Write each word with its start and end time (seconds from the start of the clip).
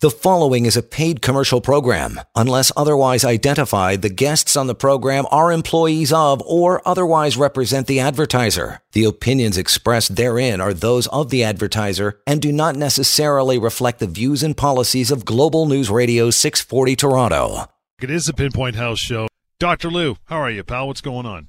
The 0.00 0.10
following 0.12 0.64
is 0.64 0.76
a 0.76 0.82
paid 0.84 1.22
commercial 1.22 1.60
program. 1.60 2.20
Unless 2.36 2.70
otherwise 2.76 3.24
identified, 3.24 4.00
the 4.00 4.08
guests 4.08 4.56
on 4.56 4.68
the 4.68 4.74
program 4.76 5.26
are 5.32 5.50
employees 5.50 6.12
of 6.12 6.40
or 6.42 6.80
otherwise 6.86 7.36
represent 7.36 7.88
the 7.88 7.98
advertiser. 7.98 8.80
The 8.92 9.02
opinions 9.02 9.58
expressed 9.58 10.14
therein 10.14 10.60
are 10.60 10.72
those 10.72 11.08
of 11.08 11.30
the 11.30 11.42
advertiser 11.42 12.20
and 12.28 12.40
do 12.40 12.52
not 12.52 12.76
necessarily 12.76 13.58
reflect 13.58 13.98
the 13.98 14.06
views 14.06 14.44
and 14.44 14.56
policies 14.56 15.10
of 15.10 15.24
Global 15.24 15.66
News 15.66 15.90
Radio 15.90 16.30
640 16.30 16.94
Toronto. 16.94 17.64
It 18.00 18.08
is 18.08 18.26
the 18.26 18.34
Pinpoint 18.34 18.76
Health 18.76 19.00
Show. 19.00 19.26
Dr. 19.58 19.90
Lou, 19.90 20.16
how 20.26 20.36
are 20.36 20.50
you, 20.50 20.62
pal? 20.62 20.86
What's 20.86 21.00
going 21.00 21.26
on? 21.26 21.48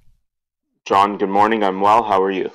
John, 0.86 1.20
good 1.20 1.30
morning. 1.30 1.64
I'm 1.64 1.82
well. 1.82 2.02
How 2.02 2.20
are 2.24 2.32
you? 2.32 2.50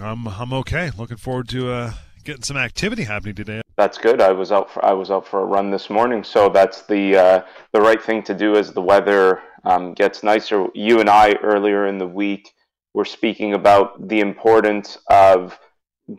I'm 0.00 0.26
I'm 0.26 0.52
okay. 0.52 0.90
Looking 0.98 1.16
forward 1.16 1.48
to 1.50 1.70
uh, 1.70 1.92
getting 2.24 2.42
some 2.42 2.56
activity 2.56 3.04
happening 3.04 3.36
today. 3.36 3.62
That's 3.78 3.96
good. 3.96 4.20
I 4.20 4.32
was 4.32 4.50
out 4.50 4.68
for 4.68 4.84
I 4.84 4.92
was 4.92 5.12
out 5.12 5.24
for 5.24 5.40
a 5.40 5.44
run 5.44 5.70
this 5.70 5.88
morning, 5.88 6.24
so 6.24 6.48
that's 6.48 6.82
the 6.82 7.16
uh, 7.16 7.42
the 7.72 7.80
right 7.80 8.02
thing 8.02 8.24
to 8.24 8.34
do 8.34 8.56
as 8.56 8.72
the 8.72 8.82
weather 8.82 9.40
um, 9.64 9.94
gets 9.94 10.24
nicer. 10.24 10.66
You 10.74 10.98
and 10.98 11.08
I 11.08 11.34
earlier 11.44 11.86
in 11.86 11.96
the 11.96 12.06
week 12.06 12.52
were 12.92 13.04
speaking 13.04 13.54
about 13.54 14.08
the 14.08 14.18
importance 14.18 14.98
of 15.08 15.56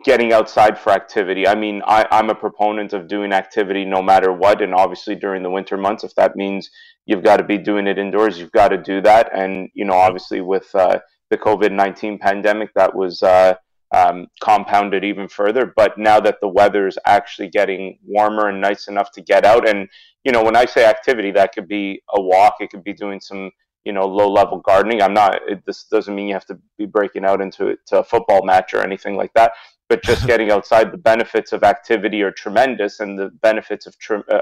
getting 0.04 0.32
outside 0.32 0.78
for 0.78 0.90
activity. 0.90 1.46
I 1.46 1.54
mean, 1.54 1.82
I, 1.86 2.06
I'm 2.10 2.30
a 2.30 2.34
proponent 2.34 2.94
of 2.94 3.08
doing 3.08 3.30
activity 3.30 3.84
no 3.84 4.00
matter 4.00 4.32
what, 4.32 4.62
and 4.62 4.74
obviously 4.74 5.14
during 5.14 5.42
the 5.42 5.50
winter 5.50 5.76
months, 5.76 6.02
if 6.02 6.14
that 6.14 6.36
means 6.36 6.70
you've 7.04 7.24
got 7.24 7.38
to 7.38 7.44
be 7.44 7.58
doing 7.58 7.86
it 7.86 7.98
indoors, 7.98 8.38
you've 8.38 8.52
got 8.52 8.68
to 8.68 8.78
do 8.78 9.02
that. 9.02 9.28
And 9.36 9.68
you 9.74 9.84
know, 9.84 9.98
obviously 10.06 10.40
with 10.40 10.74
uh, 10.74 11.00
the 11.28 11.36
COVID 11.36 11.72
nineteen 11.72 12.18
pandemic, 12.18 12.72
that 12.72 12.94
was 12.94 13.22
uh, 13.22 13.56
um, 13.92 14.28
compounded 14.40 15.04
even 15.04 15.28
further. 15.28 15.72
But 15.74 15.98
now 15.98 16.20
that 16.20 16.38
the 16.40 16.48
weather 16.48 16.86
is 16.86 16.98
actually 17.06 17.48
getting 17.48 17.98
warmer 18.04 18.48
and 18.48 18.60
nice 18.60 18.88
enough 18.88 19.10
to 19.12 19.20
get 19.20 19.44
out, 19.44 19.68
and 19.68 19.88
you 20.24 20.32
know, 20.32 20.44
when 20.44 20.56
I 20.56 20.66
say 20.66 20.84
activity, 20.84 21.30
that 21.32 21.54
could 21.54 21.68
be 21.68 22.02
a 22.14 22.20
walk, 22.20 22.56
it 22.60 22.70
could 22.70 22.84
be 22.84 22.92
doing 22.92 23.20
some 23.20 23.50
you 23.84 23.92
know 23.92 24.06
low 24.06 24.30
level 24.30 24.58
gardening. 24.60 25.02
I'm 25.02 25.14
not. 25.14 25.40
It, 25.48 25.64
this 25.66 25.84
doesn't 25.84 26.14
mean 26.14 26.28
you 26.28 26.34
have 26.34 26.46
to 26.46 26.58
be 26.78 26.86
breaking 26.86 27.24
out 27.24 27.40
into 27.40 27.76
to 27.86 28.00
a 28.00 28.04
football 28.04 28.44
match 28.44 28.74
or 28.74 28.82
anything 28.82 29.16
like 29.16 29.32
that. 29.34 29.52
But 29.88 30.02
just 30.02 30.26
getting 30.26 30.50
outside, 30.50 30.92
the 30.92 30.98
benefits 30.98 31.52
of 31.52 31.62
activity 31.64 32.22
are 32.22 32.32
tremendous, 32.32 33.00
and 33.00 33.18
the 33.18 33.30
benefits 33.42 33.86
of 33.86 33.96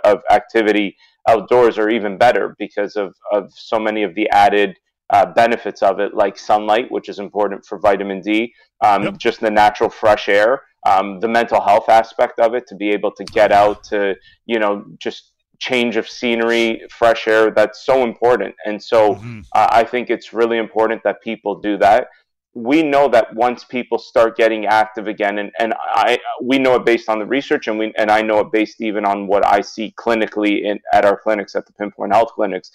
of 0.05 0.21
activity 0.31 0.97
outdoors 1.29 1.79
are 1.79 1.91
even 1.91 2.19
better 2.19 2.57
because 2.59 2.97
of 2.97 3.15
of 3.33 3.53
so 3.55 3.79
many 3.79 4.03
of 4.03 4.15
the 4.15 4.29
added 4.31 4.77
uh, 5.11 5.27
benefits 5.27 5.83
of 5.83 6.01
it, 6.01 6.15
like 6.15 6.39
sunlight, 6.39 6.91
which 6.91 7.09
is 7.09 7.19
important 7.19 7.65
for 7.65 7.79
vitamin 7.79 8.21
D, 8.21 8.53
um, 8.85 9.05
yep. 9.05 9.19
just 9.19 9.41
the 9.41 9.51
natural 9.51 9.91
fresh 9.91 10.29
air, 10.29 10.63
um, 10.87 11.21
the 11.21 11.29
mental 11.29 11.61
health 11.61 11.89
aspect 11.89 12.39
of 12.39 12.55
it, 12.55 12.67
to 12.69 12.75
be 12.75 12.91
able 12.91 13.13
to 13.13 13.25
get 13.25 13.51
out 13.53 13.83
to, 13.85 14.15
you 14.47 14.59
know, 14.59 14.85
just 14.99 15.33
change 15.59 15.97
of 15.97 16.09
scenery, 16.09 16.83
fresh 16.91 17.27
air, 17.27 17.51
that's 17.51 17.85
so 17.85 18.05
important. 18.05 18.55
And 18.65 18.83
so 18.83 19.15
mm-hmm. 19.15 19.41
uh, 19.55 19.69
I 19.71 19.85
think 19.85 20.11
it's 20.11 20.33
really 20.33 20.59
important 20.59 21.03
that 21.05 21.21
people 21.23 21.61
do 21.61 21.77
that. 21.79 22.09
We 22.55 22.83
know 22.83 23.09
that 23.09 23.35
once 23.35 23.65
people 23.65 23.99
start 23.99 24.37
getting 24.37 24.67
active 24.67 25.07
again, 25.07 25.39
and, 25.39 25.51
and 25.61 25.75
I 25.79 26.19
we 26.43 26.59
know 26.59 26.75
it 26.77 26.85
based 26.85 27.09
on 27.09 27.19
the 27.19 27.27
research, 27.27 27.69
and 27.69 27.79
we 27.79 27.93
and 27.97 28.11
I 28.11 28.23
know 28.23 28.41
it 28.41 28.51
based 28.51 28.81
even 28.81 29.05
on 29.05 29.27
what 29.29 29.47
I 29.47 29.61
see 29.61 29.95
clinically 29.97 30.65
in 30.65 30.81
at 30.93 31.05
our 31.05 31.17
clinics 31.17 31.55
at 31.55 31.67
the 31.67 31.73
Pinpoint 31.75 32.13
Health 32.13 32.31
clinics 32.35 32.73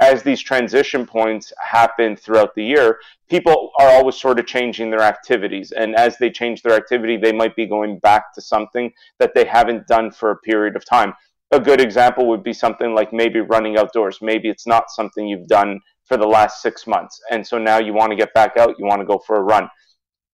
as 0.00 0.22
these 0.22 0.40
transition 0.40 1.06
points 1.06 1.52
happen 1.60 2.16
throughout 2.16 2.54
the 2.54 2.64
year, 2.64 2.98
people 3.30 3.70
are 3.78 3.88
always 3.90 4.16
sort 4.16 4.38
of 4.38 4.46
changing 4.46 4.90
their 4.90 5.02
activities. 5.02 5.72
And 5.72 5.94
as 5.94 6.18
they 6.18 6.30
change 6.30 6.62
their 6.62 6.76
activity, 6.76 7.16
they 7.16 7.32
might 7.32 7.54
be 7.54 7.66
going 7.66 7.98
back 8.00 8.34
to 8.34 8.40
something 8.40 8.92
that 9.18 9.34
they 9.34 9.44
haven't 9.44 9.86
done 9.86 10.10
for 10.10 10.30
a 10.30 10.36
period 10.38 10.76
of 10.76 10.84
time. 10.84 11.14
A 11.52 11.60
good 11.60 11.80
example 11.80 12.26
would 12.26 12.42
be 12.42 12.52
something 12.52 12.94
like 12.94 13.12
maybe 13.12 13.40
running 13.40 13.78
outdoors. 13.78 14.18
Maybe 14.20 14.48
it's 14.48 14.66
not 14.66 14.90
something 14.90 15.28
you've 15.28 15.46
done 15.46 15.80
for 16.06 16.16
the 16.16 16.26
last 16.26 16.60
six 16.60 16.86
months. 16.86 17.20
And 17.30 17.46
so 17.46 17.58
now 17.58 17.78
you 17.78 17.92
want 17.92 18.10
to 18.10 18.16
get 18.16 18.34
back 18.34 18.56
out, 18.56 18.74
you 18.78 18.84
want 18.84 19.00
to 19.00 19.06
go 19.06 19.22
for 19.26 19.36
a 19.36 19.42
run. 19.42 19.68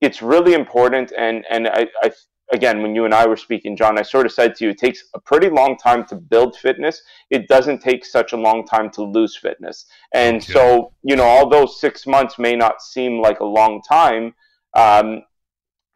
It's 0.00 0.22
really 0.22 0.54
important. 0.54 1.12
And, 1.16 1.44
and 1.50 1.68
I, 1.68 1.86
I 2.02 2.10
again, 2.52 2.82
when 2.82 2.94
you 2.94 3.04
and 3.04 3.14
I 3.14 3.26
were 3.26 3.36
speaking, 3.36 3.76
John, 3.76 3.98
I 3.98 4.02
sort 4.02 4.26
of 4.26 4.32
said 4.32 4.54
to 4.56 4.64
you, 4.64 4.70
it 4.70 4.78
takes 4.78 5.04
a 5.14 5.20
pretty 5.20 5.48
long 5.48 5.76
time 5.76 6.04
to 6.06 6.16
build 6.16 6.56
fitness. 6.56 7.02
It 7.30 7.48
doesn't 7.48 7.80
take 7.80 8.04
such 8.04 8.32
a 8.32 8.36
long 8.36 8.66
time 8.66 8.90
to 8.90 9.02
lose 9.02 9.36
fitness. 9.36 9.86
And 10.14 10.36
okay. 10.36 10.52
so, 10.52 10.92
you 11.02 11.16
know, 11.16 11.24
although 11.24 11.66
six 11.66 12.06
months 12.06 12.38
may 12.38 12.56
not 12.56 12.82
seem 12.82 13.20
like 13.20 13.40
a 13.40 13.44
long 13.44 13.82
time 13.88 14.34
um, 14.76 15.22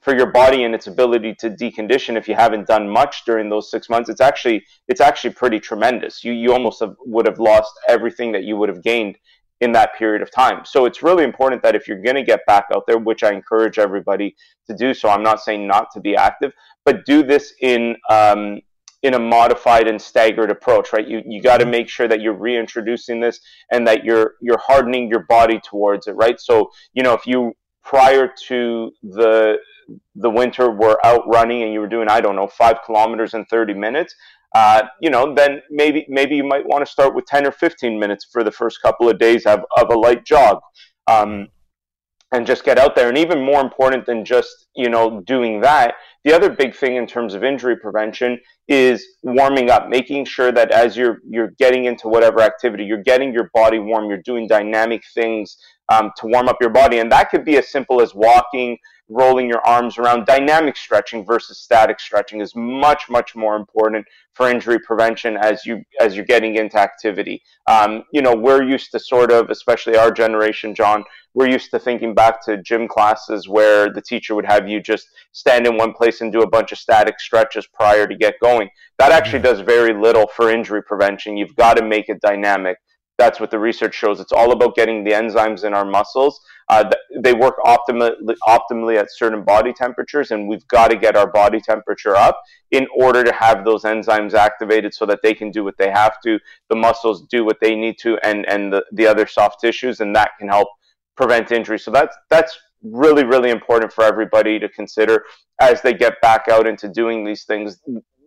for 0.00 0.16
your 0.16 0.30
body 0.30 0.64
and 0.64 0.74
its 0.74 0.86
ability 0.86 1.34
to 1.40 1.50
decondition, 1.50 2.16
if 2.16 2.28
you 2.28 2.34
haven't 2.34 2.66
done 2.66 2.88
much 2.88 3.24
during 3.24 3.48
those 3.48 3.70
six 3.70 3.88
months, 3.88 4.08
it's 4.08 4.20
actually 4.20 4.64
it's 4.86 5.00
actually 5.00 5.32
pretty 5.32 5.58
tremendous. 5.58 6.22
You 6.22 6.32
you 6.32 6.52
almost 6.52 6.80
have, 6.80 6.94
would 7.06 7.26
have 7.26 7.38
lost 7.38 7.72
everything 7.88 8.32
that 8.32 8.44
you 8.44 8.56
would 8.56 8.68
have 8.68 8.82
gained 8.82 9.16
in 9.64 9.72
that 9.72 9.94
period 9.94 10.20
of 10.22 10.30
time. 10.30 10.64
So 10.64 10.84
it's 10.84 11.02
really 11.02 11.24
important 11.24 11.62
that 11.62 11.74
if 11.74 11.88
you're 11.88 12.02
going 12.02 12.16
to 12.16 12.22
get 12.22 12.44
back 12.46 12.66
out 12.72 12.84
there, 12.86 12.98
which 12.98 13.22
I 13.22 13.32
encourage 13.32 13.78
everybody 13.78 14.36
to 14.68 14.76
do, 14.76 14.92
so 14.92 15.08
I'm 15.08 15.22
not 15.22 15.40
saying 15.40 15.66
not 15.66 15.90
to 15.94 16.00
be 16.00 16.14
active, 16.14 16.52
but 16.84 17.06
do 17.06 17.22
this 17.22 17.54
in 17.60 17.96
um, 18.10 18.60
in 19.02 19.14
a 19.14 19.18
modified 19.18 19.88
and 19.88 20.00
staggered 20.00 20.50
approach, 20.50 20.92
right? 20.92 21.08
You 21.08 21.22
you 21.26 21.42
got 21.42 21.58
to 21.58 21.66
make 21.66 21.88
sure 21.88 22.06
that 22.08 22.20
you're 22.20 22.34
reintroducing 22.48 23.20
this 23.20 23.40
and 23.72 23.86
that 23.88 24.04
you're 24.04 24.34
you're 24.40 24.58
hardening 24.58 25.08
your 25.08 25.24
body 25.24 25.60
towards 25.64 26.06
it, 26.06 26.12
right? 26.12 26.38
So 26.38 26.70
you 26.92 27.02
know 27.02 27.14
if 27.14 27.26
you 27.26 27.54
prior 27.82 28.30
to 28.48 28.92
the 29.02 29.56
the 30.14 30.30
winter 30.30 30.70
were 30.70 30.98
out 31.04 31.26
running 31.26 31.62
and 31.62 31.72
you 31.72 31.80
were 31.80 31.88
doing 31.88 32.08
I 32.08 32.20
don't 32.20 32.36
know 32.36 32.46
five 32.46 32.78
kilometers 32.84 33.34
in 33.34 33.44
30 33.46 33.74
minutes, 33.74 34.14
uh, 34.54 34.82
you 35.00 35.10
know, 35.10 35.34
then 35.34 35.60
maybe 35.70 36.06
maybe 36.08 36.36
you 36.36 36.44
might 36.44 36.64
want 36.66 36.84
to 36.84 36.90
start 36.90 37.14
with 37.14 37.26
10 37.26 37.46
or 37.46 37.52
15 37.52 37.98
minutes 37.98 38.26
for 38.30 38.44
the 38.44 38.52
first 38.52 38.80
couple 38.80 39.08
of 39.08 39.18
days 39.18 39.46
of, 39.46 39.60
of 39.76 39.90
a 39.90 39.98
light 39.98 40.24
jog. 40.24 40.60
Um, 41.06 41.48
and 42.34 42.46
just 42.46 42.64
get 42.64 42.78
out 42.78 42.96
there. 42.96 43.08
And 43.08 43.16
even 43.16 43.44
more 43.44 43.60
important 43.60 44.06
than 44.06 44.24
just, 44.24 44.66
you 44.74 44.88
know, 44.88 45.20
doing 45.20 45.60
that, 45.60 45.94
the 46.24 46.32
other 46.32 46.50
big 46.50 46.74
thing 46.74 46.96
in 46.96 47.06
terms 47.06 47.32
of 47.32 47.44
injury 47.44 47.76
prevention 47.76 48.40
is 48.66 49.06
warming 49.22 49.70
up, 49.70 49.88
making 49.88 50.24
sure 50.24 50.50
that 50.50 50.70
as 50.72 50.96
you're 50.96 51.18
you're 51.28 51.52
getting 51.58 51.84
into 51.84 52.08
whatever 52.08 52.40
activity, 52.40 52.84
you're 52.84 53.02
getting 53.02 53.32
your 53.32 53.50
body 53.54 53.78
warm, 53.78 54.08
you're 54.08 54.22
doing 54.22 54.48
dynamic 54.48 55.02
things 55.14 55.56
um, 55.88 56.10
to 56.16 56.26
warm 56.26 56.48
up 56.48 56.56
your 56.60 56.70
body. 56.70 56.98
And 56.98 57.10
that 57.12 57.30
could 57.30 57.44
be 57.44 57.56
as 57.56 57.70
simple 57.70 58.00
as 58.00 58.14
walking, 58.14 58.78
rolling 59.08 59.48
your 59.48 59.60
arms 59.66 59.98
around. 59.98 60.26
Dynamic 60.26 60.76
stretching 60.76 61.24
versus 61.24 61.58
static 61.58 62.00
stretching 62.00 62.40
is 62.40 62.54
much, 62.54 63.10
much 63.10 63.36
more 63.36 63.56
important 63.56 64.06
for 64.32 64.50
injury 64.50 64.78
prevention 64.78 65.36
as 65.36 65.64
you 65.64 65.82
as 66.00 66.16
you're 66.16 66.24
getting 66.24 66.56
into 66.56 66.78
activity. 66.78 67.42
Um, 67.68 68.04
you 68.12 68.22
know, 68.22 68.34
we're 68.34 68.62
used 68.62 68.90
to 68.92 68.98
sort 68.98 69.30
of, 69.30 69.50
especially 69.50 69.96
our 69.96 70.10
generation, 70.10 70.74
John, 70.74 71.04
we're 71.34 71.50
used 71.50 71.70
to 71.72 71.78
thinking 71.78 72.14
back 72.14 72.44
to 72.46 72.62
gym 72.62 72.88
classes 72.88 73.48
where 73.48 73.92
the 73.92 74.02
teacher 74.02 74.34
would 74.34 74.46
have 74.46 74.68
you 74.68 74.80
just 74.80 75.08
stand 75.32 75.66
in 75.66 75.76
one 75.76 75.92
place 75.92 76.20
and 76.20 76.32
do 76.32 76.42
a 76.42 76.48
bunch 76.48 76.72
of 76.72 76.78
static 76.78 77.20
stretches 77.20 77.66
prior 77.66 78.06
to 78.06 78.16
get 78.16 78.34
going. 78.40 78.68
That 78.98 79.12
actually 79.12 79.42
does 79.42 79.60
very 79.60 79.92
little 79.92 80.28
for 80.28 80.50
injury 80.50 80.82
prevention. 80.82 81.36
You've 81.36 81.56
got 81.56 81.76
to 81.76 81.84
make 81.84 82.08
it 82.08 82.20
dynamic 82.20 82.78
that's 83.16 83.38
what 83.38 83.50
the 83.50 83.58
research 83.58 83.94
shows. 83.94 84.18
It's 84.20 84.32
all 84.32 84.52
about 84.52 84.74
getting 84.74 85.04
the 85.04 85.12
enzymes 85.12 85.64
in 85.64 85.72
our 85.72 85.84
muscles. 85.84 86.40
Uh, 86.68 86.90
they 87.20 87.34
work 87.34 87.56
optimally, 87.64 88.12
optimally 88.48 88.98
at 88.98 89.12
certain 89.12 89.44
body 89.44 89.72
temperatures, 89.72 90.30
and 90.30 90.48
we've 90.48 90.66
got 90.68 90.88
to 90.88 90.96
get 90.96 91.16
our 91.16 91.30
body 91.30 91.60
temperature 91.60 92.16
up 92.16 92.40
in 92.70 92.86
order 92.96 93.22
to 93.22 93.32
have 93.32 93.64
those 93.64 93.82
enzymes 93.82 94.34
activated 94.34 94.92
so 94.92 95.06
that 95.06 95.20
they 95.22 95.34
can 95.34 95.50
do 95.50 95.62
what 95.62 95.76
they 95.78 95.90
have 95.90 96.20
to, 96.22 96.40
the 96.70 96.76
muscles 96.76 97.26
do 97.28 97.44
what 97.44 97.58
they 97.60 97.76
need 97.76 97.98
to, 97.98 98.18
and, 98.24 98.48
and 98.48 98.72
the, 98.72 98.84
the 98.92 99.06
other 99.06 99.26
soft 99.26 99.60
tissues, 99.60 100.00
and 100.00 100.16
that 100.16 100.30
can 100.38 100.48
help 100.48 100.68
prevent 101.16 101.52
injury. 101.52 101.78
So 101.78 101.90
that's, 101.90 102.16
that's 102.30 102.58
really, 102.82 103.24
really 103.24 103.50
important 103.50 103.92
for 103.92 104.02
everybody 104.02 104.58
to 104.58 104.68
consider 104.68 105.24
as 105.60 105.82
they 105.82 105.94
get 105.94 106.20
back 106.20 106.48
out 106.50 106.66
into 106.66 106.88
doing 106.88 107.24
these 107.24 107.44
things. 107.44 107.80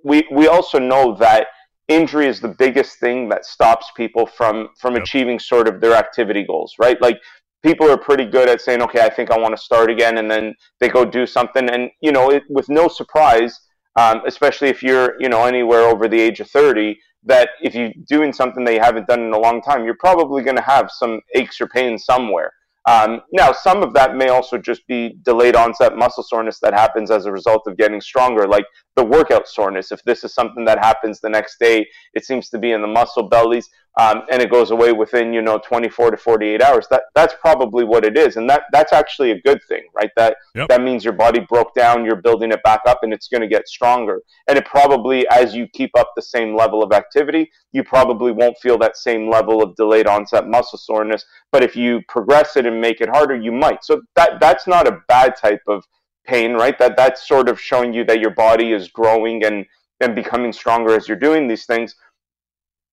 We, 0.03 0.27
we 0.31 0.47
also 0.47 0.79
know 0.79 1.15
that 1.15 1.47
injury 1.87 2.27
is 2.27 2.39
the 2.39 2.55
biggest 2.59 2.99
thing 2.99 3.29
that 3.29 3.45
stops 3.45 3.91
people 3.95 4.25
from 4.25 4.69
from 4.79 4.93
yep. 4.93 5.03
achieving 5.03 5.39
sort 5.39 5.67
of 5.67 5.79
their 5.81 5.93
activity 5.93 6.43
goals 6.43 6.75
right? 6.79 7.01
Like 7.01 7.19
people 7.63 7.89
are 7.89 7.97
pretty 7.97 8.25
good 8.25 8.47
at 8.47 8.61
saying 8.61 8.81
okay 8.83 9.01
i 9.01 9.09
think 9.09 9.31
i 9.31 9.37
want 9.37 9.55
to 9.55 9.61
start 9.61 9.89
again 9.89 10.19
and 10.19 10.29
then 10.29 10.53
they 10.79 10.89
go 10.89 11.03
do 11.03 11.25
something. 11.25 11.69
And 11.69 11.89
you 12.01 12.11
know 12.11 12.29
it, 12.31 12.43
with 12.49 12.69
no 12.69 12.87
surprise 12.87 13.59
um, 13.95 14.21
especially 14.27 14.69
if 14.69 14.83
you're 14.83 15.15
you 15.19 15.29
know 15.29 15.45
anywhere 15.45 15.81
over 15.81 16.07
the 16.07 16.19
age 16.19 16.39
of 16.39 16.49
30 16.49 16.97
that 17.23 17.49
if 17.61 17.73
you're 17.73 17.91
doing 18.07 18.31
something 18.31 18.63
that 18.63 18.73
you 18.73 18.79
haven't 18.79 19.07
done 19.07 19.21
in 19.21 19.33
a 19.33 19.39
long 19.39 19.61
time 19.61 19.85
you're 19.85 19.97
probably 19.99 20.43
going 20.43 20.55
to 20.55 20.61
have 20.61 20.89
some 20.91 21.19
aches 21.35 21.59
or 21.59 21.67
pains 21.67 22.05
somewhere. 22.05 22.51
Um, 22.87 23.21
now, 23.33 23.51
some 23.51 23.83
of 23.83 23.93
that 23.95 24.15
may 24.15 24.29
also 24.29 24.57
just 24.57 24.87
be 24.87 25.17
delayed 25.23 25.57
onset 25.57 25.97
muscle 25.97 26.23
soreness 26.23 26.59
that 26.61 26.73
happens 26.73 27.11
as 27.11 27.25
a 27.25 27.31
result 27.33 27.63
of 27.67 27.75
getting 27.75 27.99
stronger, 27.99 28.47
like 28.47 28.63
the 28.97 29.05
workout 29.05 29.47
soreness. 29.47 29.91
If 29.91 30.03
this 30.03 30.23
is 30.23 30.33
something 30.33 30.65
that 30.65 30.79
happens 30.79 31.21
the 31.21 31.29
next 31.29 31.59
day, 31.59 31.87
it 32.13 32.25
seems 32.25 32.49
to 32.49 32.57
be 32.57 32.71
in 32.71 32.81
the 32.81 32.87
muscle 32.87 33.29
bellies, 33.29 33.69
um, 33.97 34.23
and 34.31 34.41
it 34.41 34.51
goes 34.51 34.71
away 34.71 34.91
within 34.91 35.31
you 35.31 35.41
know 35.41 35.59
24 35.59 36.11
to 36.11 36.17
48 36.17 36.61
hours. 36.61 36.87
That 36.89 37.03
that's 37.15 37.35
probably 37.39 37.85
what 37.85 38.03
it 38.03 38.17
is, 38.17 38.35
and 38.35 38.49
that 38.49 38.63
that's 38.73 38.91
actually 38.91 39.31
a 39.31 39.41
good 39.41 39.59
thing, 39.69 39.83
right? 39.95 40.09
That 40.17 40.35
yep. 40.55 40.67
that 40.67 40.81
means 40.81 41.03
your 41.03 41.13
body 41.13 41.39
broke 41.39 41.73
down, 41.75 42.03
you're 42.03 42.21
building 42.21 42.51
it 42.51 42.61
back 42.63 42.81
up, 42.87 42.99
and 43.03 43.13
it's 43.13 43.27
going 43.27 43.41
to 43.41 43.47
get 43.47 43.67
stronger. 43.67 44.19
And 44.47 44.57
it 44.57 44.65
probably, 44.65 45.27
as 45.29 45.55
you 45.55 45.67
keep 45.73 45.91
up 45.97 46.11
the 46.15 46.21
same 46.23 46.55
level 46.55 46.83
of 46.83 46.91
activity, 46.91 47.51
you 47.71 47.83
probably 47.83 48.31
won't 48.31 48.57
feel 48.57 48.79
that 48.79 48.97
same 48.97 49.29
level 49.29 49.61
of 49.61 49.75
delayed 49.75 50.07
onset 50.07 50.47
muscle 50.47 50.79
soreness. 50.79 51.23
But 51.51 51.63
if 51.63 51.75
you 51.75 52.01
progress 52.09 52.57
it 52.57 52.65
and 52.65 52.81
make 52.81 52.99
it 52.99 53.09
harder, 53.09 53.35
you 53.35 53.51
might. 53.51 53.85
So 53.85 54.01
that 54.15 54.39
that's 54.41 54.65
not 54.65 54.87
a 54.87 54.99
bad 55.07 55.35
type 55.37 55.61
of 55.67 55.83
pain, 56.27 56.53
right? 56.53 56.77
That 56.77 56.97
that's 56.97 57.27
sort 57.27 57.49
of 57.49 57.59
showing 57.59 57.93
you 57.93 58.03
that 58.05 58.19
your 58.19 58.31
body 58.31 58.73
is 58.73 58.89
growing 58.89 59.43
and 59.43 59.65
and 59.99 60.15
becoming 60.15 60.53
stronger 60.53 60.95
as 60.95 61.07
you're 61.07 61.17
doing 61.17 61.47
these 61.47 61.65
things. 61.65 61.95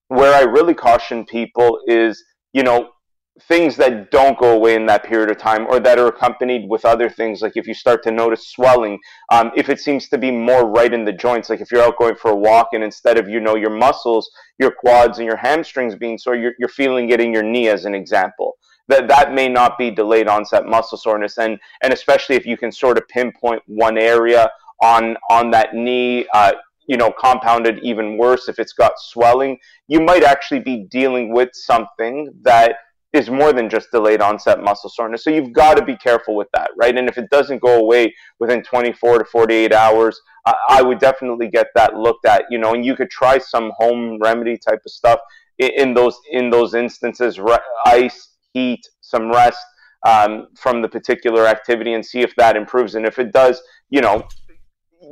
Where 0.08 0.34
I 0.34 0.42
really 0.42 0.74
caution 0.74 1.24
people 1.24 1.78
is, 1.86 2.22
you 2.52 2.62
know, 2.62 2.90
things 3.48 3.76
that 3.76 4.12
don't 4.12 4.38
go 4.38 4.52
away 4.54 4.76
in 4.76 4.86
that 4.86 5.02
period 5.02 5.28
of 5.28 5.38
time 5.38 5.66
or 5.66 5.80
that 5.80 5.98
are 5.98 6.06
accompanied 6.06 6.68
with 6.70 6.84
other 6.84 7.10
things 7.10 7.42
like 7.42 7.56
if 7.56 7.66
you 7.66 7.74
start 7.74 8.00
to 8.00 8.12
notice 8.12 8.48
swelling 8.48 8.96
um, 9.32 9.50
if 9.56 9.68
it 9.68 9.80
seems 9.80 10.08
to 10.08 10.16
be 10.16 10.30
more 10.30 10.70
right 10.70 10.94
in 10.94 11.04
the 11.04 11.12
joints 11.12 11.50
like 11.50 11.60
if 11.60 11.72
you're 11.72 11.82
out 11.82 11.98
going 11.98 12.14
for 12.14 12.30
a 12.30 12.36
walk 12.36 12.68
and 12.74 12.84
instead 12.84 13.18
of 13.18 13.28
you 13.28 13.40
know 13.40 13.56
your 13.56 13.76
muscles 13.76 14.30
your 14.60 14.70
quads 14.70 15.18
and 15.18 15.26
your 15.26 15.36
hamstrings 15.36 15.96
being 15.96 16.16
sore 16.16 16.36
you're, 16.36 16.54
you're 16.60 16.68
feeling 16.68 17.10
it 17.10 17.20
in 17.20 17.32
your 17.32 17.42
knee 17.42 17.68
as 17.68 17.84
an 17.84 17.94
example 17.94 18.52
that 18.88 19.08
that 19.08 19.32
may 19.32 19.48
not 19.48 19.78
be 19.78 19.90
delayed 19.90 20.28
onset 20.28 20.66
muscle 20.66 20.98
soreness. 20.98 21.38
And 21.38 21.58
and 21.82 21.92
especially 21.92 22.36
if 22.36 22.46
you 22.46 22.56
can 22.56 22.72
sort 22.72 22.98
of 22.98 23.08
pinpoint 23.08 23.62
one 23.66 23.98
area 23.98 24.50
on 24.82 25.16
on 25.30 25.50
that 25.50 25.74
knee 25.74 26.26
uh, 26.34 26.52
you 26.86 26.96
know 26.96 27.12
compounded 27.18 27.78
even 27.82 28.18
worse 28.18 28.48
if 28.48 28.58
it's 28.58 28.72
got 28.72 28.92
swelling 28.98 29.58
you 29.88 30.00
might 30.00 30.22
actually 30.22 30.60
be 30.60 30.86
dealing 30.90 31.32
with 31.32 31.48
something 31.52 32.32
that 32.42 32.76
is 33.12 33.30
more 33.30 33.52
than 33.52 33.70
just 33.70 33.92
delayed 33.92 34.20
onset 34.20 34.60
muscle 34.60 34.90
soreness. 34.90 35.22
So 35.22 35.30
you've 35.30 35.52
got 35.52 35.76
to 35.76 35.84
be 35.84 35.96
careful 35.96 36.34
with 36.34 36.48
that 36.52 36.70
right? 36.76 36.96
And 36.96 37.08
if 37.08 37.16
it 37.16 37.30
doesn't 37.30 37.62
go 37.62 37.78
away 37.78 38.14
within 38.38 38.62
24 38.62 39.20
to 39.20 39.24
48 39.24 39.72
hours 39.72 40.20
I, 40.46 40.54
I 40.68 40.82
would 40.82 40.98
definitely 40.98 41.48
get 41.48 41.68
that 41.74 41.94
looked 41.94 42.26
at 42.26 42.44
you 42.50 42.58
know 42.58 42.74
and 42.74 42.84
you 42.84 42.96
could 42.96 43.10
try 43.10 43.38
some 43.38 43.72
home 43.78 44.18
remedy 44.20 44.58
type 44.58 44.80
of 44.84 44.92
stuff 44.92 45.20
in, 45.58 45.70
in 45.76 45.94
those 45.94 46.18
in 46.30 46.50
those 46.50 46.74
instances 46.74 47.40
ice 47.86 48.33
heat, 48.54 48.80
some 49.02 49.30
rest 49.30 49.58
um, 50.06 50.46
from 50.56 50.80
the 50.80 50.88
particular 50.88 51.46
activity 51.46 51.92
and 51.92 52.04
see 52.04 52.20
if 52.20 52.34
that 52.36 52.56
improves. 52.56 52.94
And 52.94 53.04
if 53.04 53.18
it 53.18 53.32
does, 53.32 53.60
you 53.90 54.00
know, 54.00 54.26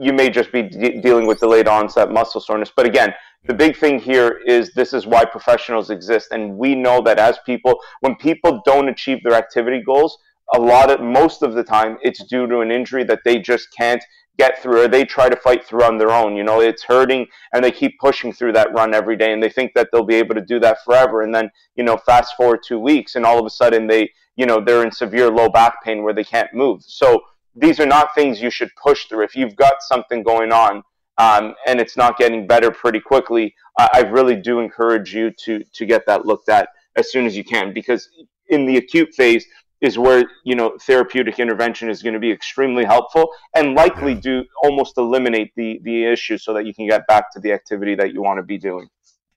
you 0.01 0.13
may 0.13 0.31
just 0.31 0.51
be 0.53 0.63
de- 0.63 1.01
dealing 1.01 1.27
with 1.27 1.41
delayed 1.41 1.69
onset 1.69 2.11
muscle 2.11 2.41
soreness. 2.41 2.73
But 2.75 2.87
again, 2.87 3.13
the 3.47 3.55
big 3.55 3.77
thing 3.77 3.99
here 3.99 4.41
is 4.47 4.73
this 4.73 4.93
is 4.93 5.07
why 5.07 5.25
professionals 5.25 5.91
exist. 5.91 6.29
And 6.31 6.57
we 6.57 6.75
know 6.75 7.03
that 7.03 7.19
as 7.19 7.39
people, 7.45 7.79
when 8.01 8.15
people 8.17 8.63
don't 8.65 8.89
achieve 8.89 9.19
their 9.23 9.35
activity 9.35 9.83
goals, 9.85 10.17
a 10.55 10.61
lot 10.61 10.91
of 10.91 11.01
most 11.01 11.43
of 11.43 11.55
the 11.55 11.65
time 11.65 11.99
it's 12.03 12.25
due 12.25 12.47
to 12.47 12.61
an 12.61 12.71
injury 12.71 13.05
that 13.05 13.21
they 13.25 13.39
just 13.39 13.69
can't 13.77 14.03
get 14.39 14.63
through 14.63 14.85
or 14.85 14.89
they 14.89 15.05
try 15.05 15.29
to 15.29 15.37
fight 15.37 15.65
through 15.65 15.85
on 15.85 15.99
their 15.99 16.11
own. 16.11 16.37
You 16.37 16.45
know, 16.45 16.61
it's 16.61 16.83
hurting 16.83 17.27
and 17.53 17.63
they 17.63 17.71
keep 17.71 17.99
pushing 17.99 18.33
through 18.33 18.53
that 18.53 18.73
run 18.73 18.95
every 18.95 19.17
day 19.17 19.33
and 19.33 19.43
they 19.43 19.51
think 19.51 19.73
that 19.75 19.89
they'll 19.93 20.05
be 20.05 20.15
able 20.17 20.35
to 20.35 20.45
do 20.45 20.59
that 20.61 20.79
forever. 20.85 21.23
And 21.23 21.35
then, 21.35 21.51
you 21.77 21.85
know, 21.85 21.97
fast 21.97 22.35
forward 22.37 22.61
two 22.67 22.79
weeks 22.79 23.15
and 23.15 23.25
all 23.25 23.39
of 23.39 23.47
a 23.47 23.51
sudden 23.51 23.87
they, 23.87 24.11
you 24.37 24.47
know, 24.47 24.61
they're 24.61 24.85
in 24.85 24.91
severe 24.91 25.31
low 25.31 25.49
back 25.49 25.83
pain 25.85 26.03
where 26.03 26.15
they 26.15 26.25
can't 26.25 26.53
move. 26.55 26.83
So 26.83 27.23
these 27.55 27.79
are 27.81 27.87
not 27.87 28.15
things 28.15 28.41
you 28.41 28.51
should 28.51 28.71
push 28.83 29.07
through. 29.07 29.25
If 29.25 29.37
you've 29.37 29.57
got 29.57 29.75
something 29.81 30.23
going 30.23 30.53
on, 30.53 30.83
um, 31.19 31.55
and 31.67 31.79
it's 31.79 31.97
not 31.97 32.17
getting 32.17 32.47
better 32.47 32.71
pretty 32.71 33.01
quickly, 33.01 33.55
I, 33.79 33.89
I 33.95 34.01
really 34.01 34.37
do 34.37 34.61
encourage 34.61 35.15
you 35.15 35.31
to 35.45 35.63
to 35.63 35.87
get 35.87 36.07
that 36.07 36.25
looked 36.25 36.49
at 36.49 36.71
as 36.97 37.13
soon 37.13 37.27
as 37.27 37.37
you 37.37 37.45
can 37.45 37.73
because 37.73 38.09
in 38.49 38.67
the 38.67 38.77
acute 38.77 39.13
phase, 39.15 39.47
is 39.83 39.99
where 39.99 40.25
you 40.45 40.55
know 40.55 40.73
therapeutic 40.81 41.39
intervention 41.39 41.91
is 41.91 42.03
going 42.03 42.15
to 42.15 42.21
be 42.21 42.31
extremely 42.31 42.85
helpful 42.85 43.31
and 43.55 43.75
likely 43.75 44.15
do 44.15 44.45
almost 44.63 44.97
eliminate 44.97 45.53
the 45.57 45.79
the 45.83 46.05
issue 46.05 46.39
so 46.39 46.55
that 46.55 46.65
you 46.65 46.73
can 46.73 46.87
get 46.89 47.07
back 47.07 47.31
to 47.33 47.41
the 47.41 47.53
activity 47.53 47.95
that 47.95 48.15
you 48.15 48.23
want 48.23 48.39
to 48.39 48.43
be 48.43 48.57
doing 48.57 48.89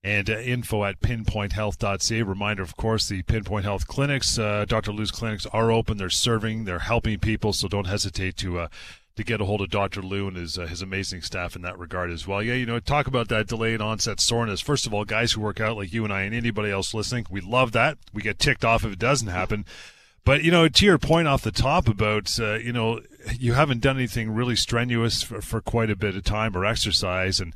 and 0.03 0.29
uh, 0.29 0.37
info 0.37 0.83
at 0.83 0.99
pinpointhealth.ca. 0.99 2.21
Reminder, 2.21 2.61
of 2.61 2.77
course, 2.77 3.09
the 3.09 3.23
Pinpoint 3.23 3.65
Health 3.65 3.87
clinics, 3.87 4.37
uh, 4.37 4.63
Dr. 4.67 4.91
Lou's 4.91 5.09
clinics 5.09 5.47
are 5.47 5.71
open. 5.71 5.97
They're 5.97 6.11
serving, 6.11 6.65
they're 6.65 6.77
helping 6.77 7.17
people, 7.17 7.53
so 7.53 7.67
don't 7.67 7.87
hesitate 7.87 8.37
to 8.37 8.59
uh, 8.59 8.67
to 9.15 9.23
get 9.23 9.41
a 9.41 9.45
hold 9.45 9.61
of 9.61 9.71
Dr. 9.71 10.03
Lou 10.03 10.27
and 10.27 10.37
his 10.37 10.59
uh, 10.59 10.67
his 10.67 10.83
amazing 10.83 11.21
staff 11.21 11.55
in 11.55 11.63
that 11.63 11.79
regard 11.79 12.11
as 12.11 12.27
well. 12.27 12.43
Yeah, 12.43 12.53
you 12.53 12.67
know, 12.67 12.79
talk 12.79 13.07
about 13.07 13.29
that 13.29 13.47
delayed 13.47 13.81
onset 13.81 14.19
soreness. 14.19 14.61
First 14.61 14.85
of 14.85 14.93
all, 14.93 15.05
guys 15.05 15.31
who 15.31 15.41
work 15.41 15.59
out 15.59 15.75
like 15.75 15.91
you 15.91 16.03
and 16.03 16.13
I 16.13 16.21
and 16.21 16.35
anybody 16.35 16.69
else 16.69 16.93
listening, 16.93 17.25
we 17.31 17.41
love 17.41 17.71
that. 17.71 17.97
We 18.13 18.21
get 18.21 18.37
ticked 18.37 18.63
off 18.63 18.85
if 18.85 18.93
it 18.93 18.99
doesn't 18.99 19.29
happen. 19.29 19.65
But 20.25 20.43
you 20.43 20.51
know, 20.51 20.67
to 20.67 20.85
your 20.85 20.97
point 20.97 21.27
off 21.27 21.43
the 21.43 21.51
top 21.51 21.87
about 21.87 22.37
uh, 22.39 22.55
you 22.55 22.73
know 22.73 23.01
you 23.31 23.53
haven't 23.53 23.81
done 23.81 23.95
anything 23.95 24.31
really 24.31 24.55
strenuous 24.55 25.21
for, 25.21 25.39
for 25.39 25.61
quite 25.61 25.91
a 25.91 25.95
bit 25.95 26.15
of 26.15 26.23
time 26.23 26.57
or 26.57 26.65
exercise, 26.65 27.39
and 27.39 27.53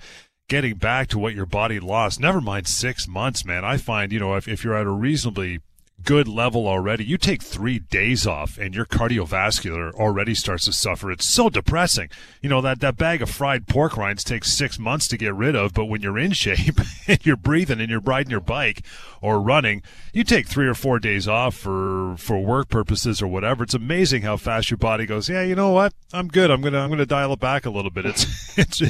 getting 0.48 0.75
back 0.75 1.07
to 1.10 1.19
what 1.19 1.33
your 1.33 1.48
body 1.48 1.80
lost. 1.80 2.19
Never 2.19 2.39
mind 2.39 2.68
six 2.68 3.07
months, 3.07 3.44
man. 3.44 3.66
I 3.66 3.77
find 3.77 4.12
you 4.12 4.19
know 4.19 4.36
if, 4.36 4.48
if 4.48 4.63
you're 4.63 4.75
at 4.75 4.86
a 4.86 4.92
reasonably 4.92 5.60
good 6.04 6.28
level 6.28 6.68
already. 6.68 7.06
You 7.06 7.18
take 7.18 7.42
three 7.42 7.80
days 7.80 8.25
off 8.25 8.57
and 8.57 8.74
your 8.74 8.86
cardiovascular 8.86 9.94
already 9.94 10.34
starts 10.34 10.66
to 10.66 10.74
suffer. 10.74 11.12
It's 11.12 11.25
so 11.25 11.50
depressing. 11.50 12.10
You 12.42 12.50
know, 12.50 12.62
that, 12.62 12.80
that 12.80 12.98
bag 12.98 13.22
of 13.22 13.30
fried 13.30 13.68
pork 13.68 13.98
rinds 13.98 14.24
takes 14.24 14.51
six 14.51 14.80
months 14.80 15.07
to 15.10 15.18
get 15.18 15.34
rid 15.34 15.56
of, 15.56 15.74
but 15.74 15.86
when 15.86 16.01
you're 16.01 16.18
in 16.18 16.31
shape 16.34 16.80
and 17.07 17.25
you're 17.25 17.36
breathing 17.36 17.80
and 17.80 17.90
you're 17.90 18.00
riding 18.00 18.31
your 18.31 18.40
bike 18.40 18.84
or 19.22 19.42
running, 19.42 19.81
you 20.13 20.24
take 20.24 20.48
three 20.48 20.68
or 20.68 20.74
four 20.74 21.00
days 21.00 21.28
off 21.28 21.56
for, 21.56 22.16
for 22.18 22.40
work 22.40 22.69
purposes 22.69 23.22
or 23.22 23.28
whatever. 23.28 23.63
It's 23.63 23.74
amazing 23.74 24.22
how 24.22 24.38
fast 24.38 24.72
your 24.72 24.78
body 24.78 25.06
goes, 25.06 25.30
yeah, 25.30 25.44
you 25.44 25.56
know 25.56 25.72
what? 25.72 25.94
I'm 26.13 26.28
good. 26.28 26.50
I'm 26.50 26.62
going 26.62 26.74
to, 26.74 26.80
I'm 26.80 26.90
going 26.90 27.00
to 27.00 27.06
dial 27.06 27.34
it 27.34 27.40
back 27.40 27.66
a 27.66 27.69
little 27.69 27.92
bit. 27.92 28.06
It's, 28.06 28.57
it's, 28.57 28.81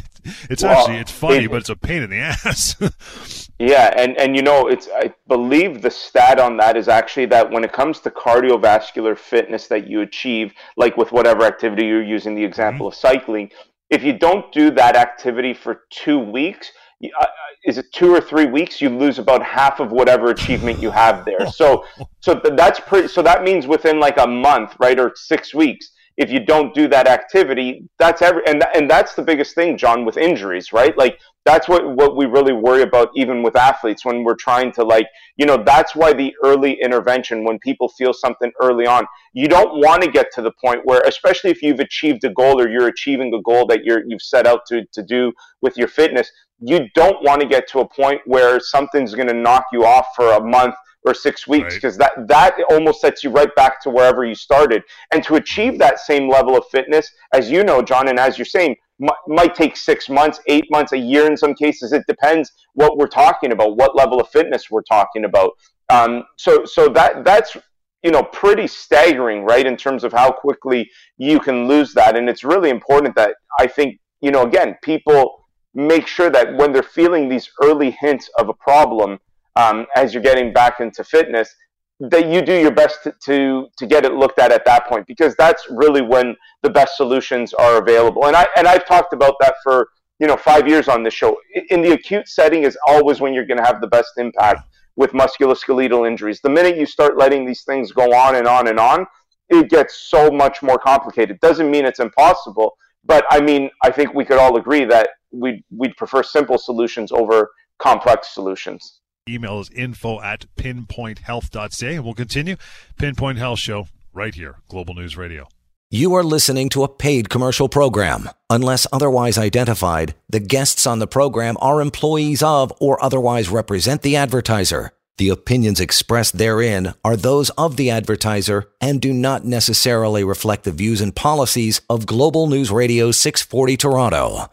it's 0.50 0.63
well, 0.63 0.79
actually, 0.79 0.97
it's 0.97 1.12
funny, 1.12 1.45
it, 1.45 1.51
but 1.51 1.57
it's 1.57 1.69
a 1.69 1.75
pain 1.75 2.03
in 2.03 2.09
the 2.09 2.17
ass. 2.19 3.50
yeah. 3.59 3.94
And, 3.97 4.17
and 4.17 4.35
you 4.35 4.41
know, 4.41 4.67
it's, 4.67 4.88
I 4.95 5.13
believe 5.27 5.81
the 5.81 5.91
stat 5.91 6.39
on 6.39 6.57
that 6.57 6.77
is 6.77 6.88
actually 6.88 6.99
actually 7.00 7.28
that 7.28 7.50
when 7.50 7.63
it 7.63 7.72
comes 7.72 8.00
to 8.01 8.12
cardiovascular 8.12 9.18
fitness 9.18 9.68
that 9.68 9.88
you 9.88 10.01
achieve, 10.01 10.54
like 10.75 10.98
with 10.98 11.12
whatever 11.12 11.44
activity 11.44 11.86
you're 11.86 12.04
using, 12.04 12.36
the 12.36 12.44
example 12.44 12.88
mm-hmm. 12.88 12.94
of 12.94 13.13
cycling, 13.16 13.50
if 13.90 14.04
you 14.04 14.13
don't 14.28 14.51
do 14.51 14.69
that 14.72 14.96
activity 14.96 15.54
for 15.54 15.84
two 15.90 16.19
weeks, 16.19 16.72
uh, 17.04 17.25
is 17.63 17.78
it 17.78 17.86
two 17.94 18.13
or 18.13 18.22
three 18.22 18.46
weeks? 18.46 18.81
You 18.81 18.90
lose 18.90 19.18
about 19.19 19.42
half 19.42 19.80
of 19.80 19.92
whatever 19.92 20.30
achievement 20.30 20.81
you 20.81 20.92
have 20.92 21.25
there. 21.25 21.40
So, 21.60 21.84
so 22.19 22.42
that's 22.62 22.80
pretty. 22.80 23.07
So 23.07 23.22
that 23.22 23.44
means 23.44 23.68
within 23.68 24.00
like 24.00 24.18
a 24.18 24.28
month, 24.28 24.75
right, 24.80 25.00
or 25.00 25.13
six 25.16 25.54
weeks, 25.54 25.92
if 26.19 26.30
you 26.30 26.42
don't 26.42 26.75
do 26.75 26.89
that 26.89 27.07
activity, 27.07 27.89
that's 27.98 28.21
every 28.21 28.42
and 28.45 28.62
and 28.75 28.92
that's 28.92 29.16
the 29.16 29.21
biggest 29.21 29.56
thing, 29.56 29.77
John, 29.77 30.04
with 30.04 30.18
injuries, 30.18 30.74
right? 30.74 30.95
Like 30.98 31.18
that's 31.45 31.69
what 31.69 31.95
what 31.95 32.18
we 32.18 32.25
really 32.25 32.51
worry 32.51 32.81
about, 32.81 33.10
even 33.16 33.42
with 33.42 33.56
athletes, 33.56 34.04
when 34.04 34.25
we're 34.25 34.36
trying 34.36 34.74
to 34.74 34.83
like, 34.83 35.08
you 35.38 35.46
know, 35.46 35.63
that's 35.65 35.96
why 35.96 36.12
the 36.12 36.34
early 36.43 36.74
intervention, 36.82 37.46
when 37.46 37.58
people 37.60 37.88
feel 37.88 38.12
something 38.12 38.51
early 38.62 38.86
on, 38.86 39.05
you 39.34 39.48
don't 39.48 39.79
want 39.79 40.01
to 40.03 40.12
get 40.12 40.27
to 40.34 40.41
the 40.41 40.51
point 40.63 40.82
where, 40.84 41.01
especially 41.08 41.51
if 41.51 41.62
you've 41.62 41.79
achieved 41.79 42.22
a 42.25 42.34
goal 42.34 42.60
or 42.60 42.70
you're 42.70 42.89
achieving 42.89 43.34
a 43.34 43.41
goal 43.41 43.65
that 43.67 43.86
you're 43.86 44.03
you've 44.05 44.22
set 44.22 44.46
out 44.46 44.65
to 44.67 44.84
to 44.91 45.01
do 45.01 45.32
with 45.62 45.77
your 45.77 45.88
fitness, 45.88 46.29
you 46.60 46.89
don't 46.96 47.24
want 47.24 47.39
to 47.39 47.48
get 47.48 47.65
to 47.70 47.79
a 47.79 47.88
point 47.88 48.20
where 48.25 48.60
something's 48.60 49.15
going 49.15 49.29
to 49.29 49.34
knock 49.34 49.63
you 49.72 49.86
off 49.86 50.08
for 50.17 50.34
a 50.34 50.43
month 50.43 50.75
or 51.03 51.13
six 51.13 51.48
weeks 51.48 51.75
because 51.75 51.98
right. 51.98 52.10
that 52.15 52.27
that 52.27 52.65
almost 52.70 53.01
sets 53.01 53.24
you 53.24 53.29
right 53.29 53.53
back 53.56 53.82
to 53.82 53.89
wherever 53.89 54.25
you 54.25 54.36
started. 54.36 54.84
And 55.13 55.24
to 55.24 55.36
achieve 55.36 55.79
that 55.79 56.00
same 56.00 56.29
level 56.29 56.58
of 56.58 56.65
fitness, 56.72 57.10
as 57.34 57.50
you 57.50 57.63
know, 57.63 57.82
John, 57.82 58.10
and 58.10 58.20
as 58.20 58.38
you're 58.38 58.46
saying, 58.46 58.75
m- 59.01 59.10
might 59.27 59.56
take 59.56 59.77
six 59.77 60.10
months, 60.10 60.39
eight 60.48 60.65
months, 60.70 60.91
a 60.91 60.98
year 60.98 61.25
in 61.27 61.38
some 61.38 61.53
cases. 61.53 61.94
It 61.94 62.03
depends 62.08 62.51
what 62.74 62.98
we're 62.98 63.08
talking 63.08 63.51
about, 63.51 63.77
what 63.77 63.96
level 63.96 64.20
of 64.20 64.29
fitness 64.29 64.70
we're 64.70 64.84
talking 64.84 65.25
about. 65.25 65.51
Um, 65.89 66.24
so 66.38 66.65
so 66.65 66.89
that 66.89 67.24
that's 67.24 67.56
you 68.03 68.12
know 68.12 68.24
pretty 68.24 68.68
staggering, 68.68 69.44
right, 69.44 69.65
in 69.65 69.77
terms 69.77 70.03
of 70.03 70.12
how 70.12 70.32
quickly 70.32 70.89
you 71.18 71.39
can 71.39 71.68
lose 71.68 71.94
that. 71.94 72.18
And 72.18 72.29
it's 72.29 72.44
really 72.44 72.70
important 72.70 73.15
that 73.15 73.36
I 73.60 73.68
think 73.68 74.00
you 74.22 74.32
know 74.32 74.44
again 74.44 74.75
people 74.84 75.46
make 75.74 76.08
sure 76.08 76.29
that 76.29 76.56
when 76.58 76.74
they're 76.74 76.84
feeling 76.84 77.29
these 77.29 77.50
early 77.63 77.91
hints 77.91 78.29
of 78.38 78.50
a 78.50 78.53
problem 78.53 79.20
um, 79.56 79.86
as 79.96 80.13
you're 80.13 80.24
getting 80.24 80.53
back 80.53 80.79
into 80.79 81.03
fitness 81.03 81.53
that 82.00 82.29
you 82.29 82.41
do 82.41 82.53
your 82.53 82.72
best 82.72 83.03
to, 83.03 83.13
to, 83.25 83.68
to 83.77 83.86
get 83.86 84.06
it 84.06 84.13
looked 84.13 84.39
at 84.39 84.51
at 84.51 84.63
that 84.65 84.88
point 84.88 85.06
because 85.06 85.36
that's 85.36 85.68
really 85.70 86.01
when 86.01 86.36
the 86.63 86.70
best 86.70 86.96
solutions 86.96 87.53
are 87.53 87.82
available. 87.82 88.25
And 88.25 88.36
i 88.36 88.48
and 88.56 88.68
i've 88.68 88.86
talked 88.86 89.12
about 89.12 89.36
that 89.41 89.56
for 89.63 89.89
you 90.20 90.27
know 90.27 90.38
five 90.38 90.68
years 90.68 90.88
on 90.88 91.03
the 91.03 91.10
show. 91.10 91.38
In 91.70 91.82
the 91.82 91.91
acute 91.91 92.27
setting 92.27 92.63
is 92.63 92.77
always 92.88 93.20
when 93.20 93.34
you're 93.34 93.46
going 93.46 93.58
to 93.58 93.65
have 93.65 93.82
the 93.82 93.88
best 93.88 94.12
impact 94.18 94.62
with 94.96 95.12
musculoskeletal 95.12 96.08
injuries. 96.08 96.39
The 96.41 96.50
minute 96.50 96.77
you 96.77 96.86
start 96.86 97.18
letting 97.18 97.46
these 97.46 97.63
things 97.63 97.91
go 97.91 98.13
on 98.13 98.36
and 98.36 98.48
on 98.48 98.68
and 98.68 98.79
on 98.79 99.06
it 99.50 99.70
gets 99.70 100.10
so 100.10 100.29
much 100.29 100.62
more 100.62 100.77
complicated. 100.77 101.39
Doesn't 101.39 101.70
mean 101.70 101.86
it's 101.86 102.00
impossible 102.00 102.75
But 103.03 103.25
I 103.32 103.41
mean, 103.41 103.70
I 103.84 103.91
think 103.91 104.13
we 104.13 104.25
could 104.25 104.38
all 104.38 104.58
agree 104.58 104.86
that 104.86 105.10
we'd, 105.32 105.63
we'd 105.75 105.96
prefer 105.98 106.22
simple 106.24 106.58
solutions 106.58 107.12
over 107.12 107.50
complex 107.79 108.34
solutions. 108.34 108.99
Email 109.33 109.59
is 109.59 109.69
info 109.71 110.21
at 110.21 110.45
pinpointhealth.ca. 110.57 111.95
And 111.95 112.03
we'll 112.03 112.13
continue. 112.13 112.55
Pinpoint 112.98 113.38
Health 113.38 113.59
Show 113.59 113.88
right 114.13 114.33
here, 114.33 114.57
Global 114.67 114.95
News 114.95 115.17
Radio. 115.17 115.48
You 115.91 116.13
are 116.13 116.24
listening 116.24 116.69
to 116.69 116.83
a 116.83 116.88
paid 116.88 117.29
commercial 117.29 117.67
program. 117.67 118.29
Unless 118.50 118.86
otherwise 118.93 119.39
identified, 119.39 120.13
the 120.29 120.39
guests 120.39 120.86
on 120.86 121.00
the 121.00 121.07
program 121.07 121.57
are 121.62 121.81
employees 121.81 122.43
of 122.43 122.71
or 122.79 123.03
otherwise 123.03 123.50
represent 123.50 124.03
the 124.03 124.15
advertiser. 124.15 124.91
The 125.17 125.29
opinions 125.29 125.79
expressed 125.79 126.38
therein 126.38 126.93
are 127.03 127.17
those 127.17 127.50
of 127.51 127.75
the 127.75 127.89
advertiser 127.89 128.69
and 128.79 129.01
do 129.01 129.12
not 129.12 129.45
necessarily 129.45 130.24
reflect 130.24 130.63
the 130.63 130.71
views 130.71 131.01
and 131.01 131.15
policies 131.15 131.81
of 131.89 132.05
Global 132.05 132.48
News 132.48 132.71
Radio 132.71 133.12
640 133.12 133.75
Toronto. 133.75 134.50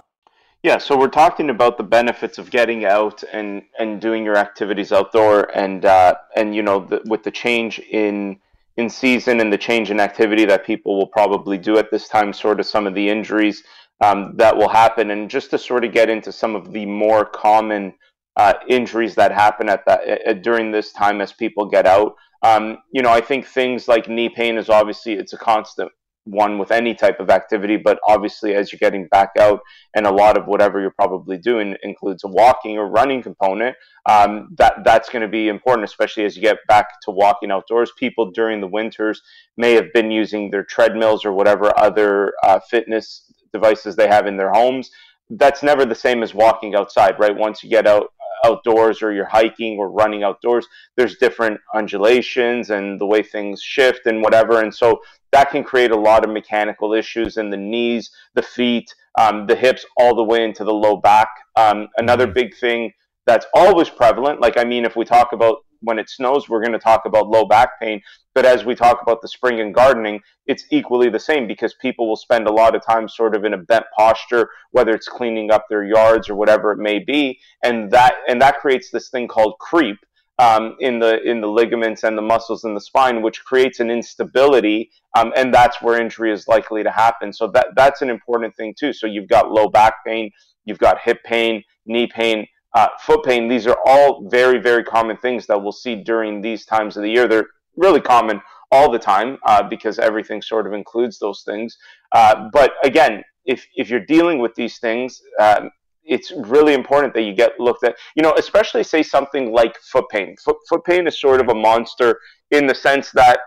Yeah, 0.67 0.79
so 0.79 0.99
we're 0.99 1.07
talking 1.07 1.51
about 1.51 1.79
the 1.79 1.85
benefits 1.85 2.39
of 2.39 2.51
getting 2.51 2.87
out 2.87 3.23
and, 3.33 3.63
and 3.79 4.01
doing 4.01 4.25
your 4.25 4.37
activities 4.37 4.91
outdoor, 4.91 5.57
and 5.57 5.85
uh, 5.85 6.17
and 6.35 6.57
you 6.57 6.65
know 6.65 6.81
the, 6.81 7.03
with 7.05 7.23
the 7.23 7.31
change 7.31 7.79
in 7.79 8.41
in 8.77 8.91
season 8.91 9.39
and 9.39 9.53
the 9.53 9.59
change 9.59 9.93
in 9.93 10.01
activity 10.01 10.45
that 10.47 10.67
people 10.67 10.99
will 10.99 11.07
probably 11.07 11.57
do 11.57 11.79
at 11.79 11.93
this 11.93 12.09
time, 12.09 12.33
sort 12.33 12.59
of 12.59 12.67
some 12.67 12.85
of 12.85 12.97
the 12.97 13.09
injuries 13.09 13.63
um, 14.01 14.33
that 14.39 14.57
will 14.57 14.69
happen, 14.69 15.13
and 15.13 15.31
just 15.31 15.51
to 15.51 15.59
sort 15.59 15.85
of 15.85 15.93
get 15.93 16.11
into 16.11 16.33
some 16.33 16.57
of 16.57 16.73
the 16.73 16.85
more 16.85 17.25
common 17.25 17.95
uh, 18.35 18.55
injuries 18.69 19.15
that 19.15 19.31
happen 19.31 19.69
at 19.69 19.87
that 19.87 20.01
uh, 20.27 20.33
during 20.33 20.73
this 20.73 20.91
time 20.91 21.21
as 21.21 21.33
people 21.33 21.67
get 21.67 21.87
out. 21.87 22.17
Um, 22.43 22.79
you 22.93 23.03
know, 23.03 23.11
I 23.11 23.21
think 23.21 23.47
things 23.47 23.87
like 23.87 24.09
knee 24.09 24.31
pain 24.31 24.59
is 24.59 24.69
obviously 24.69 25.13
it's 25.13 25.33
a 25.33 25.39
constant 25.39 25.93
one 26.27 26.59
with 26.59 26.73
any 26.73 26.95
type 26.95 27.21
of 27.21 27.31
activity, 27.31 27.77
but 27.77 27.99
obviously 28.07 28.55
as 28.55 28.73
you're 28.73 28.79
getting 28.79 29.07
back 29.07 29.31
out 29.39 29.61
and 29.95 30.07
a 30.07 30.11
lot 30.11 30.37
of 30.37 30.47
whatever 30.47 30.81
you're 30.81 30.91
probably 30.91 31.39
doing 31.39 31.77
includes 31.83 32.25
a 32.25 32.29
walking 32.29 32.77
or 32.77 32.89
running 32.89 33.23
component, 33.23 33.77
um, 34.09 34.49
that 34.59 34.85
that's 34.85 35.09
going 35.09 35.23
to 35.23 35.29
be 35.29 35.49
important, 35.49 35.89
especially 35.89 36.25
as 36.25 36.37
you 36.37 36.43
get 36.43 36.59
back 36.69 37.01
to 37.03 37.11
walking 37.11 37.51
outdoors. 37.51 37.93
People 37.97 38.31
during 38.33 38.61
the 38.61 38.67
winters 38.67 39.23
may 39.57 39.73
have 39.73 39.93
been 39.95 40.11
using 40.11 40.51
their 40.51 40.65
treadmills 40.65 41.25
or 41.25 41.33
whatever 41.33 41.73
other 41.79 42.33
uh, 42.43 42.59
fitness 42.59 43.33
devices 43.53 43.97
they 43.97 44.09
have 44.09 44.27
in 44.27 44.37
their 44.37 44.51
homes. 44.51 44.91
That's 45.31 45.63
never 45.63 45.85
the 45.85 45.95
same 45.95 46.23
as 46.23 46.35
walking 46.35 46.75
outside, 46.75 47.19
right? 47.19 47.37
Once 47.37 47.63
you 47.63 47.71
get 47.71 47.87
out 47.87 48.13
outdoors 48.47 49.03
or 49.03 49.13
you're 49.13 49.35
hiking 49.41 49.79
or 49.79 49.91
running 49.91 50.23
outdoors, 50.29 50.67
there's 50.97 51.17
different 51.17 51.59
undulations 51.79 52.71
and 52.71 53.01
the 53.01 53.07
way 53.13 53.23
things 53.23 53.63
shift 53.63 54.03
and 54.07 54.23
whatever. 54.23 54.55
And 54.65 54.75
so 54.81 55.01
that 55.33 55.51
can 55.51 55.65
create 55.65 55.91
a 55.91 56.03
lot 56.09 56.25
of 56.25 56.31
mechanical 56.31 56.95
issues 57.03 57.37
in 57.37 57.51
the 57.51 57.57
knees, 57.57 58.11
the 58.35 58.43
feet, 58.43 58.89
um, 59.23 59.47
the 59.47 59.57
hips, 59.57 59.85
all 59.97 60.15
the 60.15 60.29
way 60.33 60.45
into 60.45 60.65
the 60.65 60.73
low 60.73 60.97
back. 60.97 61.29
Um, 61.57 61.89
another 61.97 62.27
mm-hmm. 62.27 62.41
big 62.41 62.57
thing 62.57 62.93
that's 63.27 63.47
always 63.55 63.91
prevalent, 63.91 64.41
like, 64.41 64.57
I 64.57 64.65
mean, 64.65 64.85
if 64.85 64.95
we 64.95 65.05
talk 65.05 65.33
about 65.33 65.57
when 65.81 65.99
it 65.99 66.09
snows, 66.09 66.49
we're 66.49 66.61
going 66.61 66.73
to 66.73 66.79
talk 66.79 67.05
about 67.07 67.29
low 67.29 67.45
back 67.45 67.81
pain. 67.81 68.01
But 68.35 68.45
as 68.45 68.65
we 68.65 68.75
talk 68.75 69.01
about 69.01 69.23
the 69.23 69.29
spring 69.29 69.61
and 69.61 69.75
gardening, 69.75 70.21
it's 70.47 70.65
equally 70.71 71.09
the 71.09 71.19
same 71.19 71.47
because 71.47 71.75
people 71.75 72.07
will 72.09 72.17
spend 72.17 72.47
a 72.47 72.53
lot 72.53 72.75
of 72.75 72.85
time 72.85 73.09
sort 73.09 73.35
of 73.35 73.45
in 73.45 73.55
a 73.55 73.59
bent 73.59 73.87
posture, 73.97 74.51
whether 74.73 74.93
it's 74.93 75.09
cleaning 75.09 75.51
up 75.51 75.65
their 75.69 75.85
yards 75.85 76.29
or 76.29 76.35
whatever 76.35 76.73
it 76.73 76.79
may 76.79 76.99
be, 76.99 77.39
and 77.63 77.91
that 77.93 78.17
and 78.29 78.41
that 78.43 78.59
creates 78.59 78.91
this 78.91 79.09
thing 79.09 79.29
called 79.29 79.59
creep. 79.59 79.97
Um, 80.39 80.77
in 80.81 80.99
the 80.99 81.23
in 81.23 81.41
the 81.41 81.47
ligaments 81.47 82.05
and 82.05 82.17
the 82.19 82.21
muscles 82.21 82.65
in 82.65 82.75
the 82.75 82.81
spine, 82.81 83.23
which 83.23 83.43
creates 83.43 83.81
an 83.81 83.91
instability, 83.91 84.91
um, 85.17 85.33
and 85.35 85.55
that's 85.55 85.81
where 85.81 85.99
injury 85.99 86.31
is 86.31 86.47
likely 86.47 86.83
to 86.83 86.91
happen. 86.91 87.33
So 87.33 87.47
that 87.55 87.69
that's 87.75 88.03
an 88.03 88.11
important 88.11 88.55
thing 88.55 88.75
too. 88.79 88.93
So 88.93 89.07
you've 89.07 89.31
got 89.31 89.51
low 89.51 89.71
back 89.71 90.05
pain, 90.07 90.31
you've 90.67 90.79
got 90.79 91.01
hip 91.01 91.25
pain, 91.25 91.65
knee 91.87 92.07
pain, 92.07 92.47
uh, 92.77 92.89
foot 93.01 93.25
pain, 93.25 93.49
these 93.49 93.67
are 93.67 93.79
all 93.87 94.29
very, 94.29 94.59
very 94.59 94.85
common 94.85 95.17
things 95.17 95.47
that 95.47 95.61
we'll 95.61 95.73
see 95.73 95.95
during 95.95 96.43
these 96.43 96.67
times 96.67 96.95
of 96.97 97.03
the 97.03 97.11
year. 97.11 97.27
They're 97.27 97.49
really 97.77 98.03
common 98.03 98.43
all 98.71 98.91
the 98.91 98.99
time 98.99 99.39
uh, 99.47 99.63
because 99.63 99.99
everything 99.99 100.43
sort 100.43 100.67
of 100.67 100.75
includes 100.75 101.19
those 101.19 101.43
things. 101.43 101.79
Uh, 102.13 102.51
but 102.53 102.75
again, 102.85 103.25
if, 103.47 103.67
if 103.77 103.89
you're 103.89 104.05
dealing 104.05 104.41
with 104.41 104.55
these 104.57 104.79
things, 104.79 105.23
um, 105.41 105.71
it's 106.05 106.33
really 106.37 106.75
important 106.75 107.15
that 107.15 107.23
you 107.23 107.35
get 107.35 107.59
looked 107.59 107.83
at, 107.83 107.97
you 108.15 108.23
know, 108.23 108.35
especially 108.37 108.83
say 108.83 109.03
something 109.03 109.53
like 109.53 109.75
foot 109.79 110.05
pain. 110.11 110.37
Foot, 110.45 110.57
foot 110.69 110.85
pain 110.85 111.07
is 111.07 111.19
sort 111.19 111.41
of 111.41 111.49
a 111.49 111.55
monster 111.55 112.21
in 112.51 112.67
the 112.67 112.75
sense 112.75 113.11
that 113.13 113.39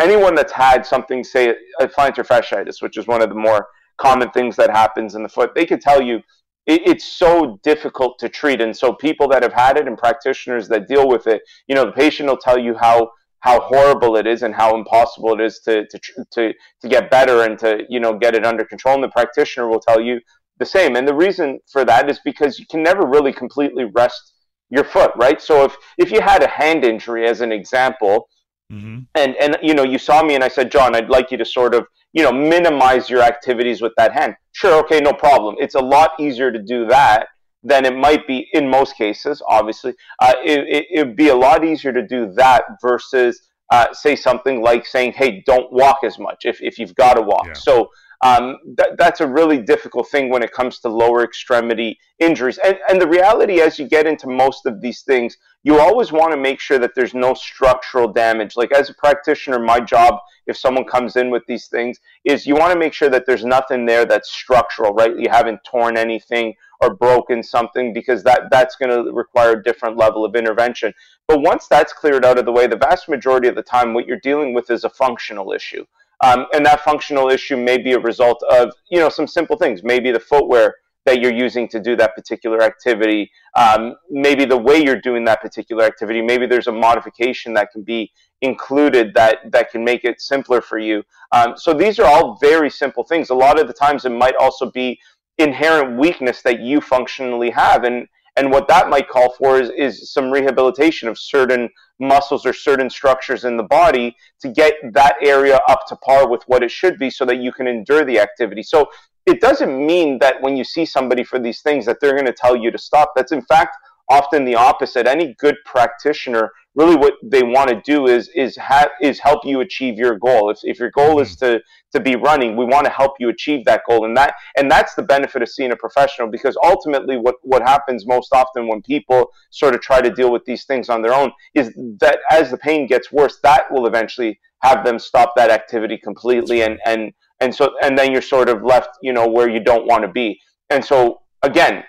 anyone 0.00 0.36
that's 0.36 0.52
had 0.52 0.86
something, 0.86 1.24
say, 1.24 1.56
a 1.80 1.88
plantar 1.88 2.24
fasciitis, 2.24 2.80
which 2.80 2.96
is 2.96 3.08
one 3.08 3.20
of 3.20 3.30
the 3.30 3.34
more 3.34 3.66
common 3.96 4.30
things 4.30 4.54
that 4.56 4.70
happens 4.70 5.16
in 5.16 5.24
the 5.24 5.28
foot, 5.28 5.54
they 5.54 5.66
could 5.66 5.80
tell 5.80 6.00
you 6.00 6.20
it, 6.66 6.82
it's 6.86 7.04
so 7.04 7.58
difficult 7.62 8.18
to 8.18 8.28
treat. 8.28 8.60
And 8.60 8.76
so 8.76 8.92
people 8.92 9.28
that 9.28 9.42
have 9.42 9.52
had 9.52 9.78
it 9.78 9.86
and 9.86 9.96
practitioners 9.96 10.68
that 10.68 10.88
deal 10.88 11.08
with 11.08 11.26
it, 11.26 11.42
you 11.66 11.74
know, 11.74 11.86
the 11.86 11.92
patient 11.92 12.28
will 12.28 12.36
tell 12.36 12.58
you 12.58 12.74
how 12.74 13.10
how 13.40 13.60
horrible 13.60 14.16
it 14.16 14.26
is 14.26 14.42
and 14.42 14.54
how 14.54 14.74
impossible 14.74 15.32
it 15.34 15.40
is 15.40 15.60
to 15.60 15.86
to 15.86 15.98
to 16.32 16.52
to 16.80 16.88
get 16.88 17.10
better 17.10 17.42
and 17.42 17.58
to 17.60 17.84
you 17.88 18.00
know 18.00 18.18
get 18.18 18.34
it 18.34 18.44
under 18.44 18.64
control. 18.64 18.94
And 18.94 19.04
the 19.04 19.08
practitioner 19.08 19.68
will 19.68 19.80
tell 19.80 20.00
you 20.00 20.20
the 20.58 20.66
same. 20.66 20.96
And 20.96 21.06
the 21.06 21.14
reason 21.14 21.60
for 21.70 21.84
that 21.84 22.10
is 22.10 22.20
because 22.24 22.58
you 22.58 22.66
can 22.70 22.82
never 22.82 23.06
really 23.06 23.32
completely 23.32 23.84
rest 23.84 24.32
your 24.70 24.84
foot, 24.84 25.12
right? 25.16 25.40
So 25.40 25.64
if 25.64 25.76
if 25.98 26.10
you 26.10 26.20
had 26.20 26.42
a 26.42 26.48
hand 26.48 26.84
injury 26.84 27.28
as 27.28 27.40
an 27.40 27.52
example, 27.52 28.28
mm-hmm. 28.72 29.00
and 29.14 29.36
and 29.36 29.56
you 29.62 29.74
know 29.74 29.84
you 29.84 29.98
saw 29.98 30.22
me 30.22 30.34
and 30.34 30.44
I 30.44 30.48
said, 30.48 30.70
John, 30.70 30.94
I'd 30.94 31.08
like 31.08 31.30
you 31.30 31.38
to 31.38 31.44
sort 31.44 31.74
of 31.74 31.86
you 32.16 32.22
know, 32.22 32.32
minimize 32.32 33.10
your 33.10 33.20
activities 33.20 33.82
with 33.82 33.92
that 33.98 34.10
hand. 34.10 34.36
Sure, 34.52 34.82
okay, 34.82 35.00
no 35.00 35.12
problem. 35.12 35.54
It's 35.58 35.74
a 35.74 35.80
lot 35.80 36.12
easier 36.18 36.50
to 36.50 36.58
do 36.58 36.86
that 36.86 37.26
than 37.62 37.84
it 37.84 37.94
might 37.94 38.26
be 38.26 38.48
in 38.54 38.70
most 38.70 38.96
cases, 38.96 39.42
obviously. 39.46 39.92
Uh, 40.22 40.32
it, 40.42 40.86
it, 40.90 41.06
would 41.06 41.14
be 41.14 41.28
a 41.28 41.34
lot 41.34 41.62
easier 41.62 41.92
to 41.92 42.06
do 42.06 42.32
that 42.32 42.62
versus, 42.80 43.42
uh, 43.70 43.92
say, 43.92 44.16
something 44.16 44.62
like 44.62 44.86
saying, 44.86 45.12
hey, 45.12 45.42
don't 45.44 45.70
walk 45.70 45.98
as 46.04 46.18
much 46.18 46.46
if, 46.46 46.62
if 46.62 46.78
you've 46.78 46.94
got 46.94 47.14
to 47.14 47.22
walk. 47.22 47.48
Yeah. 47.48 47.52
So 47.52 47.90
um, 48.22 48.56
that, 48.76 48.96
that's 48.98 49.20
a 49.20 49.26
really 49.26 49.58
difficult 49.58 50.08
thing 50.08 50.30
when 50.30 50.42
it 50.42 50.52
comes 50.52 50.78
to 50.80 50.88
lower 50.88 51.22
extremity 51.22 51.98
injuries. 52.18 52.58
And, 52.64 52.78
and 52.88 53.00
the 53.00 53.08
reality, 53.08 53.60
as 53.60 53.78
you 53.78 53.86
get 53.86 54.06
into 54.06 54.28
most 54.28 54.66
of 54.66 54.80
these 54.80 55.02
things, 55.02 55.36
you 55.62 55.78
always 55.80 56.12
want 56.12 56.32
to 56.32 56.38
make 56.38 56.60
sure 56.60 56.78
that 56.78 56.94
there's 56.94 57.14
no 57.14 57.34
structural 57.34 58.12
damage. 58.12 58.56
Like 58.56 58.72
as 58.72 58.88
a 58.88 58.94
practitioner, 58.94 59.58
my 59.58 59.80
job, 59.80 60.18
if 60.46 60.56
someone 60.56 60.84
comes 60.84 61.16
in 61.16 61.30
with 61.30 61.42
these 61.46 61.66
things, 61.66 61.98
is 62.24 62.46
you 62.46 62.54
want 62.54 62.72
to 62.72 62.78
make 62.78 62.92
sure 62.92 63.10
that 63.10 63.26
there's 63.26 63.44
nothing 63.44 63.84
there 63.84 64.04
that's 64.04 64.30
structural, 64.30 64.94
right? 64.94 65.18
You 65.18 65.28
haven't 65.28 65.60
torn 65.64 65.96
anything 65.96 66.54
or 66.80 66.94
broken 66.94 67.42
something 67.42 67.92
because 67.92 68.22
that 68.22 68.42
that's 68.50 68.76
going 68.76 68.90
to 68.90 69.12
require 69.12 69.52
a 69.52 69.62
different 69.62 69.96
level 69.96 70.24
of 70.24 70.36
intervention. 70.36 70.92
But 71.26 71.40
once 71.42 71.66
that's 71.66 71.92
cleared 71.92 72.24
out 72.24 72.38
of 72.38 72.44
the 72.44 72.52
way, 72.52 72.66
the 72.66 72.76
vast 72.76 73.08
majority 73.08 73.48
of 73.48 73.56
the 73.56 73.62
time, 73.62 73.92
what 73.92 74.06
you're 74.06 74.20
dealing 74.20 74.54
with 74.54 74.70
is 74.70 74.84
a 74.84 74.90
functional 74.90 75.52
issue. 75.52 75.84
Um, 76.24 76.46
and 76.54 76.64
that 76.64 76.80
functional 76.80 77.28
issue 77.28 77.56
may 77.56 77.78
be 77.78 77.92
a 77.92 77.98
result 77.98 78.42
of, 78.50 78.72
you 78.90 78.98
know, 78.98 79.08
some 79.08 79.26
simple 79.26 79.56
things. 79.56 79.82
Maybe 79.82 80.10
the 80.12 80.20
footwear 80.20 80.76
that 81.04 81.20
you're 81.20 81.32
using 81.32 81.68
to 81.68 81.78
do 81.78 81.94
that 81.96 82.14
particular 82.14 82.62
activity, 82.62 83.30
um, 83.54 83.94
maybe 84.10 84.44
the 84.44 84.56
way 84.56 84.82
you're 84.82 85.00
doing 85.00 85.24
that 85.24 85.40
particular 85.40 85.84
activity, 85.84 86.20
maybe 86.20 86.46
there's 86.46 86.66
a 86.66 86.72
modification 86.72 87.54
that 87.54 87.70
can 87.70 87.82
be 87.82 88.10
included 88.42 89.14
that, 89.14 89.38
that 89.52 89.70
can 89.70 89.84
make 89.84 90.04
it 90.04 90.20
simpler 90.20 90.60
for 90.60 90.78
you. 90.78 91.02
Um, 91.32 91.54
so 91.56 91.72
these 91.72 91.98
are 92.00 92.06
all 92.06 92.36
very 92.40 92.68
simple 92.68 93.04
things. 93.04 93.30
A 93.30 93.34
lot 93.34 93.58
of 93.58 93.68
the 93.68 93.72
times 93.72 94.04
it 94.04 94.10
might 94.10 94.34
also 94.36 94.70
be 94.70 94.98
inherent 95.38 95.98
weakness 95.98 96.42
that 96.42 96.60
you 96.60 96.80
functionally 96.80 97.50
have. 97.50 97.84
And, 97.84 98.08
and 98.36 98.50
what 98.50 98.68
that 98.68 98.88
might 98.88 99.08
call 99.08 99.32
for 99.34 99.60
is, 99.60 99.70
is 99.76 100.12
some 100.12 100.30
rehabilitation 100.30 101.08
of 101.08 101.18
certain 101.18 101.68
muscles 101.98 102.44
or 102.44 102.52
certain 102.52 102.90
structures 102.90 103.44
in 103.44 103.56
the 103.56 103.62
body 103.62 104.16
to 104.40 104.48
get 104.48 104.74
that 104.92 105.16
area 105.22 105.60
up 105.68 105.86
to 105.88 105.96
par 105.96 106.28
with 106.28 106.42
what 106.46 106.62
it 106.62 106.70
should 106.70 106.98
be 106.98 107.10
so 107.10 107.24
that 107.24 107.38
you 107.38 107.52
can 107.52 107.66
endure 107.66 108.04
the 108.04 108.20
activity. 108.20 108.62
So 108.62 108.88
it 109.24 109.40
doesn't 109.40 109.86
mean 109.86 110.18
that 110.20 110.40
when 110.40 110.56
you 110.56 110.64
see 110.64 110.86
somebody 110.86 111.24
for 111.24 111.38
these 111.38 111.60
things 111.62 111.86
that 111.86 111.98
they're 112.00 112.12
going 112.12 112.26
to 112.26 112.32
tell 112.32 112.56
you 112.56 112.70
to 112.70 112.78
stop. 112.78 113.12
That's 113.16 113.32
in 113.32 113.42
fact 113.42 113.76
often 114.08 114.44
the 114.44 114.54
opposite. 114.54 115.06
Any 115.06 115.34
good 115.38 115.56
practitioner, 115.64 116.52
really, 116.74 116.96
what 116.96 117.14
they 117.22 117.42
want 117.42 117.70
to 117.70 117.80
do 117.84 118.06
is 118.06 118.28
is 118.34 118.56
have 118.56 118.90
is 119.00 119.18
help 119.18 119.44
you 119.44 119.60
achieve 119.60 119.98
your 119.98 120.18
goal. 120.18 120.50
If, 120.50 120.60
if 120.62 120.78
your 120.78 120.90
goal 120.90 121.20
is 121.20 121.36
mm-hmm. 121.36 121.56
to 121.56 121.60
to 121.92 122.00
be 122.00 122.16
running, 122.16 122.56
we 122.56 122.64
want 122.64 122.84
to 122.84 122.92
help 122.92 123.14
you 123.18 123.28
achieve 123.28 123.64
that 123.64 123.82
goal, 123.88 124.04
and 124.04 124.16
that 124.16 124.34
and 124.56 124.70
that's 124.70 124.94
the 124.94 125.02
benefit 125.02 125.42
of 125.42 125.48
seeing 125.48 125.72
a 125.72 125.76
professional 125.76 126.28
because 126.28 126.56
ultimately, 126.62 127.16
what 127.16 127.36
what 127.42 127.62
happens 127.62 128.06
most 128.06 128.32
often 128.32 128.68
when 128.68 128.82
people 128.82 129.30
sort 129.50 129.74
of 129.74 129.80
try 129.80 130.00
to 130.00 130.10
deal 130.10 130.30
with 130.30 130.44
these 130.44 130.64
things 130.64 130.88
on 130.88 131.02
their 131.02 131.14
own 131.14 131.32
is 131.54 131.72
that 132.00 132.18
as 132.30 132.50
the 132.50 132.58
pain 132.58 132.86
gets 132.86 133.10
worse, 133.12 133.38
that 133.42 133.70
will 133.70 133.86
eventually 133.86 134.38
have 134.62 134.84
them 134.84 134.98
stop 134.98 135.32
that 135.36 135.50
activity 135.50 135.98
completely, 135.98 136.62
and 136.62 136.78
and 136.86 137.12
and 137.40 137.54
so 137.54 137.74
and 137.82 137.98
then 137.98 138.12
you're 138.12 138.22
sort 138.22 138.48
of 138.48 138.62
left, 138.62 138.90
you 139.02 139.12
know, 139.12 139.26
where 139.28 139.48
you 139.48 139.60
don't 139.60 139.86
want 139.86 140.02
to 140.02 140.08
be, 140.08 140.40
and 140.70 140.84
so 140.84 141.22
again 141.42 141.84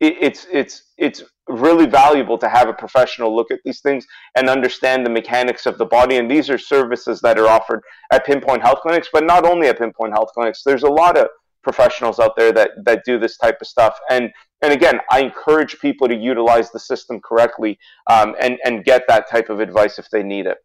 it's 0.00 0.46
it's 0.50 0.84
it's 0.96 1.22
really 1.48 1.86
valuable 1.86 2.38
to 2.38 2.48
have 2.48 2.68
a 2.68 2.72
professional 2.72 3.34
look 3.34 3.50
at 3.50 3.58
these 3.64 3.80
things 3.80 4.06
and 4.36 4.48
understand 4.48 5.04
the 5.04 5.10
mechanics 5.10 5.66
of 5.66 5.76
the 5.78 5.84
body. 5.84 6.16
And 6.16 6.30
these 6.30 6.48
are 6.48 6.58
services 6.58 7.20
that 7.20 7.38
are 7.38 7.48
offered 7.48 7.82
at 8.12 8.24
Pinpoint 8.24 8.62
Health 8.62 8.80
Clinics, 8.80 9.08
but 9.12 9.24
not 9.24 9.44
only 9.44 9.66
at 9.66 9.78
Pinpoint 9.78 10.12
Health 10.12 10.30
Clinics. 10.32 10.62
There's 10.64 10.84
a 10.84 10.90
lot 10.90 11.18
of 11.18 11.28
professionals 11.62 12.18
out 12.18 12.36
there 12.36 12.52
that 12.52 12.70
that 12.84 13.04
do 13.04 13.18
this 13.18 13.36
type 13.36 13.58
of 13.60 13.66
stuff. 13.66 13.98
And 14.10 14.30
and 14.62 14.72
again, 14.72 15.00
I 15.10 15.20
encourage 15.20 15.78
people 15.80 16.08
to 16.08 16.14
utilize 16.14 16.70
the 16.70 16.80
system 16.80 17.20
correctly 17.20 17.78
um, 18.08 18.34
and 18.40 18.58
and 18.64 18.84
get 18.84 19.02
that 19.08 19.28
type 19.28 19.50
of 19.50 19.60
advice 19.60 19.98
if 19.98 20.08
they 20.10 20.22
need 20.22 20.46
it. 20.46 20.58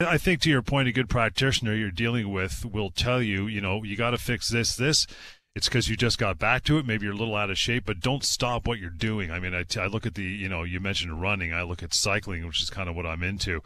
I 0.00 0.18
think 0.18 0.40
to 0.42 0.50
your 0.50 0.62
point, 0.62 0.88
a 0.88 0.92
good 0.92 1.08
practitioner 1.08 1.74
you're 1.74 1.90
dealing 1.90 2.32
with 2.32 2.64
will 2.64 2.90
tell 2.90 3.22
you, 3.22 3.46
you 3.46 3.60
know, 3.60 3.84
you 3.84 3.96
got 3.96 4.10
to 4.10 4.18
fix 4.18 4.48
this, 4.48 4.74
this. 4.74 5.06
It's 5.54 5.68
because 5.68 5.88
you 5.88 5.96
just 5.96 6.18
got 6.18 6.38
back 6.38 6.64
to 6.64 6.78
it. 6.78 6.86
Maybe 6.86 7.04
you're 7.04 7.14
a 7.14 7.18
little 7.18 7.36
out 7.36 7.50
of 7.50 7.58
shape, 7.58 7.84
but 7.84 8.00
don't 8.00 8.24
stop 8.24 8.66
what 8.66 8.78
you're 8.78 8.88
doing. 8.88 9.30
I 9.30 9.38
mean, 9.38 9.54
I, 9.54 9.86
look 9.86 10.06
at 10.06 10.14
the, 10.14 10.22
you 10.22 10.48
know, 10.48 10.62
you 10.62 10.80
mentioned 10.80 11.20
running. 11.20 11.52
I 11.52 11.62
look 11.62 11.82
at 11.82 11.92
cycling, 11.92 12.46
which 12.46 12.62
is 12.62 12.70
kind 12.70 12.88
of 12.88 12.96
what 12.96 13.04
I'm 13.04 13.22
into. 13.22 13.62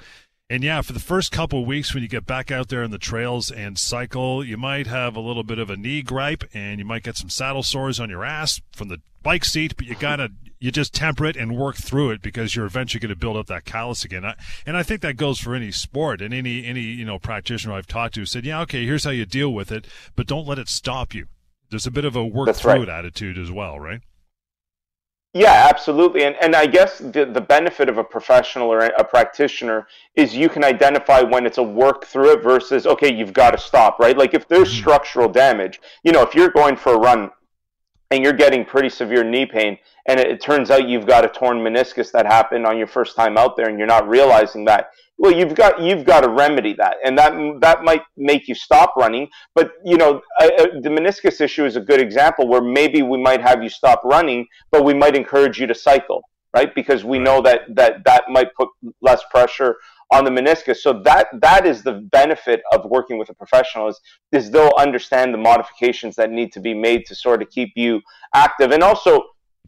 And 0.50 0.62
yeah, 0.62 0.80
for 0.82 0.92
the 0.92 1.00
first 1.00 1.32
couple 1.32 1.60
of 1.60 1.66
weeks 1.66 1.92
when 1.92 2.02
you 2.02 2.08
get 2.08 2.26
back 2.26 2.50
out 2.50 2.68
there 2.68 2.82
on 2.82 2.90
the 2.90 2.98
trails 2.98 3.50
and 3.50 3.78
cycle, 3.78 4.44
you 4.44 4.56
might 4.56 4.86
have 4.86 5.16
a 5.16 5.20
little 5.20 5.42
bit 5.42 5.58
of 5.58 5.70
a 5.70 5.76
knee 5.76 6.02
gripe 6.02 6.44
and 6.52 6.78
you 6.78 6.84
might 6.84 7.02
get 7.02 7.16
some 7.16 7.30
saddle 7.30 7.64
sores 7.64 7.98
on 7.98 8.10
your 8.10 8.24
ass 8.24 8.60
from 8.72 8.88
the 8.88 9.00
bike 9.22 9.44
seat, 9.44 9.76
but 9.76 9.86
you 9.86 9.96
gotta 9.96 10.30
you 10.58 10.70
just 10.70 10.94
temper 10.94 11.26
it 11.26 11.36
and 11.36 11.56
work 11.56 11.76
through 11.76 12.10
it 12.10 12.22
because 12.22 12.54
you're 12.54 12.64
eventually 12.64 13.00
going 13.00 13.10
to 13.10 13.16
build 13.16 13.36
up 13.36 13.46
that 13.46 13.64
callus 13.64 14.04
again. 14.04 14.24
I, 14.24 14.34
and 14.64 14.76
I 14.76 14.82
think 14.82 15.02
that 15.02 15.16
goes 15.16 15.38
for 15.38 15.54
any 15.54 15.70
sport 15.70 16.22
and 16.22 16.32
any 16.32 16.64
any 16.64 16.80
you 16.80 17.04
know 17.04 17.18
practitioner 17.18 17.74
I've 17.74 17.86
talked 17.86 18.14
to 18.14 18.24
said, 18.24 18.44
yeah, 18.44 18.60
okay, 18.62 18.84
here's 18.84 19.04
how 19.04 19.10
you 19.10 19.26
deal 19.26 19.52
with 19.52 19.70
it, 19.70 19.86
but 20.14 20.26
don't 20.26 20.46
let 20.46 20.58
it 20.58 20.68
stop 20.68 21.12
you. 21.12 21.26
There's 21.70 21.87
a 21.87 21.90
bit 21.90 22.04
of 22.04 22.16
a 22.16 22.25
work 22.25 22.46
That's 22.46 22.61
through 22.61 22.73
right. 22.73 22.82
it 22.82 22.88
attitude 22.88 23.38
as 23.38 23.50
well, 23.50 23.78
right? 23.78 24.00
Yeah, 25.37 25.66
absolutely. 25.68 26.25
And 26.25 26.35
and 26.40 26.56
I 26.56 26.66
guess 26.66 26.99
the, 26.99 27.28
the 27.30 27.42
benefit 27.42 27.90
of 27.90 27.99
a 27.99 28.04
professional 28.04 28.73
or 28.73 28.80
a 28.80 29.04
practitioner 29.04 29.87
is 30.14 30.35
you 30.35 30.49
can 30.49 30.64
identify 30.64 31.20
when 31.20 31.44
it's 31.44 31.58
a 31.58 31.62
work 31.62 32.06
through 32.06 32.32
it 32.32 32.42
versus 32.42 32.87
okay, 32.87 33.12
you've 33.12 33.35
got 33.35 33.50
to 33.50 33.58
stop, 33.58 33.99
right? 33.99 34.16
Like 34.16 34.32
if 34.32 34.49
there's 34.49 34.70
mm-hmm. 34.70 34.78
structural 34.78 35.28
damage, 35.28 35.80
you 36.04 36.12
know, 36.12 36.23
if 36.23 36.35
you're 36.35 36.49
going 36.49 36.75
for 36.75 36.94
a 36.94 36.99
run 36.99 37.30
and 38.11 38.25
you're 38.25 38.32
getting 38.32 38.64
pretty 38.64 38.88
severe 38.88 39.25
knee 39.25 39.44
pain 39.44 39.76
and 40.06 40.18
it, 40.18 40.28
it 40.28 40.40
turns 40.40 40.70
out 40.70 40.88
you've 40.88 41.06
got 41.06 41.25
a 41.25 41.28
torn 41.28 41.58
meniscus 41.58 42.11
that 42.12 42.25
happened 42.25 42.64
on 42.64 42.78
your 42.78 42.87
first 42.87 43.14
time 43.14 43.37
out 43.37 43.58
there 43.58 43.68
and 43.68 43.76
you're 43.78 43.87
not 43.87 44.08
realizing 44.08 44.64
that, 44.64 44.90
well 45.18 45.32
you've 45.32 45.54
got 45.54 45.80
you've 45.80 46.04
got 46.04 46.20
to 46.20 46.28
remedy 46.28 46.75
that 46.75 46.96
and 47.04 47.16
that 47.18 47.32
that 47.61 47.82
might 47.82 48.02
make 48.16 48.49
you 48.49 48.54
stop 48.54 48.94
running 48.96 49.28
but 49.54 49.73
you 49.85 49.96
know 49.96 50.20
the 50.40 50.88
meniscus 50.88 51.40
issue 51.40 51.64
is 51.64 51.76
a 51.76 51.80
good 51.80 52.00
example 52.00 52.49
where 52.49 52.62
maybe 52.62 53.02
we 53.02 53.20
might 53.20 53.40
have 53.40 53.62
you 53.62 53.68
stop 53.68 54.02
running 54.04 54.46
but 54.70 54.85
we 54.85 54.94
might 54.94 55.16
encourage 55.16 55.58
you 55.58 55.66
to 55.66 55.75
cycle 55.75 56.23
right? 56.56 56.75
Because 56.75 57.04
we 57.04 57.18
know 57.18 57.42
that 57.42 57.61
that 57.75 58.02
that 58.04 58.25
might 58.28 58.54
put 58.54 58.68
less 59.02 59.23
pressure 59.30 59.76
on 60.11 60.25
the 60.25 60.30
meniscus. 60.30 60.76
So 60.76 61.02
that 61.02 61.28
that 61.40 61.66
is 61.66 61.82
the 61.82 62.08
benefit 62.11 62.62
of 62.73 62.87
working 62.87 63.18
with 63.18 63.28
a 63.28 63.35
professional 63.35 63.88
is, 63.88 64.00
is 64.32 64.50
they'll 64.50 64.73
understand 64.78 65.35
the 65.35 65.38
modifications 65.38 66.16
that 66.16 66.30
need 66.30 66.52
to 66.52 66.61
be 66.61 66.73
made 66.73 67.04
to 67.06 67.14
sort 67.14 67.42
of 67.42 67.50
keep 67.50 67.73
you 67.76 68.00
active. 68.35 68.70
And 68.70 68.82
also 68.82 69.23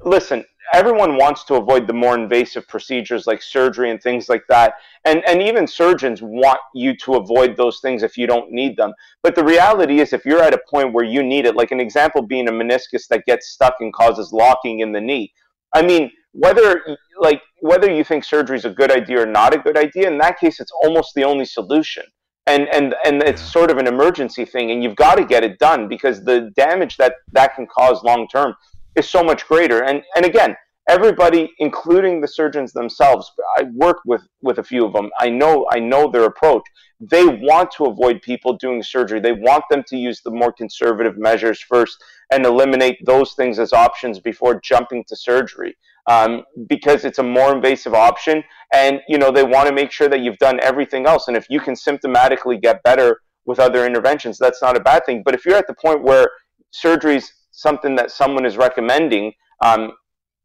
listen 0.05 0.45
everyone 0.73 1.17
wants 1.17 1.45
to 1.45 1.55
avoid 1.55 1.87
the 1.87 1.93
more 1.93 2.15
invasive 2.15 2.67
procedures 2.69 3.27
like 3.27 3.43
surgery 3.43 3.91
and 3.91 4.03
things 4.03 4.29
like 4.29 4.45
that. 4.49 4.75
And, 5.05 5.23
and 5.27 5.43
even 5.43 5.67
surgeons 5.67 6.21
want 6.23 6.61
you 6.75 6.97
to 6.99 7.15
avoid 7.15 7.57
those 7.57 7.81
things 7.81 8.03
if 8.03 8.17
you 8.17 8.27
don't 8.27 8.53
need 8.53 8.77
them. 8.77 8.93
But 9.23 9.35
the 9.35 9.45
reality 9.45 10.01
is, 10.01 10.13
if 10.13 10.25
you're 10.25 10.43
at 10.43 10.55
a 10.55 10.61
point 10.71 10.93
where 10.93 11.05
you 11.05 11.23
need 11.23 11.47
it, 11.47 11.57
like 11.57 11.71
an 11.71 11.81
example 11.81 12.23
being 12.23 12.49
a 12.49 12.53
meniscus 12.53 13.07
that 13.09 13.25
gets 13.27 13.49
stuck 13.49 13.75
and 13.81 13.93
causes 13.93 14.33
locking 14.33 14.81
in 14.81 14.93
the 14.93 15.01
knee, 15.01 15.33
I 15.75 15.83
mean, 15.83 16.11
whether 16.33 16.97
like 17.19 17.43
whether 17.61 17.91
you 17.91 18.05
think 18.05 18.25
surgery 18.25 18.57
is 18.57 18.65
a 18.65 18.71
good 18.71 18.91
idea 18.91 19.23
or 19.23 19.27
not 19.27 19.55
a 19.55 19.59
good 19.59 19.77
idea, 19.77 20.09
in 20.09 20.19
that 20.19 20.39
case, 20.39 20.61
it's 20.61 20.73
almost 20.83 21.15
the 21.15 21.25
only 21.25 21.45
solution. 21.45 22.05
And, 22.47 22.67
and 22.69 22.95
and 23.05 23.23
it's 23.23 23.43
sort 23.43 23.71
of 23.71 23.77
an 23.77 23.87
emergency 23.87 24.47
thing, 24.47 24.71
and 24.71 24.83
you've 24.83 24.97
got 24.97 25.17
to 25.17 25.25
get 25.25 25.45
it 25.45 25.59
done 25.59 25.87
because 25.87 26.25
the 26.25 26.51
damage 26.57 26.97
that 26.97 27.17
that 27.33 27.55
can 27.55 27.67
cause 27.67 28.03
long 28.03 28.27
term 28.29 28.55
is 28.99 29.09
so 29.09 29.23
much 29.23 29.47
greater. 29.47 29.85
And 29.85 30.03
and 30.17 30.25
again, 30.25 30.57
everybody, 30.89 31.53
including 31.59 32.21
the 32.21 32.29
surgeons 32.29 32.73
themselves, 32.73 33.31
I 33.57 33.65
work 33.75 33.99
with 34.05 34.23
with 34.43 34.59
a 34.59 34.63
few 34.63 34.85
of 34.85 34.93
them. 34.93 35.11
I 35.21 35.29
know 35.31 35.67
I 35.71 35.79
know 35.79 36.11
their 36.11 36.25
approach. 36.25 36.63
They 37.01 37.25
want 37.27 37.71
to 37.73 37.85
avoid 37.87 38.23
people 38.23 38.57
doing 38.57 38.83
surgery. 38.83 39.21
They 39.21 39.33
want 39.33 39.65
them 39.71 39.85
to 39.87 39.97
use 39.97 40.21
the 40.21 40.33
more 40.33 40.53
conservative 40.53 41.17
measures 41.17 41.61
first 41.61 41.97
and 42.33 42.45
eliminate 42.45 42.99
those 43.07 43.35
things 43.35 43.59
as 43.59 43.73
options 43.73 44.19
before 44.19 44.61
jumping 44.63 45.05
to 45.09 45.17
surgery. 45.17 45.77
Um, 46.09 46.43
because 46.69 47.05
it's 47.05 47.19
a 47.19 47.23
more 47.23 47.55
invasive 47.55 47.93
option, 47.93 48.43
and 48.73 49.01
you 49.09 49.19
know 49.19 49.31
they 49.31 49.45
want 49.45 49.69
to 49.69 49.75
make 49.75 49.93
sure 49.93 50.09
that 50.09 50.21
you've 50.21 50.39
done 50.39 50.59
everything 50.63 51.07
else. 51.07 51.29
And 51.29 51.37
if 51.37 51.47
you 51.51 51.61
can 51.61 51.75
symptomatically 51.75 52.61
get 52.61 52.83
better 52.83 53.21
with 53.45 53.59
other 53.59 53.87
interventions, 53.87 54.39
that's 54.39 54.63
not 54.63 54.77
a 54.77 54.81
bad 54.81 55.05
thing. 55.05 55.23
But 55.23 55.35
if 55.35 55.45
you're 55.45 55.57
at 55.57 55.67
the 55.67 55.75
point 55.75 56.03
where 56.03 56.29
surgery 56.71 57.17
is 57.17 57.31
something 57.51 57.97
that 57.97 58.11
someone 58.11 58.45
is 58.45 58.57
recommending, 58.57 59.33
um, 59.63 59.93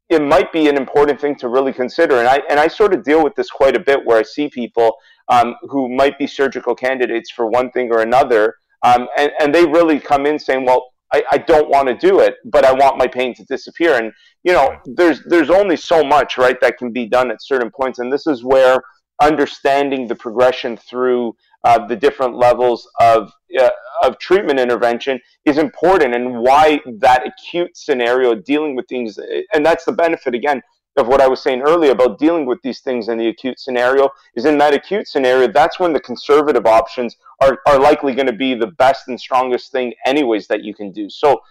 it 0.09 0.21
might 0.21 0.51
be 0.51 0.67
an 0.67 0.77
important 0.77 1.19
thing 1.19 1.35
to 1.35 1.47
really 1.47 1.73
consider. 1.73 2.19
And 2.19 2.27
I 2.27 2.41
and 2.49 2.59
I 2.59 2.67
sort 2.67 2.93
of 2.93 3.03
deal 3.03 3.23
with 3.23 3.35
this 3.35 3.49
quite 3.49 3.75
a 3.75 3.79
bit, 3.79 4.05
where 4.05 4.17
I 4.17 4.23
see 4.23 4.49
people 4.49 4.95
um, 5.29 5.55
who 5.63 5.89
might 5.89 6.17
be 6.17 6.27
surgical 6.27 6.75
candidates 6.75 7.31
for 7.31 7.47
one 7.47 7.71
thing 7.71 7.91
or 7.91 8.01
another, 8.01 8.55
um, 8.83 9.07
and 9.17 9.31
and 9.39 9.53
they 9.55 9.65
really 9.65 9.99
come 9.99 10.25
in 10.25 10.39
saying, 10.39 10.65
well. 10.65 10.89
I, 11.15 11.23
I 11.33 11.37
don't 11.37 11.69
want 11.69 11.87
to 11.89 11.95
do 11.95 12.21
it, 12.21 12.37
but 12.43 12.65
I 12.65 12.73
want 12.73 12.97
my 12.97 13.05
pain 13.05 13.35
to 13.35 13.43
disappear. 13.45 13.97
And 13.99 14.11
you 14.43 14.51
know, 14.51 14.77
there's 14.85 15.21
there's 15.25 15.51
only 15.51 15.77
so 15.77 16.03
much, 16.03 16.39
right, 16.39 16.59
that 16.61 16.79
can 16.79 16.91
be 16.91 17.05
done 17.05 17.29
at 17.29 17.39
certain 17.39 17.69
points. 17.69 17.99
And 17.99 18.11
this 18.11 18.25
is 18.25 18.43
where 18.43 18.81
understanding 19.21 20.07
the 20.07 20.15
progression 20.15 20.75
through 20.75 21.35
uh, 21.63 21.85
the 21.87 21.95
different 21.95 22.35
levels 22.35 22.89
of 22.99 23.31
uh, 23.59 23.69
of 24.03 24.17
treatment 24.19 24.59
intervention 24.59 25.19
is 25.45 25.57
important, 25.57 26.15
and 26.15 26.39
why 26.39 26.79
that 26.99 27.25
acute 27.25 27.75
scenario 27.77 28.35
dealing 28.35 28.75
with 28.75 28.87
things, 28.87 29.19
and 29.53 29.65
that's 29.65 29.85
the 29.85 29.91
benefit 29.91 30.33
again 30.33 30.61
of 30.97 31.07
what 31.07 31.21
I 31.21 31.27
was 31.27 31.41
saying 31.41 31.61
earlier 31.61 31.91
about 31.91 32.19
dealing 32.19 32.45
with 32.45 32.61
these 32.61 32.81
things 32.81 33.07
in 33.07 33.17
the 33.17 33.29
acute 33.29 33.59
scenario 33.59 34.09
is 34.35 34.45
in 34.45 34.57
that 34.59 34.73
acute 34.73 35.07
scenario, 35.07 35.51
that's 35.51 35.79
when 35.79 35.91
the 35.91 35.99
conservative 35.99 36.67
options 36.67 37.17
are, 37.41 37.59
are 37.67 37.79
likely 37.79 38.13
going 38.13 38.27
to 38.27 38.33
be 38.33 38.53
the 38.53 38.67
best 38.67 39.07
and 39.07 39.19
strongest 39.19 39.71
thing 39.71 39.93
anyways 40.05 40.47
that 40.47 40.63
you 40.63 40.73
can 40.73 40.91
do. 40.91 41.09
So 41.09 41.41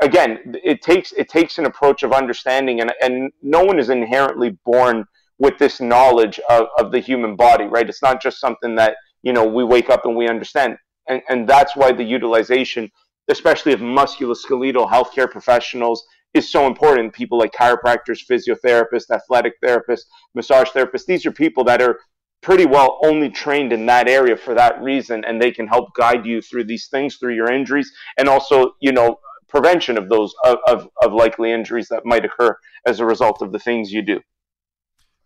again, 0.00 0.38
it 0.62 0.82
takes 0.82 1.12
it 1.12 1.28
takes 1.28 1.58
an 1.58 1.66
approach 1.66 2.02
of 2.04 2.12
understanding 2.12 2.80
and, 2.80 2.92
and 3.02 3.32
no 3.42 3.64
one 3.64 3.78
is 3.78 3.88
inherently 3.88 4.56
born 4.64 5.04
with 5.38 5.58
this 5.58 5.80
knowledge 5.80 6.38
of, 6.48 6.66
of 6.78 6.92
the 6.92 7.00
human 7.00 7.34
body, 7.34 7.64
right? 7.64 7.88
It's 7.88 8.02
not 8.02 8.22
just 8.22 8.38
something 8.38 8.76
that 8.76 8.96
you 9.22 9.32
know 9.32 9.46
we 9.46 9.64
wake 9.64 9.90
up 9.90 10.06
and 10.06 10.16
we 10.16 10.28
understand. 10.28 10.76
And, 11.08 11.20
and 11.28 11.48
that's 11.48 11.74
why 11.74 11.92
the 11.92 12.04
utilization 12.04 12.90
especially 13.28 13.72
of 13.72 13.80
musculoskeletal 13.80 14.90
healthcare 14.90 15.30
professionals 15.30 16.04
is 16.34 16.50
so 16.50 16.66
important. 16.66 17.12
People 17.12 17.38
like 17.38 17.52
chiropractors 17.52 18.20
physiotherapists 18.28 19.10
athletic 19.10 19.60
therapists 19.60 20.04
massage 20.34 20.68
therapists 20.68 21.06
these 21.06 21.26
are 21.26 21.32
people 21.32 21.64
that 21.64 21.82
are 21.82 21.98
pretty 22.42 22.66
well 22.66 22.98
only 23.04 23.30
trained 23.30 23.72
in 23.72 23.86
that 23.86 24.08
area 24.08 24.36
for 24.36 24.52
that 24.54 24.80
reason 24.82 25.24
and 25.24 25.40
they 25.40 25.50
can 25.50 25.66
help 25.66 25.94
guide 25.94 26.26
you 26.26 26.42
through 26.42 26.64
these 26.64 26.88
things 26.88 27.16
through 27.16 27.34
your 27.34 27.50
injuries 27.50 27.90
and 28.18 28.28
also 28.28 28.72
you 28.80 28.92
know 28.92 29.16
prevention 29.48 29.96
of 29.96 30.08
those 30.08 30.34
of, 30.44 30.58
of, 30.66 30.88
of 31.02 31.12
likely 31.12 31.52
injuries 31.52 31.86
that 31.88 32.04
might 32.04 32.24
occur 32.24 32.56
as 32.86 32.98
a 32.98 33.04
result 33.04 33.42
of 33.42 33.52
the 33.52 33.58
things 33.58 33.92
you 33.92 34.02
do 34.02 34.20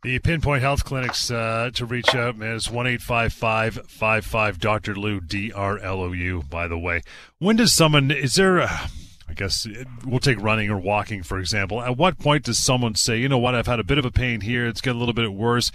the 0.02 0.18
Pinpoint 0.20 0.62
Health 0.62 0.84
Clinics 0.84 1.30
uh, 1.30 1.70
to 1.74 1.84
reach 1.84 2.14
out 2.14 2.40
is 2.42 2.70
one 2.70 2.86
eight 2.86 3.02
five 3.02 3.32
five 3.32 3.74
five 3.88 4.24
five 4.24 4.58
Dr. 4.58 4.94
Lou 4.94 5.20
D 5.20 5.52
R 5.52 5.78
L 5.78 6.00
O 6.00 6.12
U. 6.12 6.42
By 6.48 6.68
the 6.68 6.78
way, 6.78 7.02
when 7.38 7.56
does 7.56 7.72
someone 7.72 8.10
is 8.10 8.34
there? 8.34 8.58
A, 8.58 8.88
I 9.28 9.34
guess 9.34 9.66
we'll 10.04 10.20
take 10.20 10.40
running 10.40 10.70
or 10.70 10.78
walking 10.78 11.22
for 11.22 11.38
example. 11.38 11.82
At 11.82 11.96
what 11.96 12.18
point 12.18 12.44
does 12.44 12.58
someone 12.58 12.94
say, 12.94 13.18
you 13.18 13.28
know 13.28 13.38
what, 13.38 13.54
I've 13.54 13.66
had 13.66 13.80
a 13.80 13.84
bit 13.84 13.98
of 13.98 14.04
a 14.04 14.10
pain 14.10 14.40
here, 14.40 14.66
it's 14.66 14.80
getting 14.80 14.96
a 14.96 15.00
little 15.00 15.14
bit 15.14 15.32
worse? 15.32 15.72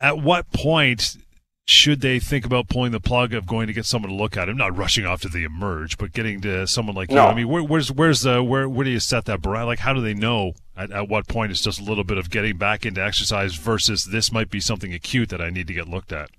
At 0.00 0.18
what 0.18 0.50
point 0.52 1.16
should 1.64 2.00
they 2.00 2.18
think 2.18 2.44
about 2.44 2.68
pulling 2.68 2.90
the 2.90 3.00
plug 3.00 3.32
of 3.34 3.46
going 3.46 3.68
to 3.68 3.72
get 3.72 3.86
someone 3.86 4.10
to 4.10 4.16
look 4.16 4.36
at 4.36 4.48
him? 4.48 4.56
Not 4.56 4.76
rushing 4.76 5.06
off 5.06 5.20
to 5.22 5.28
the 5.28 5.44
emerge, 5.44 5.96
but 5.96 6.12
getting 6.12 6.40
to 6.40 6.66
someone 6.66 6.96
like 6.96 7.10
no. 7.10 7.24
you. 7.24 7.28
I 7.28 7.34
mean, 7.34 7.48
where, 7.48 7.62
where's 7.62 7.92
where's 7.92 8.22
the 8.22 8.42
where 8.42 8.68
where 8.68 8.84
do 8.84 8.90
you 8.90 8.98
set 9.00 9.26
that 9.26 9.42
bar? 9.42 9.64
Like, 9.64 9.78
how 9.78 9.92
do 9.92 10.00
they 10.00 10.14
know 10.14 10.54
at, 10.76 10.90
at 10.90 11.08
what 11.08 11.28
point 11.28 11.52
it's 11.52 11.62
just 11.62 11.80
a 11.80 11.84
little 11.84 12.04
bit 12.04 12.18
of 12.18 12.30
getting 12.30 12.56
back 12.56 12.86
into 12.86 13.02
exercise 13.02 13.54
versus 13.54 14.04
this 14.04 14.32
might 14.32 14.50
be 14.50 14.60
something 14.60 14.92
acute 14.92 15.28
that 15.30 15.40
I 15.40 15.50
need 15.50 15.66
to 15.66 15.74
get 15.74 15.88
looked 15.88 16.12
at? 16.12 16.30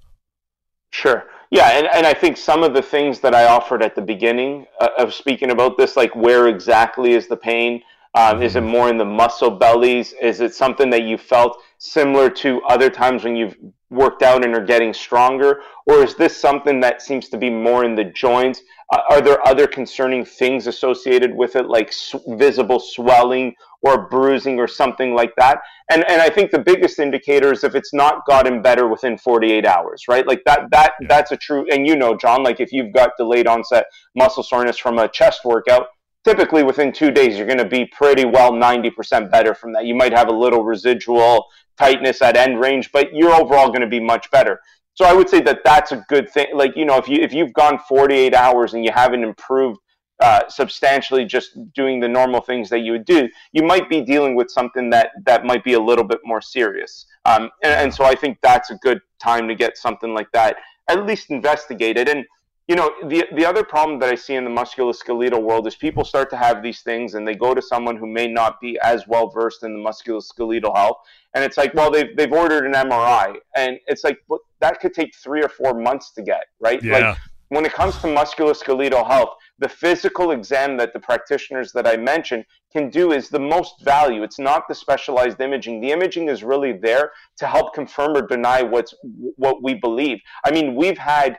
Sure. 0.92 1.26
Yeah, 1.50 1.70
and, 1.78 1.88
and 1.94 2.06
I 2.06 2.14
think 2.14 2.38
some 2.38 2.64
of 2.64 2.74
the 2.74 2.82
things 2.82 3.20
that 3.20 3.36
I 3.36 3.46
offered 3.46 3.84
at 3.84 3.96
the 3.96 4.02
beginning 4.02 4.66
uh, 4.80 4.90
of 4.98 5.14
speaking 5.14 5.52
about 5.52 5.78
this, 5.78 5.96
like 5.96 6.16
where 6.16 6.48
exactly 6.48 7.14
is 7.14 7.28
the 7.28 7.38
pain? 7.38 7.82
Um. 8.16 8.44
Is 8.44 8.56
it 8.56 8.60
mm-hmm. 8.60 8.70
more 8.70 8.90
in 8.90 8.98
the 8.98 9.06
muscle 9.06 9.50
bellies? 9.50 10.14
Is 10.22 10.40
it 10.40 10.54
something 10.54 10.90
that 10.92 11.04
you 11.04 11.18
felt 11.18 11.58
similar 11.80 12.30
to 12.30 12.62
other 12.70 12.90
times 12.90 13.24
when 13.24 13.36
you've 13.36 13.56
worked 13.90 14.22
out 14.22 14.46
and 14.46 14.56
are 14.56 14.64
getting 14.64 14.94
stronger? 14.94 15.62
Or 15.88 16.04
is 16.04 16.16
this 16.16 16.36
something 16.36 16.80
that 16.82 17.02
seems 17.02 17.28
to 17.30 17.38
be 17.38 17.50
more 17.50 17.86
in 17.86 17.96
the 17.96 18.06
joints? 18.06 18.62
Uh, 18.92 19.02
are 19.10 19.22
there 19.22 19.46
other 19.48 19.66
concerning 19.66 20.26
things 20.26 20.68
associated 20.68 21.34
with 21.34 21.56
it, 21.56 21.68
like 21.68 21.92
visible 22.28 22.80
swelling 22.80 23.56
or 23.84 24.08
bruising 24.08 24.60
or 24.60 24.68
something 24.68 25.14
like 25.14 25.34
that? 25.38 25.60
And 25.92 26.04
and 26.10 26.22
I 26.22 26.30
think 26.30 26.52
the 26.52 26.60
biggest 26.60 27.00
indicator 27.00 27.52
is 27.52 27.64
if 27.64 27.76
it's 27.76 27.94
not 27.94 28.26
gotten 28.26 28.62
better 28.62 28.88
within 28.88 29.18
48 29.18 29.66
hours, 29.66 30.06
right? 30.08 30.26
Like 30.26 30.42
that 30.46 30.70
that 30.72 30.94
that's 31.08 31.32
a 31.32 31.38
true. 31.38 31.66
And 31.72 31.86
you 31.88 31.96
know, 31.96 32.16
John, 32.16 32.44
like 32.44 32.60
if 32.60 32.72
you've 32.72 32.94
got 32.94 33.12
delayed 33.18 33.48
onset 33.48 33.86
muscle 34.16 34.44
soreness 34.44 34.78
from 34.78 34.98
a 34.98 35.08
chest 35.08 35.42
workout, 35.46 35.88
typically 36.24 36.64
within 36.64 36.92
two 36.92 37.12
days 37.12 37.38
you're 37.38 37.48
going 37.48 37.58
to 37.58 37.66
be 37.66 37.86
pretty 37.86 38.26
well 38.26 38.52
90% 38.52 39.30
better 39.30 39.54
from 39.54 39.74
that. 39.74 39.86
You 39.86 39.96
might 39.96 40.14
have 40.14 40.30
a 40.30 40.34
little 40.34 40.64
residual 40.64 41.46
tightness 41.78 42.22
at 42.22 42.38
end 42.38 42.60
range, 42.60 42.92
but 42.92 43.14
you're 43.14 43.34
overall 43.34 43.68
going 43.68 43.82
to 43.82 43.88
be 43.88 44.00
much 44.00 44.30
better. 44.32 44.60
So 44.96 45.06
I 45.06 45.14
would 45.14 45.28
say 45.28 45.42
that 45.42 45.62
that's 45.66 45.92
a 45.92 46.06
good 46.08 46.30
thing. 46.30 46.48
Like 46.54 46.76
you 46.76 46.86
know, 46.86 46.98
if 46.98 47.08
you 47.08 47.18
if 47.22 47.34
you've 47.34 47.54
gone 47.54 47.80
48 47.90 48.36
hours 48.36 48.74
and 48.74 48.86
you 48.86 48.92
haven't 48.94 49.24
improved 49.24 49.80
uh, 50.20 50.48
substantially 50.48 51.26
just 51.26 51.58
doing 51.74 52.00
the 52.00 52.08
normal 52.08 52.40
things 52.40 52.70
that 52.70 52.80
you 52.80 52.92
would 52.92 53.06
do, 53.06 53.28
you 53.52 53.64
might 53.64 53.90
be 53.90 54.02
dealing 54.02 54.36
with 54.36 54.50
something 54.50 54.90
that 54.90 55.12
that 55.26 55.46
might 55.46 55.64
be 55.64 55.74
a 55.74 55.80
little 55.80 56.06
bit 56.06 56.20
more 56.24 56.42
serious. 56.42 57.06
Um, 57.26 57.50
and, 57.64 57.74
and, 57.74 57.94
so 57.94 58.04
I 58.04 58.16
think 58.16 58.38
that's 58.42 58.70
a 58.70 58.76
good 58.76 59.02
time 59.20 59.48
to 59.48 59.56
get 59.56 59.78
something 59.78 60.14
like 60.14 60.32
that 60.34 60.58
at 60.88 61.06
least 61.06 61.30
investigated. 61.30 62.10
And 62.10 62.26
you 62.68 62.76
know, 62.78 62.94
the 63.08 63.26
the 63.36 63.46
other 63.46 63.64
problem 63.64 64.00
that 64.00 64.10
I 64.10 64.16
see 64.16 64.36
in 64.36 64.46
the 64.46 64.50
musculoskeletal 64.50 65.42
world 65.42 65.68
is 65.68 65.76
people 65.76 66.06
start 66.06 66.30
to 66.30 66.38
have 66.38 66.64
these 66.64 66.82
things 66.82 67.14
and 67.14 67.28
they 67.28 67.36
go 67.36 67.54
to 67.54 67.62
someone 67.62 67.98
who 67.98 68.08
may 68.08 68.28
not 68.28 68.62
be 68.62 68.80
as 68.80 69.06
well 69.06 69.28
versed 69.30 69.64
in 69.64 69.74
the 69.74 69.80
musculoskeletal 69.80 70.74
health, 70.74 70.98
and 71.34 71.44
it's 71.44 71.58
like, 71.58 71.74
well, 71.74 71.92
they've 71.92 72.16
they've 72.16 72.32
ordered 72.32 72.66
an 72.66 72.74
MRI, 72.74 73.36
and 73.58 73.78
it's 73.88 74.06
like, 74.06 74.20
well, 74.30 74.40
that 74.62 74.80
could 74.80 74.94
take 74.94 75.14
three 75.14 75.44
or 75.44 75.50
four 75.50 75.74
months 75.74 76.12
to 76.12 76.22
get, 76.22 76.46
right? 76.62 76.82
Yeah. 76.82 76.94
Like 76.94 77.18
when 77.50 77.66
it 77.66 77.74
comes 77.74 77.96
to 77.98 78.08
musculoskeletal 78.08 79.08
health, 79.08 79.36
the 79.60 79.70
physical 79.70 80.32
exam 80.32 80.78
that 80.78 80.94
the 80.94 81.00
practitioners 81.00 81.72
that 81.74 81.88
I 81.88 81.98
mentioned 81.98 82.46
can 82.72 82.90
do 82.90 83.12
is 83.12 83.30
the 83.30 83.40
most 83.40 83.82
value. 83.82 84.24
It's 84.24 84.40
not 84.40 84.68
the 84.68 84.76
specialized 84.76 85.40
imaging. 85.40 85.80
The 85.80 85.92
imaging 85.92 86.30
is 86.30 86.44
really 86.44 86.74
there 86.74 87.12
to 87.38 87.48
help 87.48 87.74
confirm 87.74 88.18
or 88.18 88.26
deny 88.26 88.64
what's 88.64 88.94
what 89.36 89.62
we 89.62 89.76
believe. 89.76 90.20
I 90.46 90.52
mean, 90.52 90.76
we've 90.76 90.98
had 90.98 91.38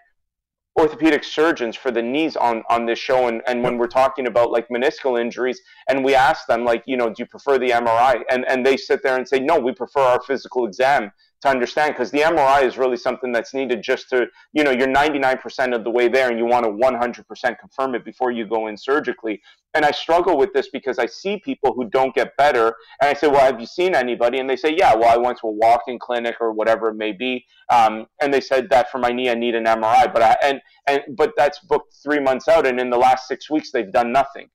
orthopedic 0.78 1.22
surgeons 1.22 1.76
for 1.76 1.90
the 1.90 2.02
knees 2.02 2.36
on 2.36 2.62
on 2.68 2.84
this 2.84 2.98
show 2.98 3.28
and, 3.28 3.42
and 3.46 3.62
when 3.62 3.78
we're 3.78 3.86
talking 3.86 4.26
about 4.26 4.50
like 4.50 4.68
meniscal 4.68 5.20
injuries 5.20 5.60
and 5.88 6.04
we 6.04 6.16
ask 6.16 6.46
them 6.48 6.64
like 6.64 6.82
you 6.86 6.96
know 6.96 7.08
do 7.08 7.14
you 7.18 7.26
prefer 7.26 7.58
the 7.58 7.70
mri 7.70 8.22
and 8.28 8.44
and 8.48 8.66
they 8.66 8.76
sit 8.76 9.00
there 9.02 9.16
and 9.16 9.26
say 9.26 9.38
no 9.38 9.56
we 9.56 9.72
prefer 9.72 10.00
our 10.00 10.20
physical 10.22 10.66
exam 10.66 11.12
to 11.44 11.50
understand 11.50 11.94
because 11.94 12.10
the 12.10 12.20
MRI 12.20 12.64
is 12.64 12.78
really 12.78 12.96
something 12.96 13.30
that's 13.30 13.52
needed 13.52 13.82
just 13.82 14.08
to, 14.08 14.26
you 14.52 14.64
know, 14.64 14.70
you're 14.70 14.88
99% 14.88 15.74
of 15.74 15.84
the 15.84 15.90
way 15.90 16.08
there 16.08 16.30
and 16.30 16.38
you 16.38 16.46
want 16.46 16.64
to 16.64 16.70
100% 16.70 17.58
confirm 17.58 17.94
it 17.94 18.04
before 18.04 18.30
you 18.30 18.46
go 18.46 18.66
in 18.66 18.76
surgically. 18.76 19.40
And 19.74 19.84
I 19.84 19.90
struggle 19.90 20.38
with 20.38 20.54
this 20.54 20.68
because 20.72 20.98
I 20.98 21.06
see 21.06 21.40
people 21.44 21.74
who 21.74 21.88
don't 21.90 22.14
get 22.14 22.34
better 22.38 22.74
and 23.00 23.10
I 23.10 23.12
say, 23.12 23.28
well, 23.28 23.40
have 23.40 23.60
you 23.60 23.66
seen 23.66 23.94
anybody? 23.94 24.38
And 24.38 24.48
they 24.48 24.56
say, 24.56 24.74
yeah, 24.74 24.94
well, 24.94 25.10
I 25.10 25.18
went 25.18 25.38
to 25.40 25.48
a 25.48 25.50
walk-in 25.50 25.98
clinic 25.98 26.36
or 26.40 26.52
whatever 26.52 26.88
it 26.88 26.94
may 26.94 27.12
be. 27.12 27.44
Um, 27.68 28.06
and 28.22 28.32
they 28.32 28.40
said 28.40 28.70
that 28.70 28.90
for 28.90 28.98
my 28.98 29.10
knee, 29.10 29.28
I 29.28 29.34
need 29.34 29.54
an 29.54 29.64
MRI, 29.64 30.12
but 30.12 30.22
I, 30.22 30.36
and, 30.42 30.60
and, 30.86 31.02
but 31.16 31.34
that's 31.36 31.58
booked 31.60 31.94
three 32.02 32.20
months 32.20 32.48
out. 32.48 32.66
And 32.66 32.80
in 32.80 32.88
the 32.88 32.98
last 32.98 33.28
six 33.28 33.50
weeks, 33.50 33.70
they've 33.70 33.92
done 33.92 34.12
nothing 34.12 34.48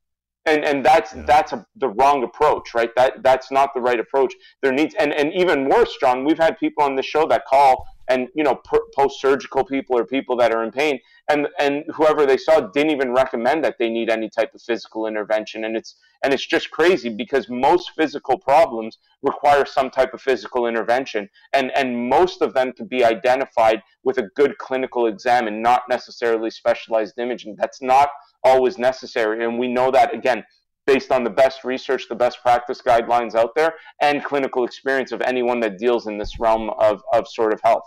and 0.45 0.63
and 0.63 0.85
that's 0.85 1.13
yeah. 1.13 1.23
that's 1.23 1.51
a, 1.53 1.65
the 1.75 1.89
wrong 1.89 2.23
approach 2.23 2.73
right? 2.73 2.95
That 2.95 3.23
that's 3.23 3.51
not 3.51 3.73
the 3.73 3.81
right 3.81 3.99
approach. 3.99 4.33
There 4.61 4.71
needs 4.71 4.95
and 4.99 5.13
and 5.13 5.33
even 5.33 5.69
worse 5.69 5.95
john 5.99 6.25
we've 6.25 6.37
had 6.37 6.57
people 6.59 6.83
on 6.83 6.95
the 6.95 7.03
show 7.03 7.25
that 7.27 7.45
call 7.45 7.85
and 8.07 8.27
you 8.35 8.43
know 8.43 8.61
post 8.95 9.21
surgical 9.21 9.63
people 9.63 9.97
or 9.97 10.05
people 10.05 10.35
that 10.37 10.51
are 10.51 10.63
in 10.63 10.71
pain 10.71 10.99
and 11.29 11.47
and 11.59 11.83
whoever 11.93 12.25
they 12.25 12.37
saw 12.37 12.59
didn't 12.59 12.91
even 12.91 13.13
recommend 13.13 13.63
that 13.63 13.75
they 13.77 13.89
need 13.89 14.09
any 14.09 14.29
type 14.29 14.53
of 14.55 14.61
physical 14.61 15.05
intervention. 15.05 15.63
And 15.63 15.77
it's 15.77 15.95
and 16.23 16.33
it's 16.33 16.45
just 16.45 16.71
crazy 16.71 17.09
because 17.09 17.47
most 17.49 17.91
physical 17.95 18.37
problems 18.37 18.97
require 19.21 19.65
some 19.65 19.89
type 19.89 20.13
of 20.13 20.21
physical 20.21 20.65
intervention 20.65 21.29
and 21.53 21.71
and 21.75 22.09
most 22.09 22.41
of 22.41 22.53
them 22.53 22.73
can 22.73 22.87
be 22.87 23.05
identified 23.05 23.81
with 24.03 24.17
a 24.17 24.29
good 24.35 24.57
clinical 24.57 25.05
exam 25.05 25.47
and 25.47 25.61
not 25.61 25.83
necessarily 25.87 26.49
specialized 26.49 27.17
imaging. 27.19 27.55
That's 27.57 27.81
not 27.81 28.09
always 28.43 28.77
necessary 28.77 29.43
and 29.43 29.59
we 29.59 29.67
know 29.67 29.91
that 29.91 30.13
again 30.13 30.43
based 30.89 31.11
on 31.11 31.23
the 31.23 31.29
best 31.29 31.63
research, 31.63 32.07
the 32.09 32.15
best 32.15 32.41
practice 32.41 32.81
guidelines 32.81 33.35
out 33.35 33.53
there, 33.55 33.75
and 34.01 34.23
clinical 34.23 34.63
experience 34.63 35.11
of 35.11 35.21
anyone 35.21 35.59
that 35.59 35.77
deals 35.77 36.07
in 36.07 36.17
this 36.17 36.39
realm 36.39 36.71
of, 36.79 37.03
of 37.13 37.27
sort 37.27 37.53
of 37.53 37.61
health. 37.63 37.83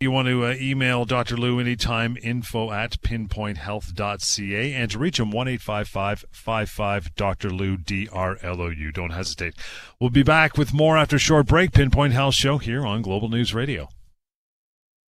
You 0.00 0.10
want 0.10 0.28
to 0.28 0.44
uh, 0.44 0.54
email 0.60 1.06
Dr. 1.06 1.38
Lou 1.38 1.58
anytime, 1.58 2.18
info 2.22 2.70
at 2.70 3.00
pinpointhealth.ca, 3.00 4.74
and 4.74 4.90
to 4.90 4.98
reach 4.98 5.18
him, 5.18 5.30
1 5.30 5.56
55 5.56 7.14
Dr. 7.14 7.50
Lou, 7.50 7.78
D 7.78 8.08
R 8.12 8.36
L 8.42 8.60
O 8.60 8.68
U. 8.68 8.92
Don't 8.92 9.12
hesitate. 9.12 9.54
We'll 9.98 10.10
be 10.10 10.22
back 10.22 10.58
with 10.58 10.74
more 10.74 10.98
after 10.98 11.16
a 11.16 11.20
short 11.20 11.46
break. 11.46 11.72
Pinpoint 11.72 12.12
Health 12.12 12.34
Show 12.34 12.58
here 12.58 12.84
on 12.84 13.00
Global 13.00 13.30
News 13.30 13.54
Radio. 13.54 13.88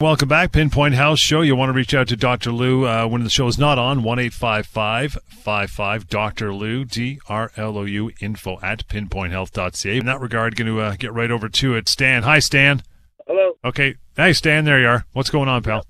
Welcome 0.00 0.28
back, 0.28 0.52
Pinpoint 0.52 0.94
Health 0.94 1.18
Show. 1.18 1.40
You 1.40 1.56
want 1.56 1.70
to 1.70 1.72
reach 1.72 1.92
out 1.92 2.06
to 2.06 2.16
Dr. 2.16 2.52
Lou 2.52 2.86
uh, 2.86 3.08
when 3.08 3.24
the 3.24 3.30
show 3.30 3.48
is 3.48 3.58
not 3.58 3.80
on, 3.80 4.04
1 4.04 4.30
55 4.30 6.08
Dr. 6.08 6.54
Lou, 6.54 6.84
D 6.84 7.18
R 7.28 7.50
L 7.56 7.76
O 7.76 7.82
U, 7.82 8.12
info 8.20 8.60
at 8.62 8.86
pinpointhealth.ca. 8.86 9.96
In 9.96 10.06
that 10.06 10.20
regard, 10.20 10.54
going 10.54 10.68
to 10.68 10.80
uh, 10.80 10.94
get 10.94 11.12
right 11.12 11.32
over 11.32 11.48
to 11.48 11.74
it. 11.74 11.88
Stan. 11.88 12.22
Hi, 12.22 12.38
Stan. 12.38 12.84
Hello. 13.26 13.58
Okay. 13.64 13.96
Hey, 14.16 14.32
Stan, 14.34 14.64
there 14.64 14.80
you 14.80 14.86
are. 14.86 15.04
What's 15.14 15.30
going 15.30 15.48
on, 15.48 15.64
pal? 15.64 15.84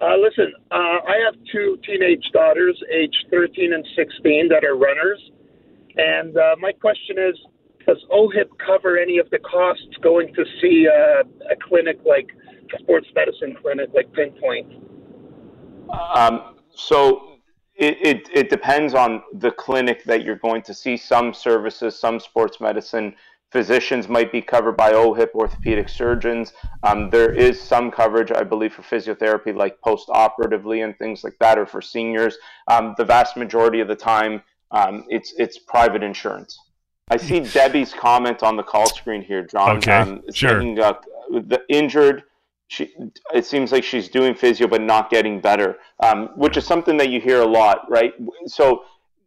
Uh, 0.00 0.16
listen, 0.18 0.52
uh, 0.70 0.76
I 0.76 1.16
have 1.24 1.34
two 1.50 1.80
teenage 1.84 2.30
daughters, 2.32 2.80
age 2.94 3.16
13 3.32 3.72
and 3.72 3.84
16, 3.96 4.50
that 4.50 4.62
are 4.64 4.76
runners. 4.76 5.18
And 5.96 6.36
uh, 6.36 6.54
my 6.60 6.70
question 6.70 7.16
is 7.18 7.34
Does 7.88 8.04
OHIP 8.08 8.50
cover 8.64 8.96
any 8.96 9.18
of 9.18 9.28
the 9.30 9.40
costs 9.40 9.96
going 10.00 10.32
to 10.34 10.44
see 10.62 10.86
a, 10.86 11.22
a 11.50 11.56
clinic 11.68 11.98
like 12.06 12.28
sports 12.78 13.08
medicine 13.14 13.56
clinic 13.60 13.90
like 13.94 14.12
Pinpoint? 14.12 14.72
Um, 16.14 16.56
so 16.74 17.38
it, 17.74 17.98
it, 18.00 18.28
it 18.32 18.50
depends 18.50 18.94
on 18.94 19.22
the 19.34 19.50
clinic 19.50 20.04
that 20.04 20.24
you're 20.24 20.36
going 20.36 20.62
to 20.62 20.74
see. 20.74 20.96
Some 20.96 21.32
services, 21.32 21.98
some 21.98 22.20
sports 22.20 22.60
medicine 22.60 23.14
Physicians 23.52 24.08
might 24.08 24.32
be 24.32 24.42
covered 24.42 24.76
by 24.76 24.92
OHIP, 24.92 25.32
orthopedic 25.34 25.88
surgeons. 25.88 26.52
Um, 26.82 27.10
there 27.10 27.32
is 27.32 27.60
some 27.60 27.92
coverage, 27.92 28.32
I 28.32 28.42
believe, 28.42 28.74
for 28.74 28.82
physiotherapy, 28.82 29.54
like 29.54 29.80
post 29.80 30.10
operatively 30.10 30.80
and 30.80 30.98
things 30.98 31.22
like 31.22 31.38
that, 31.38 31.56
or 31.56 31.64
for 31.64 31.80
seniors. 31.80 32.36
Um, 32.68 32.94
the 32.98 33.04
vast 33.04 33.36
majority 33.36 33.80
of 33.80 33.86
the 33.86 33.94
time, 33.94 34.42
um, 34.72 35.04
it's 35.08 35.32
it's 35.38 35.58
private 35.58 36.02
insurance. 36.02 36.58
I 37.08 37.16
see 37.16 37.40
Debbie's 37.54 37.94
comment 37.94 38.42
on 38.42 38.56
the 38.56 38.64
call 38.64 38.86
screen 38.88 39.22
here, 39.22 39.46
John. 39.46 39.76
Okay, 39.78 39.92
um, 39.92 40.22
sure. 40.34 40.60
Saying, 40.60 40.80
uh, 40.80 40.94
the 41.30 41.62
injured, 41.68 42.24
she, 42.68 42.94
it 43.34 43.46
seems 43.46 43.72
like 43.72 43.84
she's 43.84 44.08
doing 44.08 44.34
physio 44.34 44.66
but 44.66 44.82
not 44.82 45.10
getting 45.10 45.40
better, 45.40 45.76
um, 46.02 46.30
which 46.36 46.56
is 46.56 46.66
something 46.66 46.96
that 46.96 47.10
you 47.10 47.20
hear 47.20 47.40
a 47.40 47.46
lot, 47.46 47.88
right? 47.88 48.12
So 48.46 48.82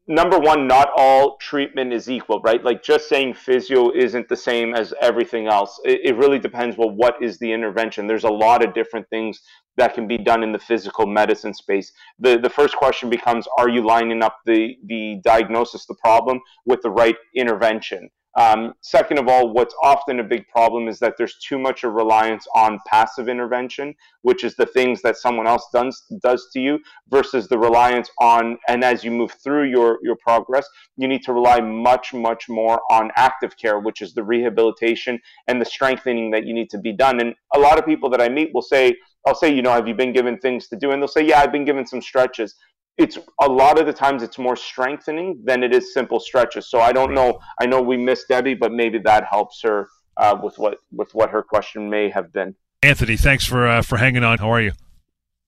number 0.10 0.40
one, 0.40 0.68
not 0.68 0.90
all 0.98 1.38
treatment 1.38 1.94
is 1.94 2.10
equal, 2.10 2.42
right? 2.42 2.62
Like 2.64 2.84
just 2.84 3.08
saying 3.08 3.36
physio 3.36 3.92
isn't 3.92 4.28
the 4.28 4.36
same 4.36 4.74
as 4.74 4.94
everything 5.02 5.48
else. 5.48 5.80
It, 5.86 6.02
it, 6.04 6.16
really 6.18 6.40
depends. 6.40 6.78
Well, 6.78 6.90
what 6.90 7.22
is 7.22 7.38
the 7.38 7.52
intervention? 7.52 8.08
There's 8.08 8.24
a 8.24 8.30
lot 8.30 8.66
of 8.66 8.74
different 8.74 9.08
things 9.10 9.40
that 9.78 9.94
can 9.94 10.08
be 10.08 10.18
done 10.18 10.44
in 10.44 10.52
the 10.52 10.60
physical 10.60 11.06
medicine 11.06 11.54
space. 11.54 11.94
The 12.20 12.38
the 12.38 12.50
first 12.50 12.76
question 12.76 13.10
becomes: 13.10 13.48
Are 13.58 13.70
you 13.70 13.86
lining 13.86 14.22
up 14.24 14.40
the 14.46 14.76
the 14.86 15.22
diagnosis, 15.24 15.86
the 15.86 15.96
problem, 15.96 16.42
with 16.66 16.82
the 16.82 16.92
right 16.92 17.16
intervention? 17.36 18.10
Um, 18.40 18.74
second 18.80 19.20
of 19.20 19.28
all, 19.28 19.52
what's 19.52 19.76
often 19.84 20.22
a 20.22 20.24
big 20.24 20.48
problem 20.48 20.88
is 20.88 20.98
that 21.00 21.16
there's 21.18 21.36
too 21.40 21.60
much 21.60 21.84
of 21.84 21.92
reliance 21.92 22.48
on 22.56 22.80
passive 22.88 23.28
intervention, 23.28 23.94
which 24.22 24.46
is 24.46 24.56
the 24.56 24.66
things 24.66 25.02
that 25.02 25.18
someone 25.18 25.46
else 25.46 25.68
does 25.74 26.06
does 26.24 26.48
to 26.54 26.62
you, 26.62 26.80
versus 27.10 27.50
the 27.50 27.60
reliance 27.60 28.10
on. 28.22 28.58
And 28.70 28.82
as 28.82 29.04
you 29.04 29.12
move 29.12 29.34
through 29.44 29.66
your 29.70 30.00
your 30.02 30.16
progress, 30.16 30.66
you 30.96 31.10
need 31.10 31.22
to 31.24 31.34
rely 31.34 31.60
much 31.60 32.14
much 32.14 32.48
more 32.48 32.82
on 32.90 33.12
active 33.18 33.58
care, 33.58 33.80
which 33.80 34.02
is 34.02 34.14
the 34.14 34.24
rehabilitation 34.24 35.20
and 35.48 35.60
the 35.60 35.66
strengthening 35.66 36.32
that 36.32 36.46
you 36.46 36.54
need 36.54 36.70
to 36.70 36.78
be 36.78 36.94
done. 36.94 37.20
And 37.20 37.36
a 37.54 37.60
lot 37.60 37.78
of 37.78 37.86
people 37.86 38.10
that 38.12 38.22
I 38.22 38.30
meet 38.30 38.54
will 38.54 38.62
say, 38.62 38.96
I'll 39.28 39.36
say, 39.36 39.54
you 39.54 39.62
know, 39.62 39.74
have 39.74 39.88
you 39.88 39.96
been 39.96 40.14
given 40.14 40.38
things 40.38 40.70
to 40.70 40.78
do? 40.78 40.92
And 40.92 41.02
they'll 41.02 41.10
say, 41.10 41.26
yeah, 41.26 41.42
I've 41.42 41.52
been 41.52 41.66
given 41.66 41.86
some 41.86 42.02
stretches 42.02 42.56
it's 43.00 43.18
a 43.40 43.48
lot 43.48 43.80
of 43.80 43.86
the 43.86 43.94
times 43.94 44.22
it's 44.22 44.38
more 44.38 44.58
strengthening 44.58 45.40
than 45.44 45.64
it 45.64 45.74
is 45.74 45.94
simple 45.94 46.20
stretches. 46.20 46.70
So 46.70 46.82
I 46.82 46.92
don't 46.92 47.14
know. 47.14 47.40
I 47.60 47.66
know 47.66 47.82
we 47.82 47.96
missed 47.96 48.28
Debbie, 48.28 48.56
but 48.56 48.74
maybe 48.74 49.00
that 49.00 49.24
helps 49.24 49.62
her 49.64 49.88
uh, 50.18 50.38
with 50.44 50.60
what 50.60 50.80
with 50.92 51.16
what 51.16 51.30
her 51.30 51.42
question 51.42 51.90
may 51.90 52.10
have 52.10 52.32
been. 52.34 52.54
Anthony, 52.84 53.16
thanks 53.16 53.46
for 53.46 53.66
uh, 53.66 53.82
for 53.82 53.98
hanging 53.98 54.24
on. 54.24 54.38
How 54.38 54.52
are 54.52 54.62
you? 54.62 54.74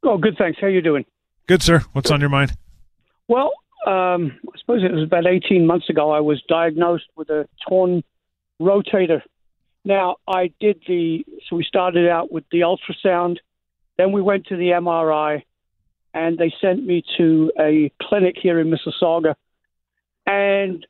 Oh, 0.04 0.18
good. 0.18 0.38
Thanks. 0.38 0.60
How 0.62 0.68
you 0.68 0.82
doing? 0.82 1.06
Good, 1.46 1.62
sir. 1.62 1.80
What's 1.92 2.10
good. 2.10 2.16
on 2.16 2.22
your 2.22 2.30
mind? 2.30 2.54
Well, 3.28 3.52
um, 3.86 4.40
I 4.48 4.60
suppose 4.60 4.84
it 4.84 4.94
was 4.94 5.04
about 5.04 5.28
eighteen 5.28 5.68
months 5.68 5.90
ago. 5.90 6.12
I 6.12 6.22
was 6.22 6.42
diagnosed 6.48 7.08
with 7.18 7.30
a 7.30 7.48
torn 7.68 8.02
rotator. 8.62 9.22
Now 9.84 10.16
I 10.26 10.54
did 10.62 10.82
the 10.88 11.26
so 11.50 11.58
we 11.58 11.66
started 11.66 12.08
out 12.08 12.32
with 12.32 12.46
the 12.52 12.62
ultrasound, 12.62 13.38
then 13.98 14.14
we 14.14 14.22
went 14.22 14.46
to 14.48 14.56
the 14.56 14.70
MRI 14.70 15.44
and 16.13 16.38
they 16.38 16.54
sent 16.62 16.86
me 16.86 17.04
to 17.17 17.52
a 17.60 17.91
clinic 18.02 18.36
here 18.41 18.60
in 18.60 18.71
Mississauga, 18.71 19.36
and 20.26 20.86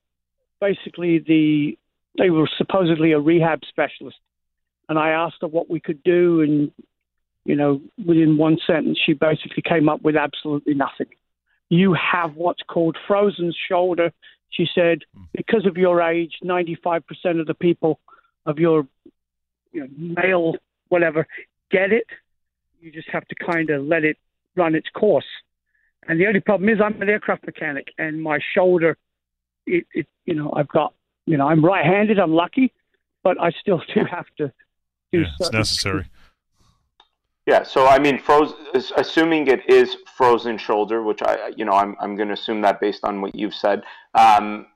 basically 0.60 1.20
the 1.20 1.78
they 2.18 2.30
were 2.30 2.50
supposedly 2.58 3.14
a 3.14 3.20
rehab 3.20 3.62
specialist, 3.70 4.18
and 4.90 5.00
I 5.00 5.10
asked 5.10 5.38
her 5.42 5.48
what 5.48 5.70
we 5.70 5.80
could 5.80 6.04
do, 6.04 6.42
and 6.42 6.72
you 7.46 7.56
know, 7.56 7.82
within 8.06 8.38
one 8.38 8.58
sentence, 8.68 9.00
she 9.04 9.14
basically 9.14 9.64
came 9.64 9.90
up 9.90 10.02
with 10.02 10.16
absolutely 10.16 10.74
nothing. 10.74 11.08
You 11.70 11.94
have 11.94 12.36
what's 12.36 12.62
called 12.68 12.98
frozen 13.08 13.54
shoulder. 13.68 14.12
She 14.50 14.68
said, 14.76 15.00
because 15.34 15.66
of 15.66 15.78
your 15.78 16.02
age, 16.02 16.34
95% 16.44 17.02
of 17.40 17.48
the 17.48 17.54
people 17.54 18.00
of 18.46 18.60
your 18.60 18.86
you 19.72 19.82
know, 19.82 19.88
male, 20.22 20.56
whatever, 20.90 21.26
get 21.72 21.92
it. 21.92 22.06
You 22.82 22.92
just 22.92 23.08
have 23.10 23.28
to 23.30 23.36
kind 23.36 23.70
of 23.70 23.86
let 23.86 24.04
it 24.04 24.18
run 24.56 24.76
its 24.76 24.90
course. 24.90 25.26
And 26.08 26.20
the 26.20 26.28
only 26.28 26.40
problem 26.40 26.70
is 26.70 26.80
I'm 26.82 27.02
an 27.02 27.10
aircraft 27.10 27.46
mechanic 27.46 27.88
and 27.98 28.22
my 28.22 28.40
shoulder, 28.54 28.98
it, 29.66 29.86
it 29.94 30.08
you 30.26 30.34
know, 30.34 30.52
I've 30.56 30.68
got, 30.68 30.94
you 31.26 31.38
know, 31.38 31.48
I'm 31.48 31.64
right-handed. 31.64 32.20
I'm 32.20 32.34
lucky, 32.34 32.74
but 33.24 33.40
I 33.40 33.52
still 33.52 33.82
do 33.94 34.06
have 34.06 34.26
to 34.38 34.52
do. 35.12 35.22
Yeah, 35.22 35.28
it's 35.40 35.52
necessary. 35.52 36.06
Yeah, 37.46 37.64
so 37.64 37.88
I 37.88 38.00
mean, 38.00 38.20
frozen. 38.20 38.56
Assuming 38.98 39.48
it 39.48 39.68
is 39.70 39.98
frozen 40.16 40.58
shoulder, 40.58 41.02
which 41.02 41.22
I, 41.24 41.52
you 41.56 41.66
know, 41.66 41.74
I'm 41.74 41.96
I'm 42.00 42.16
going 42.16 42.28
to 42.28 42.36
assume 42.36 42.62
that 42.62 42.80
based 42.80 43.04
on 43.04 43.20
what 43.20 43.36
you've 43.36 43.56
said. 43.56 43.84
Um, 44.14 44.68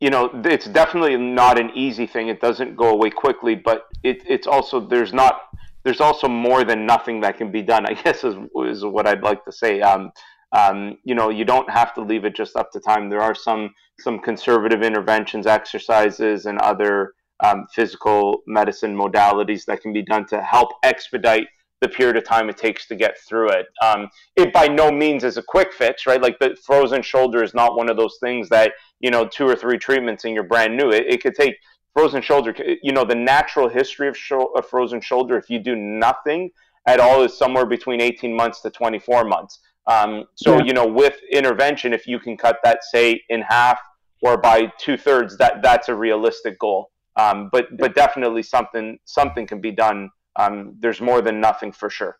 you 0.00 0.10
know, 0.10 0.30
it's 0.44 0.66
definitely 0.66 1.16
not 1.16 1.58
an 1.58 1.70
easy 1.74 2.06
thing. 2.06 2.28
It 2.28 2.40
doesn't 2.40 2.76
go 2.76 2.90
away 2.90 3.10
quickly, 3.10 3.54
but 3.54 3.86
it, 4.02 4.22
it's 4.28 4.46
also 4.46 4.80
there's 4.80 5.14
not 5.14 5.40
there's 5.84 6.00
also 6.00 6.28
more 6.28 6.64
than 6.64 6.86
nothing 6.86 7.20
that 7.20 7.36
can 7.36 7.52
be 7.52 7.62
done. 7.62 7.86
I 7.86 7.94
guess 8.02 8.24
is 8.24 8.36
is 8.66 8.84
what 8.84 9.06
I'd 9.06 9.22
like 9.22 9.44
to 9.44 9.52
say. 9.52 9.80
Um, 9.80 10.10
um, 10.52 10.98
you 11.04 11.14
know, 11.14 11.30
you 11.30 11.44
don't 11.44 11.68
have 11.68 11.94
to 11.94 12.00
leave 12.00 12.24
it 12.24 12.36
just 12.36 12.56
up 12.56 12.70
to 12.72 12.80
time. 12.80 13.10
There 13.10 13.20
are 13.20 13.34
some 13.34 13.74
some 14.00 14.18
conservative 14.18 14.82
interventions, 14.82 15.46
exercises, 15.46 16.46
and 16.46 16.58
other 16.58 17.14
um, 17.44 17.66
physical 17.74 18.42
medicine 18.46 18.96
modalities 18.96 19.64
that 19.66 19.80
can 19.80 19.92
be 19.92 20.02
done 20.02 20.26
to 20.26 20.40
help 20.40 20.70
expedite 20.82 21.46
the 21.80 21.88
period 21.88 22.16
of 22.16 22.24
time 22.24 22.48
it 22.48 22.56
takes 22.56 22.86
to 22.86 22.96
get 22.96 23.18
through 23.28 23.50
it. 23.50 23.66
Um, 23.82 24.08
it 24.36 24.52
by 24.52 24.68
no 24.68 24.90
means 24.90 25.22
is 25.22 25.36
a 25.36 25.42
quick 25.42 25.72
fix, 25.72 26.06
right? 26.06 26.22
Like 26.22 26.38
the 26.38 26.56
frozen 26.64 27.02
shoulder 27.02 27.42
is 27.42 27.52
not 27.52 27.76
one 27.76 27.90
of 27.90 27.96
those 27.96 28.16
things 28.22 28.48
that 28.48 28.72
you 29.00 29.10
know 29.10 29.26
two 29.26 29.46
or 29.46 29.56
three 29.56 29.78
treatments 29.78 30.24
and 30.24 30.34
you're 30.34 30.44
brand 30.44 30.76
new. 30.76 30.90
It, 30.90 31.04
it 31.08 31.22
could 31.22 31.34
take 31.34 31.56
frozen 31.94 32.20
shoulder. 32.22 32.54
You 32.82 32.92
know 32.92 33.04
the 33.04 33.14
natural 33.14 33.68
history 33.68 34.08
of 34.08 34.16
sho- 34.16 34.52
a 34.56 34.62
frozen 34.62 35.00
shoulder, 35.00 35.36
if 35.36 35.48
you 35.48 35.58
do 35.58 35.74
nothing 35.76 36.50
at 36.86 37.00
all, 37.00 37.22
is 37.22 37.36
somewhere 37.36 37.66
between 37.66 38.00
18 38.00 38.34
months 38.34 38.60
to 38.60 38.70
24 38.70 39.24
months. 39.24 39.60
Um, 39.86 40.24
so 40.34 40.58
yeah. 40.58 40.64
you 40.64 40.72
know 40.72 40.86
with 40.86 41.18
intervention, 41.30 41.92
if 41.92 42.06
you 42.06 42.18
can 42.18 42.36
cut 42.36 42.58
that 42.64 42.84
say 42.84 43.22
in 43.28 43.42
half 43.42 43.80
or 44.22 44.36
by 44.36 44.72
two 44.78 44.96
thirds, 44.96 45.36
that 45.38 45.62
that's 45.62 45.88
a 45.88 45.94
realistic 45.94 46.58
goal. 46.58 46.90
Um, 47.16 47.48
but 47.52 47.76
but 47.78 47.94
definitely 47.94 48.42
something 48.42 48.98
something 49.04 49.46
can 49.46 49.60
be 49.60 49.70
done 49.70 50.10
um, 50.36 50.74
there's 50.80 51.00
more 51.00 51.20
than 51.22 51.40
nothing 51.40 51.72
for 51.72 51.90
sure. 51.90 52.18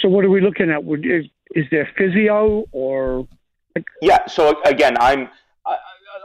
So 0.00 0.08
what 0.08 0.24
are 0.24 0.30
we 0.30 0.40
looking 0.40 0.70
at? 0.70 0.82
Would, 0.84 1.04
is, 1.06 1.24
is 1.54 1.66
there 1.70 1.88
physio 1.96 2.64
or? 2.72 3.26
Yeah. 4.02 4.26
So 4.26 4.60
again, 4.62 4.96
I'm 5.00 5.28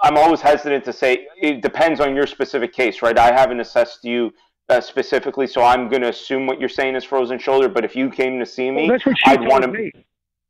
I'm 0.04 0.18
always 0.18 0.42
hesitant 0.42 0.84
to 0.86 0.94
say 0.94 1.28
it 1.42 1.62
depends 1.62 2.02
on 2.02 2.14
your 2.14 2.28
specific 2.28 2.74
case, 2.74 3.02
right? 3.02 3.18
I 3.18 3.32
haven't 3.32 3.62
assessed 3.62 4.04
you 4.04 4.34
uh, 4.70 4.82
specifically, 4.82 5.48
so 5.48 5.64
I'm 5.64 5.88
going 5.88 6.02
to 6.02 6.10
assume 6.10 6.46
what 6.46 6.60
you're 6.60 6.70
saying 6.70 6.96
is 6.96 7.06
frozen 7.06 7.40
shoulder. 7.40 7.70
But 7.70 7.86
if 7.86 7.96
you 7.96 8.10
came 8.10 8.38
to 8.40 8.46
see 8.46 8.70
me, 8.70 8.90
well, 8.90 9.00
I'd 9.26 9.42
want 9.42 9.64
to. 9.64 9.72
Me. 9.72 9.92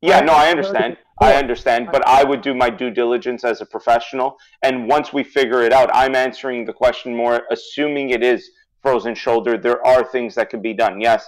Yeah, 0.02 0.20
no, 0.20 0.34
I 0.34 0.50
understand. 0.50 0.98
I 1.20 1.34
understand, 1.34 1.88
but 1.92 2.06
I 2.06 2.24
would 2.24 2.42
do 2.42 2.52
my 2.52 2.68
due 2.68 2.90
diligence 2.90 3.44
as 3.44 3.60
a 3.60 3.66
professional. 3.66 4.36
And 4.62 4.88
once 4.88 5.12
we 5.12 5.22
figure 5.22 5.62
it 5.62 5.72
out, 5.72 5.88
I'm 5.94 6.16
answering 6.16 6.64
the 6.64 6.72
question 6.72 7.14
more, 7.14 7.44
assuming 7.52 8.10
it 8.10 8.22
is 8.22 8.50
frozen 8.82 9.14
shoulder, 9.14 9.56
there 9.56 9.84
are 9.86 10.04
things 10.04 10.34
that 10.34 10.50
can 10.50 10.60
be 10.60 10.74
done. 10.74 11.00
Yes, 11.00 11.24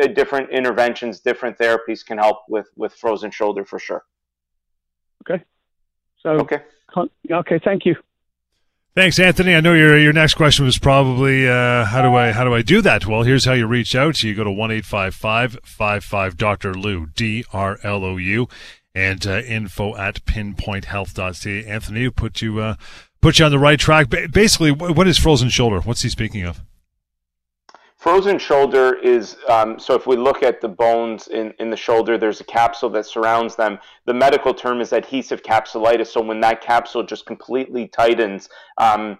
uh, 0.00 0.06
different 0.06 0.50
interventions, 0.50 1.20
different 1.20 1.58
therapies 1.58 2.06
can 2.06 2.18
help 2.18 2.38
with 2.48 2.68
with 2.76 2.94
frozen 2.94 3.32
shoulder 3.32 3.64
for 3.64 3.80
sure. 3.80 4.04
Okay. 5.22 5.42
So 6.16 6.30
okay. 6.30 6.62
Okay. 7.30 7.60
Thank 7.64 7.86
you. 7.86 7.96
Thanks, 8.94 9.18
Anthony. 9.18 9.56
I 9.56 9.60
know 9.60 9.74
your 9.74 9.98
your 9.98 10.12
next 10.12 10.34
question 10.34 10.64
was 10.64 10.78
probably 10.78 11.48
uh, 11.48 11.84
how 11.84 12.00
do 12.00 12.14
I 12.14 12.30
how 12.30 12.44
do 12.44 12.54
I 12.54 12.62
do 12.62 12.80
that? 12.82 13.06
Well, 13.06 13.24
here's 13.24 13.44
how 13.44 13.52
you 13.52 13.66
reach 13.66 13.96
out. 13.96 14.22
You 14.22 14.34
go 14.34 14.44
to 14.44 14.52
one 14.52 14.70
eight 14.70 14.84
five 14.84 15.16
five 15.16 15.58
five 15.64 16.04
five 16.04 16.36
Dr. 16.36 16.74
Lou 16.74 17.06
D 17.06 17.44
R 17.52 17.78
L 17.82 18.04
O 18.04 18.16
U 18.16 18.48
and 18.94 19.26
uh, 19.26 19.40
info 19.40 19.96
at 19.96 20.24
pinpointhealth.ca. 20.24 21.64
Anthony, 21.64 22.08
put 22.10 22.40
you 22.40 22.60
uh, 22.60 22.76
put 23.20 23.40
you 23.40 23.44
on 23.44 23.50
the 23.50 23.58
right 23.58 23.80
track. 23.80 24.08
Basically, 24.30 24.70
what 24.70 25.08
is 25.08 25.18
frozen 25.18 25.48
shoulder? 25.48 25.80
What's 25.80 26.02
he 26.02 26.08
speaking 26.08 26.44
of? 26.44 26.60
Frozen 28.04 28.38
shoulder 28.38 28.98
is 28.98 29.38
um, 29.48 29.78
so 29.78 29.94
if 29.94 30.06
we 30.06 30.14
look 30.14 30.42
at 30.42 30.60
the 30.60 30.68
bones 30.68 31.28
in, 31.28 31.54
in 31.58 31.70
the 31.70 31.76
shoulder, 31.76 32.18
there's 32.18 32.38
a 32.38 32.44
capsule 32.44 32.90
that 32.90 33.06
surrounds 33.06 33.56
them. 33.56 33.78
The 34.04 34.12
medical 34.12 34.52
term 34.52 34.82
is 34.82 34.92
adhesive 34.92 35.42
capsulitis. 35.42 36.08
So 36.08 36.20
when 36.20 36.38
that 36.42 36.60
capsule 36.60 37.02
just 37.02 37.24
completely 37.24 37.88
tightens, 37.88 38.50
um, 38.76 39.16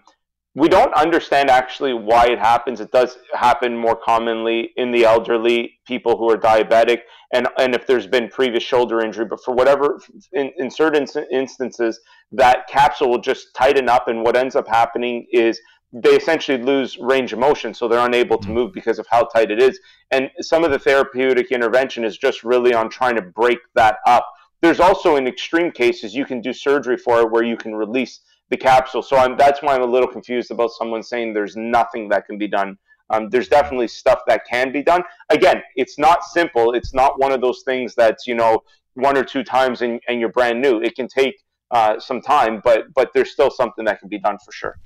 we 0.53 0.69
don't 0.69 0.93
understand 0.93 1.49
actually 1.49 1.93
why 1.93 2.27
it 2.27 2.37
happens. 2.37 2.79
It 2.79 2.91
does 2.91 3.17
happen 3.33 3.75
more 3.75 3.95
commonly 3.95 4.69
in 4.77 4.91
the 4.91 5.03
elderly, 5.03 5.79
people 5.87 6.15
who 6.15 6.29
are 6.29 6.37
diabetic, 6.37 6.99
and, 7.33 7.47
and 7.57 7.73
if 7.73 7.87
there's 7.87 8.05
been 8.05 8.29
previous 8.29 8.63
shoulder 8.63 9.01
injury. 9.01 9.25
But 9.25 9.43
for 9.43 9.55
whatever, 9.55 9.99
in, 10.33 10.51
in 10.57 10.69
certain 10.69 11.07
instances, 11.31 11.99
that 12.33 12.67
capsule 12.67 13.09
will 13.09 13.21
just 13.21 13.47
tighten 13.55 13.89
up, 13.89 14.09
and 14.09 14.21
what 14.21 14.37
ends 14.37 14.55
up 14.55 14.67
happening 14.67 15.25
is 15.31 15.59
they 15.95 16.11
essentially 16.11 16.57
lose 16.57 16.97
range 16.97 17.31
of 17.31 17.39
motion, 17.39 17.73
so 17.73 17.87
they're 17.87 18.05
unable 18.05 18.37
to 18.37 18.47
mm. 18.49 18.53
move 18.53 18.73
because 18.73 18.99
of 18.99 19.07
how 19.09 19.23
tight 19.23 19.49
it 19.49 19.61
is. 19.61 19.79
And 20.11 20.29
some 20.41 20.65
of 20.65 20.71
the 20.71 20.79
therapeutic 20.79 21.51
intervention 21.51 22.03
is 22.03 22.17
just 22.17 22.43
really 22.43 22.73
on 22.73 22.89
trying 22.89 23.15
to 23.15 23.21
break 23.21 23.59
that 23.75 23.97
up. 24.05 24.29
There's 24.61 24.81
also, 24.81 25.15
in 25.15 25.25
extreme 25.25 25.71
cases, 25.71 26.13
you 26.13 26.25
can 26.25 26.41
do 26.41 26.51
surgery 26.51 26.97
for 26.97 27.21
it 27.21 27.31
where 27.31 27.43
you 27.43 27.55
can 27.55 27.73
release 27.73 28.19
the 28.49 28.57
capsule. 28.57 29.01
So 29.01 29.15
I'm, 29.15 29.37
that's 29.37 29.61
why 29.61 29.73
I'm 29.73 29.83
a 29.83 29.85
little 29.85 30.07
confused 30.07 30.51
about 30.51 30.71
someone 30.71 31.01
saying 31.01 31.33
there's 31.33 31.55
nothing 31.55 32.09
that 32.09 32.25
can 32.25 32.37
be 32.37 32.47
done. 32.47 32.77
Um, 33.09 33.29
there's 33.29 33.47
definitely 33.47 33.87
stuff 33.87 34.19
that 34.27 34.41
can 34.49 34.73
be 34.73 34.83
done. 34.83 35.03
Again, 35.29 35.61
it's 35.75 35.97
not 35.97 36.23
simple. 36.23 36.73
It's 36.73 36.93
not 36.93 37.19
one 37.19 37.31
of 37.31 37.39
those 37.39 37.61
things 37.63 37.95
that's 37.95 38.25
you 38.25 38.35
know 38.35 38.63
one 38.95 39.15
or 39.15 39.23
two 39.23 39.43
times 39.43 39.81
and, 39.81 39.99
and 40.07 40.19
you're 40.19 40.29
brand 40.29 40.61
new. 40.61 40.81
It 40.81 40.95
can 40.95 41.07
take 41.07 41.35
uh, 41.71 41.99
some 41.99 42.21
time, 42.21 42.61
but 42.63 42.93
but 42.95 43.11
there's 43.13 43.31
still 43.31 43.51
something 43.51 43.85
that 43.85 43.99
can 43.99 44.09
be 44.09 44.19
done 44.19 44.37
for 44.43 44.51
sure. 44.51 44.79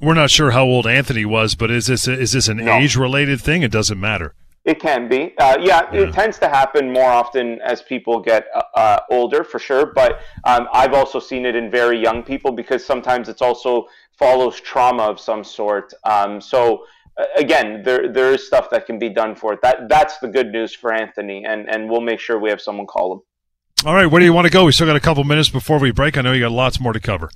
We're 0.00 0.14
not 0.14 0.30
sure 0.30 0.52
how 0.52 0.64
old 0.64 0.86
Anthony 0.86 1.24
was, 1.24 1.54
but 1.54 1.70
is 1.70 1.86
this 1.86 2.06
is 2.06 2.32
this 2.32 2.48
an 2.48 2.58
no. 2.58 2.72
age 2.72 2.96
related 2.96 3.40
thing? 3.40 3.62
It 3.62 3.72
doesn't 3.72 3.98
matter. 3.98 4.34
It 4.64 4.80
can 4.80 5.08
be. 5.08 5.34
Uh, 5.38 5.56
yeah, 5.60 5.88
yeah, 5.92 6.00
it 6.00 6.12
tends 6.12 6.38
to 6.40 6.48
happen 6.48 6.92
more 6.92 7.10
often 7.10 7.60
as 7.62 7.80
people 7.80 8.20
get 8.20 8.46
uh, 8.54 8.62
uh, 8.74 9.00
older, 9.10 9.42
for 9.42 9.58
sure. 9.58 9.86
But 9.86 10.20
um, 10.44 10.68
I've 10.72 10.92
also 10.92 11.18
seen 11.18 11.46
it 11.46 11.56
in 11.56 11.70
very 11.70 11.98
young 11.98 12.22
people 12.22 12.52
because 12.52 12.84
sometimes 12.84 13.28
it's 13.28 13.40
also 13.40 13.86
follows 14.12 14.60
trauma 14.60 15.04
of 15.04 15.18
some 15.18 15.42
sort. 15.42 15.94
Um, 16.04 16.40
so 16.40 16.84
again, 17.36 17.82
there 17.82 18.12
there 18.12 18.32
is 18.32 18.46
stuff 18.46 18.70
that 18.70 18.86
can 18.86 18.98
be 18.98 19.08
done 19.08 19.34
for 19.34 19.52
it. 19.54 19.60
That 19.62 19.88
that's 19.88 20.18
the 20.18 20.28
good 20.28 20.52
news 20.52 20.74
for 20.74 20.92
Anthony, 20.92 21.44
and 21.44 21.68
and 21.68 21.88
we'll 21.88 22.00
make 22.00 22.20
sure 22.20 22.38
we 22.38 22.50
have 22.50 22.60
someone 22.60 22.86
call 22.86 23.14
him. 23.14 23.20
All 23.86 23.94
right, 23.94 24.06
where 24.06 24.18
do 24.18 24.24
you 24.24 24.32
want 24.32 24.46
to 24.46 24.52
go? 24.52 24.64
We 24.64 24.72
still 24.72 24.86
got 24.86 24.96
a 24.96 25.00
couple 25.00 25.24
minutes 25.24 25.48
before 25.48 25.78
we 25.78 25.92
break. 25.92 26.16
I 26.18 26.22
know 26.22 26.32
you 26.32 26.40
got 26.40 26.52
lots 26.52 26.80
more 26.80 26.92
to 26.92 27.00
cover. 27.00 27.30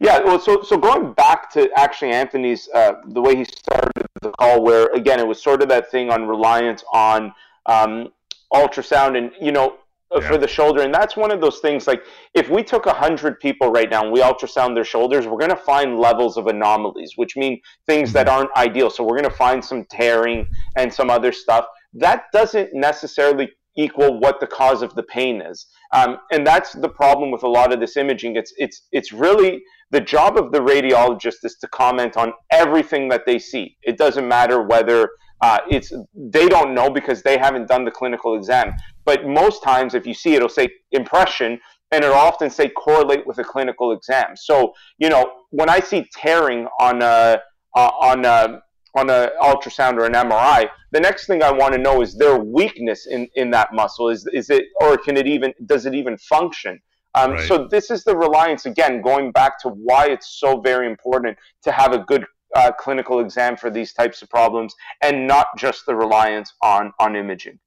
Yeah, 0.00 0.20
well, 0.20 0.38
so 0.38 0.62
so 0.62 0.76
going 0.76 1.12
back 1.14 1.50
to 1.52 1.70
actually 1.76 2.10
Anthony's 2.10 2.68
uh, 2.74 2.94
the 3.06 3.20
way 3.20 3.36
he 3.36 3.44
started 3.44 4.06
the 4.20 4.30
call, 4.32 4.62
where 4.62 4.88
again 4.94 5.18
it 5.20 5.26
was 5.26 5.42
sort 5.42 5.62
of 5.62 5.68
that 5.68 5.90
thing 5.90 6.10
on 6.10 6.26
reliance 6.26 6.84
on 6.92 7.32
um, 7.66 8.08
ultrasound, 8.52 9.16
and 9.16 9.30
you 9.40 9.52
know 9.52 9.78
uh, 10.14 10.20
yeah. 10.20 10.28
for 10.28 10.38
the 10.38 10.46
shoulder, 10.46 10.82
and 10.82 10.94
that's 10.94 11.16
one 11.16 11.30
of 11.30 11.40
those 11.40 11.58
things. 11.60 11.86
Like 11.86 12.02
if 12.34 12.48
we 12.50 12.62
took 12.62 12.86
hundred 12.86 13.40
people 13.40 13.70
right 13.70 13.90
now 13.90 14.04
and 14.04 14.12
we 14.12 14.20
ultrasound 14.20 14.74
their 14.74 14.84
shoulders, 14.84 15.26
we're 15.26 15.38
going 15.38 15.50
to 15.50 15.56
find 15.56 15.98
levels 15.98 16.36
of 16.36 16.46
anomalies, 16.46 17.12
which 17.16 17.36
mean 17.36 17.60
things 17.86 18.10
mm-hmm. 18.10 18.18
that 18.18 18.28
aren't 18.28 18.50
ideal. 18.56 18.90
So 18.90 19.02
we're 19.02 19.18
going 19.18 19.30
to 19.30 19.36
find 19.36 19.64
some 19.64 19.84
tearing 19.90 20.46
and 20.76 20.92
some 20.92 21.10
other 21.10 21.32
stuff. 21.32 21.66
That 21.94 22.24
doesn't 22.32 22.74
necessarily 22.74 23.50
equal 23.76 24.18
what 24.20 24.40
the 24.40 24.46
cause 24.46 24.82
of 24.82 24.94
the 24.94 25.02
pain 25.04 25.40
is. 25.40 25.66
Um, 25.92 26.18
and 26.32 26.46
that's 26.46 26.72
the 26.72 26.88
problem 26.88 27.30
with 27.30 27.42
a 27.42 27.48
lot 27.48 27.72
of 27.72 27.80
this 27.80 27.96
imaging. 27.96 28.36
It's 28.36 28.52
it's 28.56 28.88
it's 28.92 29.12
really 29.12 29.62
the 29.90 30.00
job 30.00 30.36
of 30.36 30.52
the 30.52 30.58
radiologist 30.58 31.44
is 31.44 31.56
to 31.60 31.68
comment 31.68 32.16
on 32.16 32.32
everything 32.50 33.08
that 33.08 33.22
they 33.26 33.38
see. 33.38 33.76
It 33.82 33.96
doesn't 33.96 34.26
matter 34.26 34.62
whether 34.62 35.10
uh, 35.42 35.58
it's 35.70 35.92
they 36.14 36.48
don't 36.48 36.74
know 36.74 36.90
because 36.90 37.22
they 37.22 37.38
haven't 37.38 37.68
done 37.68 37.84
the 37.84 37.90
clinical 37.90 38.36
exam. 38.36 38.72
But 39.04 39.26
most 39.26 39.62
times, 39.62 39.94
if 39.94 40.06
you 40.06 40.14
see 40.14 40.32
it, 40.32 40.36
it'll 40.36 40.48
say 40.48 40.68
impression, 40.92 41.60
and 41.92 42.04
it'll 42.04 42.16
often 42.16 42.50
say 42.50 42.68
correlate 42.70 43.26
with 43.26 43.38
a 43.38 43.44
clinical 43.44 43.92
exam. 43.92 44.36
So 44.36 44.72
you 44.98 45.08
know 45.08 45.30
when 45.50 45.68
I 45.68 45.80
see 45.80 46.06
tearing 46.12 46.66
on 46.80 47.02
a 47.02 47.40
uh, 47.76 47.90
on 48.00 48.24
a 48.24 48.62
on 48.96 49.10
an 49.10 49.30
ultrasound 49.40 49.98
or 49.98 50.06
an 50.06 50.14
MRI, 50.14 50.68
the 50.90 51.00
next 51.00 51.26
thing 51.26 51.42
I 51.42 51.52
want 51.52 51.74
to 51.74 51.78
know 51.78 52.02
is 52.02 52.16
their 52.16 52.38
weakness 52.38 53.06
in, 53.06 53.28
in 53.36 53.50
that 53.50 53.72
muscle. 53.72 54.08
Is 54.08 54.26
is 54.32 54.50
it 54.50 54.64
or 54.80 54.96
can 54.96 55.16
it 55.16 55.26
even 55.26 55.52
does 55.66 55.86
it 55.86 55.94
even 55.94 56.16
function? 56.16 56.80
Um, 57.14 57.32
right. 57.32 57.48
So 57.48 57.66
this 57.68 57.90
is 57.90 58.04
the 58.04 58.16
reliance 58.16 58.66
again, 58.66 59.00
going 59.00 59.32
back 59.32 59.60
to 59.60 59.68
why 59.68 60.06
it's 60.08 60.38
so 60.38 60.60
very 60.60 60.86
important 60.86 61.38
to 61.62 61.72
have 61.72 61.92
a 61.92 61.98
good 61.98 62.26
uh, 62.54 62.72
clinical 62.72 63.20
exam 63.20 63.56
for 63.56 63.70
these 63.70 63.92
types 63.92 64.22
of 64.22 64.30
problems, 64.30 64.74
and 65.02 65.26
not 65.26 65.46
just 65.56 65.86
the 65.86 65.94
reliance 65.94 66.52
on 66.62 66.92
on 66.98 67.16
imaging. 67.16 67.58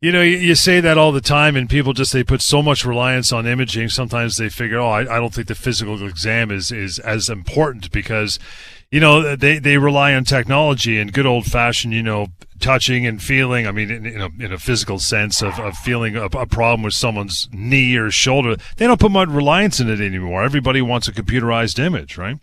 You 0.00 0.12
know, 0.12 0.20
you, 0.20 0.36
you, 0.36 0.54
say 0.54 0.80
that 0.80 0.98
all 0.98 1.12
the 1.12 1.22
time, 1.22 1.56
and 1.56 1.66
people 1.66 1.94
just 1.94 2.12
they 2.12 2.22
put 2.22 2.42
so 2.42 2.62
much 2.62 2.84
reliance 2.84 3.32
on 3.32 3.46
imaging. 3.46 3.88
Sometimes 3.88 4.36
they 4.36 4.50
figure, 4.50 4.78
oh, 4.78 4.90
I, 4.90 5.00
I 5.00 5.18
don't 5.18 5.32
think 5.32 5.48
the 5.48 5.54
physical 5.54 6.06
exam 6.06 6.50
is 6.50 6.70
is 6.70 6.98
as 6.98 7.30
important 7.30 7.90
because, 7.90 8.38
you 8.90 9.00
know, 9.00 9.36
they 9.36 9.58
they 9.58 9.78
rely 9.78 10.14
on 10.14 10.24
technology 10.24 10.98
and 10.98 11.12
good 11.12 11.26
old 11.26 11.46
fashioned, 11.46 11.92
you 11.92 12.02
know, 12.02 12.28
touching 12.60 13.06
and 13.06 13.22
feeling. 13.22 13.66
I 13.66 13.72
mean, 13.72 13.90
in, 13.90 14.06
in, 14.06 14.20
a, 14.20 14.28
in 14.40 14.52
a 14.52 14.58
physical 14.58 14.98
sense 14.98 15.42
of, 15.42 15.58
of 15.58 15.76
feeling 15.76 16.16
a, 16.16 16.26
a 16.26 16.46
problem 16.46 16.82
with 16.82 16.94
someone's 16.94 17.48
knee 17.52 17.96
or 17.96 18.10
shoulder. 18.10 18.56
They 18.76 18.86
don't 18.86 19.00
put 19.00 19.10
much 19.10 19.28
reliance 19.28 19.80
in 19.80 19.88
it 19.88 20.00
anymore. 20.00 20.44
Everybody 20.44 20.82
wants 20.82 21.08
a 21.08 21.12
computerized 21.12 21.78
image, 21.78 22.16
right? 22.16 22.36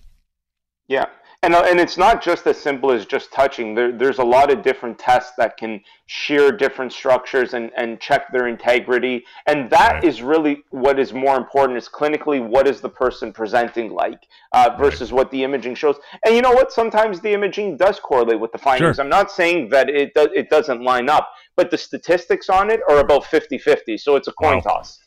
Yeah, 0.87 1.05
and, 1.43 1.55
uh, 1.55 1.63
and 1.67 1.79
it's 1.79 1.97
not 1.97 2.21
just 2.21 2.45
as 2.45 2.57
simple 2.57 2.91
as 2.91 3.07
just 3.07 3.31
touching. 3.31 3.73
There, 3.73 3.91
there's 3.91 4.19
a 4.19 4.23
lot 4.23 4.51
of 4.51 4.61
different 4.61 4.99
tests 4.99 5.31
that 5.39 5.57
can 5.57 5.81
shear 6.05 6.51
different 6.51 6.93
structures 6.93 7.55
and, 7.55 7.71
and 7.75 7.99
check 7.99 8.31
their 8.31 8.47
integrity. 8.47 9.25
And 9.47 9.67
that 9.71 9.93
right. 9.93 10.03
is 10.03 10.21
really 10.21 10.63
what 10.69 10.99
is 10.99 11.13
more 11.13 11.37
important 11.37 11.79
is 11.79 11.89
clinically 11.89 12.47
what 12.47 12.67
is 12.67 12.79
the 12.79 12.89
person 12.89 13.33
presenting 13.33 13.91
like 13.91 14.19
uh, 14.51 14.75
versus 14.77 15.11
right. 15.11 15.17
what 15.17 15.31
the 15.31 15.43
imaging 15.43 15.73
shows. 15.73 15.95
And 16.25 16.35
you 16.35 16.43
know 16.43 16.51
what? 16.51 16.71
Sometimes 16.71 17.21
the 17.21 17.33
imaging 17.33 17.77
does 17.77 17.99
correlate 17.99 18.39
with 18.39 18.51
the 18.51 18.59
findings. 18.59 18.97
Sure. 18.97 19.03
I'm 19.03 19.09
not 19.09 19.31
saying 19.31 19.69
that 19.69 19.89
it, 19.89 20.13
do, 20.13 20.29
it 20.35 20.51
doesn't 20.51 20.83
line 20.83 21.09
up, 21.09 21.27
but 21.55 21.71
the 21.71 21.77
statistics 21.77 22.49
on 22.49 22.69
it 22.69 22.81
are 22.87 22.99
about 22.99 23.25
50 23.25 23.57
50. 23.57 23.97
So 23.97 24.15
it's 24.15 24.27
a 24.27 24.33
coin 24.33 24.57
wow. 24.57 24.75
toss 24.75 25.00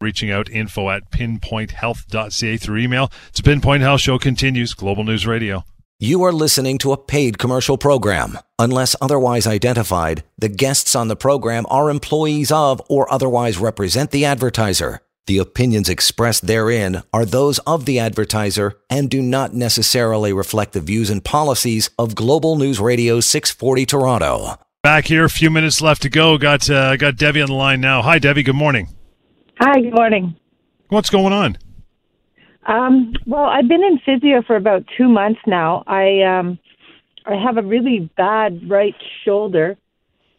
reaching 0.00 0.30
out 0.30 0.50
info 0.50 0.90
at 0.90 1.10
pinpointhealth.ca 1.10 2.56
through 2.56 2.78
email. 2.78 3.10
It's 3.28 3.40
Pinpoint 3.40 3.82
Health 3.82 4.00
Show 4.00 4.18
continues, 4.18 4.74
Global 4.74 5.04
News 5.04 5.26
Radio. 5.26 5.64
You 5.98 6.22
are 6.24 6.32
listening 6.32 6.76
to 6.78 6.92
a 6.92 6.98
paid 6.98 7.38
commercial 7.38 7.78
program. 7.78 8.38
Unless 8.58 8.96
otherwise 9.00 9.46
identified, 9.46 10.24
the 10.36 10.50
guests 10.50 10.94
on 10.94 11.08
the 11.08 11.16
program 11.16 11.64
are 11.70 11.88
employees 11.88 12.52
of 12.52 12.82
or 12.90 13.10
otherwise 13.10 13.56
represent 13.56 14.10
the 14.10 14.26
advertiser. 14.26 15.00
The 15.26 15.38
opinions 15.38 15.88
expressed 15.88 16.46
therein 16.46 17.02
are 17.12 17.24
those 17.24 17.58
of 17.60 17.86
the 17.86 17.98
advertiser 17.98 18.78
and 18.90 19.10
do 19.10 19.22
not 19.22 19.54
necessarily 19.54 20.32
reflect 20.32 20.72
the 20.74 20.80
views 20.80 21.08
and 21.08 21.24
policies 21.24 21.90
of 21.98 22.14
Global 22.14 22.56
News 22.56 22.78
Radio 22.78 23.20
640 23.20 23.86
Toronto. 23.86 24.58
Back 24.82 25.06
here, 25.06 25.24
a 25.24 25.30
few 25.30 25.50
minutes 25.50 25.80
left 25.80 26.02
to 26.02 26.08
go. 26.08 26.38
Got 26.38 26.70
uh, 26.70 26.96
got 26.96 27.16
Debbie 27.16 27.42
on 27.42 27.48
the 27.48 27.54
line 27.54 27.80
now. 27.80 28.02
Hi, 28.02 28.20
Debbie. 28.20 28.44
Good 28.44 28.54
morning. 28.54 28.95
Hi, 29.58 29.80
good 29.80 29.94
morning. 29.94 30.36
What's 30.88 31.08
going 31.08 31.32
on? 31.32 31.56
Um, 32.66 33.14
well, 33.24 33.44
I've 33.44 33.66
been 33.66 33.82
in 33.82 33.98
physio 34.04 34.42
for 34.46 34.54
about 34.54 34.84
two 34.98 35.08
months 35.08 35.40
now. 35.46 35.82
I 35.86 36.20
um, 36.22 36.58
I 37.24 37.36
have 37.36 37.56
a 37.56 37.62
really 37.62 38.10
bad 38.18 38.68
right 38.68 38.94
shoulder. 39.24 39.78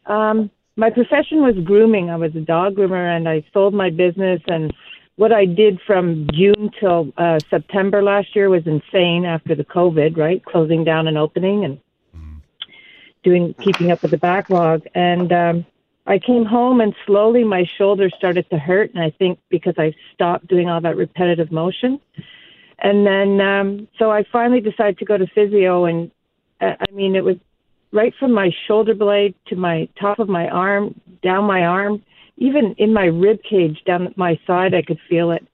Um, 0.06 0.52
my 0.76 0.92
profession 0.92 1.42
was 1.42 1.56
grooming. 1.64 2.12
I 2.12 2.16
was 2.18 2.36
a 2.36 2.42
dog 2.42 2.76
groomer, 2.76 3.16
and 3.16 3.28
I 3.28 3.44
sold 3.54 3.74
my 3.74 3.90
business. 3.90 4.40
And 4.46 4.72
what 5.16 5.32
I 5.32 5.46
did 5.46 5.82
from 5.88 6.28
June 6.32 6.70
till 6.80 7.12
uh, 7.18 7.40
September 7.50 8.04
last 8.04 8.36
year 8.36 8.50
was 8.52 8.68
insane. 8.68 9.26
After 9.26 9.56
the 9.56 9.66
COVID, 9.66 10.16
right, 10.16 10.46
closing 10.46 10.84
down 10.84 11.08
and 11.08 11.18
opening, 11.18 11.66
and 11.66 11.78
mm-hmm. 12.16 12.38
doing 13.24 13.56
keeping 13.64 13.90
up 13.90 14.04
with 14.04 14.12
the 14.12 14.18
backlog. 14.18 14.86
And 14.94 15.32
um, 15.32 15.66
I 16.08 16.20
came 16.20 16.46
home 16.46 16.80
and 16.80 16.96
slowly 17.06 17.44
my 17.44 17.66
shoulder 17.78 18.10
started 18.18 18.50
to 18.50 18.58
hurt, 18.58 18.94
and 18.94 19.04
I 19.04 19.10
think 19.12 19.40
because 19.50 19.76
I 19.78 19.94
stopped 20.14 20.48
doing 20.48 20.70
all 20.70 20.80
that 20.82 20.96
repetitive 20.96 21.52
motion. 21.52 22.00
And 22.80 23.06
then, 23.06 23.42
um, 23.42 23.88
so 24.00 24.10
I 24.10 24.24
finally 24.32 24.62
decided 24.62 24.98
to 25.00 25.06
go 25.06 25.18
to 25.18 25.28
physio, 25.28 25.86
and 25.86 26.10
uh, 26.62 26.76
I 26.80 26.92
mean, 26.94 27.16
it 27.16 27.24
was 27.24 27.36
right 27.92 28.14
from 28.20 28.32
my 28.32 28.52
shoulder 28.68 28.94
blade 28.94 29.36
to 29.48 29.56
my 29.56 29.90
top 30.00 30.20
of 30.20 30.30
my 30.30 30.48
arm, 30.48 31.00
down 31.22 31.44
my 31.44 31.64
arm, 31.64 32.04
even 32.38 32.76
in 32.78 32.94
my 32.94 33.06
rib 33.06 33.40
cage 33.44 33.82
down 33.86 34.14
my 34.16 34.40
side, 34.48 34.74
I 34.74 34.84
could 34.84 35.00
feel 35.10 35.32
it. 35.32 35.46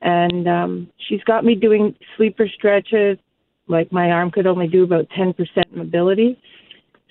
And 0.00 0.46
um, 0.46 0.90
she's 1.08 1.22
got 1.24 1.44
me 1.44 1.54
doing 1.54 1.96
sleeper 2.16 2.48
stretches, 2.48 3.18
like 3.66 3.90
my 3.90 4.10
arm 4.10 4.30
could 4.30 4.46
only 4.46 4.68
do 4.68 4.84
about 4.84 5.08
10% 5.10 5.34
mobility. 5.72 6.40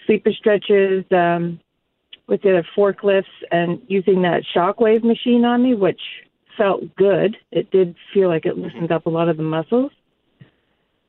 Sleeper 0.05 0.31
stretches, 0.31 1.03
um, 1.11 1.59
with 2.27 2.41
the 2.41 2.63
forklifts 2.75 3.23
and 3.51 3.81
using 3.87 4.21
that 4.23 4.43
shockwave 4.55 5.03
machine 5.03 5.45
on 5.45 5.63
me, 5.63 5.73
which 5.73 6.01
felt 6.57 6.83
good. 6.95 7.37
It 7.51 7.71
did 7.71 7.95
feel 8.13 8.29
like 8.29 8.45
it 8.45 8.57
loosened 8.57 8.91
up 8.91 9.05
a 9.05 9.09
lot 9.09 9.29
of 9.29 9.37
the 9.37 9.43
muscles. 9.43 9.91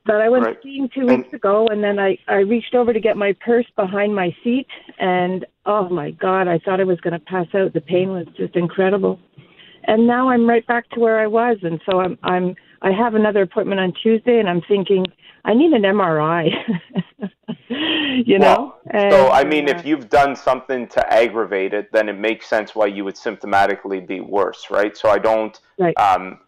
But 0.05 0.23
I 0.23 0.31
went 0.31 0.47
right. 0.47 0.57
skiing 0.61 0.89
two 0.95 1.07
weeks 1.07 1.31
ago, 1.35 1.69
and 1.69 1.85
then 1.85 1.99
I 1.99 2.17
I 2.29 2.37
reached 2.37 2.75
over 2.75 2.95
to 2.95 3.01
get 3.01 3.19
my 3.19 3.35
purse 3.45 3.67
behind 3.77 4.15
my 4.15 4.35
seat, 4.43 4.67
and 4.99 5.45
oh 5.67 5.91
my 5.91 6.13
God, 6.13 6.49
I 6.49 6.59
thought 6.59 6.81
I 6.81 6.85
was 6.85 6.99
going 7.01 7.13
to 7.13 7.19
pass 7.27 7.47
out. 7.55 7.75
The 7.75 7.83
pain 7.83 8.11
was 8.11 8.27
just 8.35 8.57
incredible. 8.57 9.21
And 9.85 10.07
now 10.07 10.31
I'm 10.31 10.49
right 10.49 10.67
back 10.67 10.89
to 10.91 11.01
where 11.01 11.21
I 11.21 11.27
was, 11.27 11.59
and 11.63 11.79
so 11.85 12.01
I'm 12.01 12.19
I'm 12.23 12.55
I 12.83 12.93
have 12.93 13.15
another 13.15 13.43
appointment 13.43 13.81
on 13.81 13.93
Tuesday, 14.03 14.39
and 14.39 14.49
I'm 14.49 14.63
thinking 14.63 15.05
I 15.45 15.55
need 15.55 15.73
an 15.73 15.83
MRI. 15.83 16.51
you 18.27 18.39
know. 18.39 18.75
Well, 18.93 19.11
so 19.11 19.31
I 19.31 19.45
mean, 19.45 19.69
if 19.69 19.85
you've 19.85 20.09
done 20.09 20.37
something 20.37 20.87
to 20.89 21.13
aggravate 21.13 21.75
it, 21.75 21.91
then 21.93 22.09
it 22.09 22.19
makes 22.19 22.47
sense 22.47 22.75
why 22.75 22.87
you 22.87 23.05
would 23.05 23.17
symptomatically 23.17 24.07
be 24.07 24.21
worse, 24.21 24.67
right? 24.71 24.97
So 24.97 25.09
I 25.09 25.19
don't. 25.19 25.59
Right. 25.79 25.97
Um, 25.99 26.41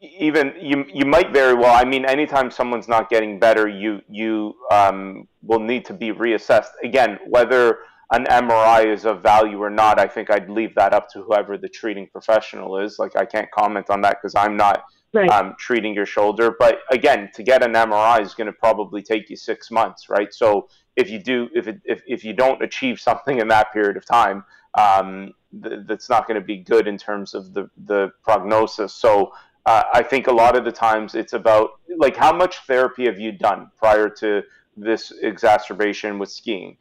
even 0.00 0.52
you, 0.60 0.84
you 0.92 1.06
might 1.06 1.32
very 1.32 1.54
well. 1.54 1.74
I 1.74 1.84
mean, 1.84 2.04
anytime 2.04 2.50
someone's 2.50 2.88
not 2.88 3.08
getting 3.08 3.38
better, 3.38 3.68
you 3.68 4.02
you 4.08 4.54
um, 4.70 5.28
will 5.42 5.60
need 5.60 5.84
to 5.86 5.94
be 5.94 6.12
reassessed 6.12 6.72
again. 6.82 7.18
Whether 7.26 7.78
an 8.12 8.26
MRI 8.26 8.86
is 8.86 9.06
of 9.06 9.22
value 9.22 9.62
or 9.62 9.70
not, 9.70 9.98
I 9.98 10.06
think 10.06 10.30
I'd 10.30 10.50
leave 10.50 10.74
that 10.74 10.92
up 10.92 11.08
to 11.10 11.22
whoever 11.22 11.56
the 11.56 11.68
treating 11.68 12.06
professional 12.08 12.78
is. 12.78 12.98
Like 12.98 13.16
I 13.16 13.24
can't 13.24 13.50
comment 13.50 13.90
on 13.90 14.02
that 14.02 14.18
because 14.20 14.34
I'm 14.34 14.56
not 14.56 14.84
right. 15.14 15.30
um, 15.30 15.54
treating 15.58 15.94
your 15.94 16.06
shoulder. 16.06 16.54
But 16.58 16.80
again, 16.90 17.30
to 17.34 17.42
get 17.42 17.62
an 17.62 17.72
MRI 17.72 18.20
is 18.20 18.34
going 18.34 18.46
to 18.46 18.52
probably 18.52 19.02
take 19.02 19.30
you 19.30 19.36
six 19.36 19.70
months, 19.70 20.08
right? 20.08 20.32
So 20.32 20.68
if 20.96 21.08
you 21.10 21.18
do, 21.18 21.48
if 21.54 21.66
it, 21.68 21.80
if 21.84 22.02
if 22.06 22.24
you 22.24 22.32
don't 22.32 22.62
achieve 22.62 23.00
something 23.00 23.38
in 23.38 23.48
that 23.48 23.72
period 23.72 23.96
of 23.96 24.04
time, 24.04 24.44
um, 24.74 25.32
th- 25.62 25.80
that's 25.86 26.10
not 26.10 26.26
going 26.26 26.40
to 26.40 26.46
be 26.46 26.58
good 26.58 26.86
in 26.86 26.98
terms 26.98 27.34
of 27.34 27.54
the 27.54 27.70
the 27.86 28.10
prognosis. 28.22 28.94
So. 28.94 29.32
Uh, 29.66 29.82
I 29.94 30.02
think 30.02 30.26
a 30.26 30.30
lot 30.30 30.58
of 30.58 30.66
the 30.66 30.70
times 30.70 31.14
it's 31.14 31.32
about 31.32 31.80
like 31.96 32.14
how 32.14 32.36
much 32.36 32.58
therapy 32.66 33.06
have 33.06 33.18
you 33.18 33.32
done 33.32 33.70
prior 33.78 34.10
to 34.10 34.42
this 34.76 35.10
exacerbation 35.22 36.18
with 36.18 36.30
skiing? 36.30 36.76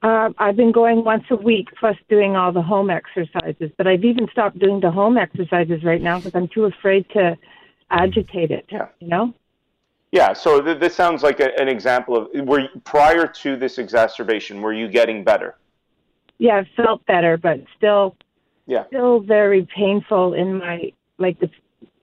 Uh, 0.00 0.30
I've 0.38 0.56
been 0.56 0.70
going 0.70 1.04
once 1.04 1.24
a 1.30 1.36
week, 1.36 1.68
plus 1.78 1.96
doing 2.08 2.36
all 2.36 2.52
the 2.52 2.62
home 2.62 2.88
exercises. 2.88 3.70
But 3.76 3.86
I've 3.86 4.04
even 4.04 4.28
stopped 4.30 4.58
doing 4.58 4.80
the 4.80 4.90
home 4.90 5.18
exercises 5.18 5.82
right 5.82 6.00
now 6.00 6.18
because 6.18 6.34
I'm 6.34 6.48
too 6.48 6.66
afraid 6.66 7.08
to 7.10 7.36
agitate 7.90 8.50
it. 8.50 8.66
Yeah. 8.70 8.88
You 9.00 9.08
know. 9.08 9.34
Yeah. 10.12 10.32
So 10.34 10.60
th- 10.60 10.78
this 10.78 10.94
sounds 10.94 11.22
like 11.22 11.40
a, 11.40 11.58
an 11.60 11.68
example 11.68 12.16
of 12.16 12.46
were 12.46 12.60
you, 12.60 12.68
prior 12.84 13.26
to 13.26 13.56
this 13.56 13.78
exacerbation, 13.78 14.62
were 14.62 14.72
you 14.72 14.88
getting 14.88 15.24
better? 15.24 15.56
Yeah, 16.38 16.58
I 16.58 16.70
felt 16.80 17.04
better, 17.06 17.36
but 17.36 17.60
still, 17.76 18.14
yeah, 18.66 18.86
still 18.86 19.18
very 19.20 19.66
painful 19.74 20.34
in 20.34 20.58
my 20.58 20.92
like 21.18 21.40
the. 21.40 21.50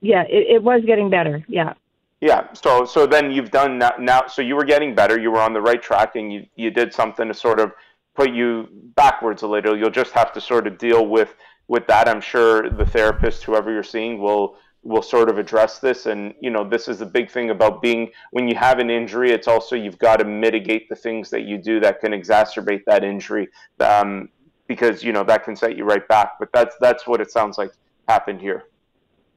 Yeah, 0.02 0.24
it, 0.24 0.56
it 0.56 0.62
was 0.62 0.82
getting 0.84 1.08
better. 1.08 1.42
Yeah. 1.48 1.72
Yeah. 2.20 2.52
So 2.52 2.84
so 2.84 3.06
then 3.06 3.30
you've 3.30 3.50
done 3.50 3.78
now, 3.78 3.92
now. 3.98 4.26
So 4.26 4.42
you 4.42 4.54
were 4.54 4.64
getting 4.64 4.94
better. 4.94 5.18
You 5.18 5.30
were 5.30 5.40
on 5.40 5.54
the 5.54 5.60
right 5.62 5.82
track, 5.82 6.16
and 6.16 6.30
you 6.30 6.46
you 6.54 6.70
did 6.70 6.92
something 6.92 7.28
to 7.28 7.34
sort 7.34 7.58
of 7.58 7.72
put 8.16 8.32
you 8.32 8.68
backwards 8.96 9.42
a 9.42 9.46
little. 9.46 9.76
You'll 9.76 9.90
just 9.90 10.12
have 10.12 10.32
to 10.32 10.40
sort 10.40 10.66
of 10.66 10.78
deal 10.78 11.06
with 11.06 11.34
with 11.68 11.86
that. 11.88 12.08
I'm 12.08 12.20
sure 12.20 12.70
the 12.70 12.86
therapist, 12.86 13.44
whoever 13.44 13.72
you're 13.72 13.82
seeing, 13.82 14.18
will 14.20 14.56
will 14.82 15.02
sort 15.02 15.28
of 15.28 15.38
address 15.38 15.78
this. 15.78 16.06
And 16.06 16.34
you 16.40 16.50
know, 16.50 16.68
this 16.68 16.88
is 16.88 16.98
the 16.98 17.06
big 17.06 17.30
thing 17.30 17.50
about 17.50 17.82
being 17.82 18.10
when 18.30 18.48
you 18.48 18.54
have 18.54 18.78
an 18.78 18.90
injury. 18.90 19.30
It's 19.30 19.48
also 19.48 19.76
you've 19.76 19.98
got 19.98 20.16
to 20.16 20.24
mitigate 20.24 20.88
the 20.88 20.96
things 20.96 21.30
that 21.30 21.42
you 21.42 21.58
do 21.58 21.78
that 21.80 22.00
can 22.00 22.12
exacerbate 22.12 22.84
that 22.86 23.04
injury, 23.04 23.48
um, 23.80 24.28
because 24.66 25.04
you 25.04 25.12
know 25.12 25.24
that 25.24 25.44
can 25.44 25.54
set 25.54 25.76
you 25.76 25.84
right 25.84 26.06
back. 26.08 26.38
But 26.38 26.48
that's 26.52 26.76
that's 26.80 27.06
what 27.06 27.20
it 27.20 27.30
sounds 27.30 27.58
like 27.58 27.72
happened 28.08 28.40
here. 28.40 28.64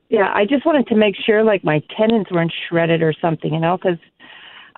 Yeah, 0.10 0.32
I 0.34 0.46
just 0.46 0.66
wanted 0.66 0.88
to 0.88 0.96
make 0.96 1.16
sure 1.24 1.44
like 1.44 1.64
my 1.64 1.84
tendons 1.96 2.28
weren't 2.32 2.54
shredded 2.68 3.04
or 3.04 3.14
something, 3.14 3.54
you 3.54 3.60
know, 3.60 3.78
because 3.78 4.00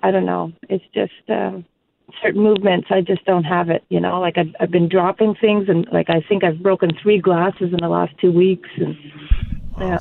I 0.01 0.11
don't 0.11 0.25
know. 0.25 0.51
It's 0.69 0.83
just. 0.93 1.29
Um, 1.29 1.65
certain 2.21 2.41
movements 2.41 2.87
I 2.89 3.01
just 3.01 3.23
don't 3.25 3.43
have 3.43 3.69
it. 3.69 3.83
You 3.89 3.99
know, 3.99 4.19
like 4.19 4.37
I've 4.37 4.53
I've 4.59 4.71
been 4.71 4.89
dropping 4.89 5.35
things 5.35 5.69
and 5.69 5.87
like 5.91 6.09
I 6.09 6.21
think 6.21 6.43
I've 6.43 6.61
broken 6.61 6.91
three 7.01 7.19
glasses 7.19 7.73
in 7.73 7.79
the 7.81 7.89
last 7.89 8.17
two 8.19 8.31
weeks 8.31 8.69
and 8.77 8.97
yeah. 9.79 9.99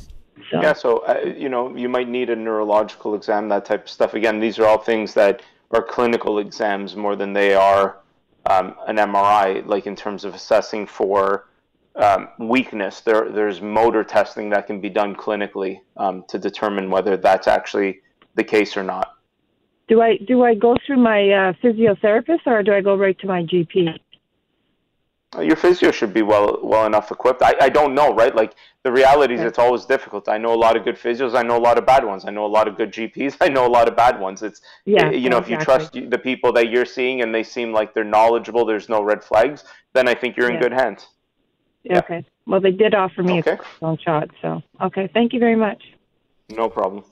So. 0.51 0.61
Yeah, 0.61 0.73
so 0.73 0.97
uh, 0.99 1.33
you 1.37 1.47
know, 1.47 1.75
you 1.77 1.87
might 1.87 2.09
need 2.09 2.29
a 2.29 2.35
neurological 2.35 3.15
exam, 3.15 3.47
that 3.49 3.63
type 3.63 3.83
of 3.85 3.89
stuff. 3.89 4.15
Again, 4.15 4.39
these 4.41 4.59
are 4.59 4.65
all 4.65 4.77
things 4.77 5.13
that 5.13 5.41
are 5.71 5.81
clinical 5.81 6.39
exams 6.39 6.95
more 6.97 7.15
than 7.15 7.31
they 7.31 7.53
are 7.53 7.99
um, 8.49 8.75
an 8.87 8.97
MRI, 8.97 9.65
like 9.65 9.87
in 9.87 9.95
terms 9.95 10.25
of 10.25 10.35
assessing 10.35 10.85
for 10.85 11.47
um, 11.95 12.29
weakness. 12.39 13.01
There, 13.01 13.29
there's 13.29 13.61
motor 13.61 14.03
testing 14.03 14.49
that 14.49 14.67
can 14.67 14.81
be 14.81 14.89
done 14.89 15.15
clinically 15.15 15.81
um, 15.97 16.25
to 16.27 16.37
determine 16.37 16.89
whether 16.89 17.17
that's 17.17 17.47
actually 17.47 18.01
the 18.35 18.43
case 18.43 18.75
or 18.75 18.83
not. 18.83 19.17
Do 19.87 20.01
I 20.01 20.17
do 20.17 20.43
I 20.43 20.55
go 20.55 20.75
through 20.85 20.97
my 20.97 21.21
uh, 21.29 21.53
physiotherapist 21.63 22.45
or 22.45 22.63
do 22.63 22.73
I 22.73 22.81
go 22.81 22.95
right 22.95 23.17
to 23.19 23.27
my 23.27 23.43
GP? 23.43 23.99
your 25.39 25.55
physio 25.55 25.91
should 25.91 26.13
be 26.13 26.21
well 26.21 26.59
well 26.61 26.85
enough 26.85 27.09
equipped. 27.09 27.41
I, 27.41 27.55
I 27.61 27.69
don't 27.69 27.95
know, 27.95 28.13
right? 28.13 28.35
Like 28.35 28.55
the 28.83 28.91
reality 28.91 29.35
is, 29.35 29.41
it's 29.41 29.59
always 29.59 29.85
difficult. 29.85 30.27
I 30.27 30.37
know 30.37 30.53
a 30.53 30.55
lot 30.55 30.75
of 30.75 30.83
good 30.83 30.97
physios. 30.97 31.35
I 31.35 31.43
know 31.43 31.57
a 31.57 31.63
lot 31.69 31.77
of 31.77 31.85
bad 31.85 32.03
ones. 32.03 32.25
I 32.25 32.31
know 32.31 32.45
a 32.45 32.47
lot 32.47 32.67
of 32.67 32.75
good 32.75 32.91
GPs. 32.91 33.37
I 33.41 33.47
know 33.47 33.65
a 33.65 33.69
lot 33.69 33.87
of 33.87 33.95
bad 33.95 34.19
ones. 34.19 34.43
It's 34.43 34.61
yeah, 34.83 35.09
you 35.09 35.29
know, 35.29 35.37
exactly. 35.37 35.53
if 35.53 35.59
you 35.59 35.65
trust 35.65 35.93
the 35.93 36.17
people 36.17 36.51
that 36.53 36.69
you're 36.69 36.85
seeing 36.85 37.21
and 37.21 37.33
they 37.33 37.43
seem 37.43 37.71
like 37.71 37.93
they're 37.93 38.03
knowledgeable, 38.03 38.65
there's 38.65 38.89
no 38.89 39.01
red 39.01 39.23
flags, 39.23 39.63
then 39.93 40.07
I 40.07 40.15
think 40.15 40.35
you're 40.35 40.49
in 40.49 40.55
yeah. 40.55 40.61
good 40.61 40.73
hands. 40.73 41.07
Yeah. 41.83 41.99
Okay. 41.99 42.25
Well, 42.45 42.59
they 42.59 42.71
did 42.71 42.93
offer 42.93 43.23
me 43.23 43.39
okay. 43.39 43.53
a 43.53 43.85
long 43.85 43.97
shot, 43.97 44.29
so 44.41 44.61
okay. 44.81 45.09
Thank 45.13 45.31
you 45.31 45.39
very 45.39 45.55
much. 45.55 45.81
No 46.49 46.67
problem. 46.69 47.05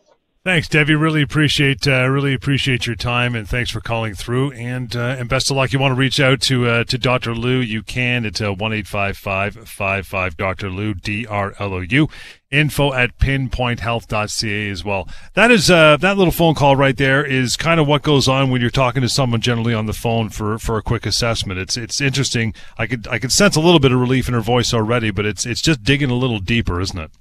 Thanks, 0.50 0.68
Debbie. 0.68 0.96
Really 0.96 1.22
appreciate 1.22 1.88
uh, 1.88 2.08
really 2.10 2.34
appreciate 2.34 2.88
your 2.88 2.96
time, 2.96 3.36
and 3.36 3.48
thanks 3.48 3.70
for 3.70 3.82
calling 3.82 4.16
through. 4.16 4.52
And 4.54 4.96
uh, 4.96 5.16
and 5.20 5.30
best 5.30 5.52
of 5.52 5.58
luck. 5.58 5.72
You 5.72 5.78
want 5.78 5.92
to 5.92 5.96
reach 5.96 6.20
out 6.20 6.42
to 6.42 6.68
uh, 6.68 6.84
to 6.86 6.98
Dr. 6.98 7.36
Lou? 7.36 7.60
You 7.60 7.84
can. 7.84 8.26
It's 8.26 8.42
uh, 8.42 8.52
one 8.52 8.74
eight 8.74 8.88
five 8.88 9.16
five 9.16 9.70
five 9.70 10.08
five 10.08 10.36
Dr. 10.38 10.72
Lou 10.72 10.96
D 10.96 11.28
R 11.28 11.54
L 11.60 11.76
O 11.76 11.82
U. 11.82 12.10
Info 12.50 12.94
at 12.94 13.20
pinpointhealth.ca 13.20 14.70
as 14.72 14.84
well. 14.84 15.08
That 15.36 15.52
is 15.52 15.70
uh, 15.70 15.98
that 15.98 16.18
little 16.18 16.34
phone 16.34 16.56
call 16.56 16.76
right 16.76 16.98
there 16.98 17.24
is 17.24 17.56
kind 17.56 17.80
of 17.80 17.88
what 17.88 18.02
goes 18.02 18.28
on 18.28 18.50
when 18.50 18.60
you're 18.60 18.72
talking 18.72 19.04
to 19.04 19.10
someone 19.10 19.42
generally 19.42 19.76
on 19.76 19.86
the 19.86 19.94
phone 19.94 20.30
for, 20.30 20.58
for 20.58 20.80
a 20.80 20.82
quick 20.82 21.06
assessment. 21.06 21.60
It's 21.60 21.78
it's 21.78 22.02
interesting. 22.02 22.56
I 22.76 22.88
could 22.88 23.08
I 23.08 23.20
could 23.20 23.32
sense 23.32 23.56
a 23.56 23.62
little 23.62 23.80
bit 23.80 23.92
of 23.92 24.00
relief 24.00 24.28
in 24.28 24.34
her 24.34 24.42
voice 24.42 24.74
already, 24.74 25.12
but 25.12 25.28
it's 25.28 25.46
it's 25.46 25.62
just 25.62 25.84
digging 25.84 26.10
a 26.10 26.16
little 26.16 26.40
deeper, 26.40 26.82
isn't 26.82 26.98
it? 26.98 27.12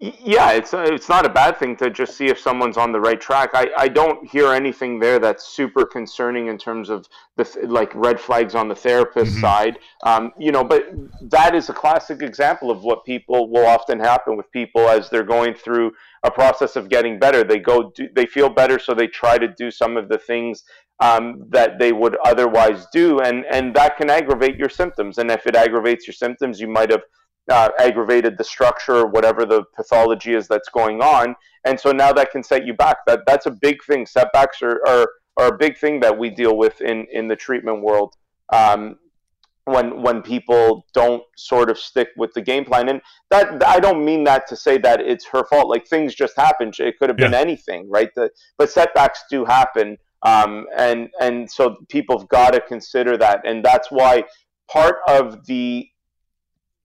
Yeah, 0.00 0.50
it's 0.50 0.74
uh, 0.74 0.82
it's 0.90 1.08
not 1.08 1.24
a 1.24 1.28
bad 1.28 1.56
thing 1.56 1.76
to 1.76 1.88
just 1.88 2.16
see 2.16 2.26
if 2.26 2.38
someone's 2.38 2.76
on 2.76 2.90
the 2.90 3.00
right 3.00 3.20
track. 3.20 3.50
I, 3.54 3.70
I 3.78 3.88
don't 3.88 4.28
hear 4.28 4.52
anything 4.52 4.98
there 4.98 5.20
that's 5.20 5.46
super 5.46 5.86
concerning 5.86 6.48
in 6.48 6.58
terms 6.58 6.90
of 6.90 7.06
the 7.36 7.48
like 7.68 7.94
red 7.94 8.20
flags 8.20 8.56
on 8.56 8.68
the 8.68 8.74
therapist 8.74 9.32
mm-hmm. 9.32 9.40
side. 9.40 9.78
Um, 10.02 10.32
you 10.36 10.50
know, 10.50 10.64
but 10.64 10.88
that 11.30 11.54
is 11.54 11.68
a 11.68 11.72
classic 11.72 12.22
example 12.22 12.72
of 12.72 12.82
what 12.82 13.04
people 13.04 13.48
will 13.48 13.66
often 13.66 14.00
happen 14.00 14.36
with 14.36 14.50
people 14.50 14.88
as 14.88 15.10
they're 15.10 15.22
going 15.22 15.54
through 15.54 15.92
a 16.24 16.30
process 16.30 16.74
of 16.74 16.88
getting 16.88 17.20
better. 17.20 17.44
They 17.44 17.60
go 17.60 17.92
do, 17.94 18.08
they 18.16 18.26
feel 18.26 18.48
better, 18.48 18.80
so 18.80 18.94
they 18.94 19.06
try 19.06 19.38
to 19.38 19.46
do 19.46 19.70
some 19.70 19.96
of 19.96 20.08
the 20.08 20.18
things 20.18 20.64
um, 20.98 21.46
that 21.50 21.78
they 21.78 21.92
would 21.92 22.16
otherwise 22.24 22.86
do, 22.92 23.20
and 23.20 23.44
and 23.46 23.74
that 23.76 23.96
can 23.96 24.10
aggravate 24.10 24.56
your 24.56 24.70
symptoms. 24.70 25.18
And 25.18 25.30
if 25.30 25.46
it 25.46 25.54
aggravates 25.54 26.06
your 26.06 26.14
symptoms, 26.14 26.58
you 26.60 26.66
might 26.66 26.90
have 26.90 27.02
uh, 27.50 27.70
aggravated 27.78 28.38
the 28.38 28.44
structure, 28.44 29.06
whatever 29.06 29.44
the 29.44 29.64
pathology 29.76 30.34
is 30.34 30.48
that's 30.48 30.68
going 30.68 31.02
on, 31.02 31.36
and 31.64 31.78
so 31.78 31.92
now 31.92 32.12
that 32.12 32.30
can 32.30 32.42
set 32.42 32.66
you 32.66 32.74
back. 32.74 32.98
That 33.06 33.20
that's 33.26 33.46
a 33.46 33.50
big 33.50 33.82
thing. 33.84 34.06
Setbacks 34.06 34.62
are 34.62 34.80
are, 34.86 35.08
are 35.36 35.48
a 35.48 35.56
big 35.56 35.78
thing 35.78 36.00
that 36.00 36.16
we 36.16 36.30
deal 36.30 36.56
with 36.56 36.80
in 36.80 37.06
in 37.12 37.28
the 37.28 37.36
treatment 37.36 37.82
world. 37.82 38.14
Um, 38.52 38.96
when 39.64 40.02
when 40.02 40.22
people 40.22 40.86
don't 40.92 41.22
sort 41.36 41.70
of 41.70 41.78
stick 41.78 42.08
with 42.16 42.32
the 42.34 42.42
game 42.42 42.64
plan, 42.64 42.88
and 42.88 43.00
that 43.30 43.62
I 43.64 43.80
don't 43.80 44.04
mean 44.04 44.24
that 44.24 44.46
to 44.48 44.56
say 44.56 44.78
that 44.78 45.00
it's 45.00 45.26
her 45.28 45.44
fault. 45.44 45.68
Like 45.68 45.86
things 45.86 46.14
just 46.14 46.36
happen. 46.36 46.72
It 46.78 46.98
could 46.98 47.08
have 47.08 47.16
been 47.16 47.32
yeah. 47.32 47.38
anything, 47.38 47.88
right? 47.90 48.10
The, 48.14 48.30
but 48.58 48.70
setbacks 48.70 49.24
do 49.30 49.44
happen, 49.44 49.96
um, 50.22 50.66
and 50.76 51.08
and 51.20 51.50
so 51.50 51.76
people 51.88 52.18
have 52.18 52.28
got 52.28 52.52
to 52.52 52.60
consider 52.60 53.16
that, 53.18 53.46
and 53.46 53.64
that's 53.64 53.90
why 53.90 54.24
part 54.70 54.96
of 55.08 55.46
the 55.46 55.88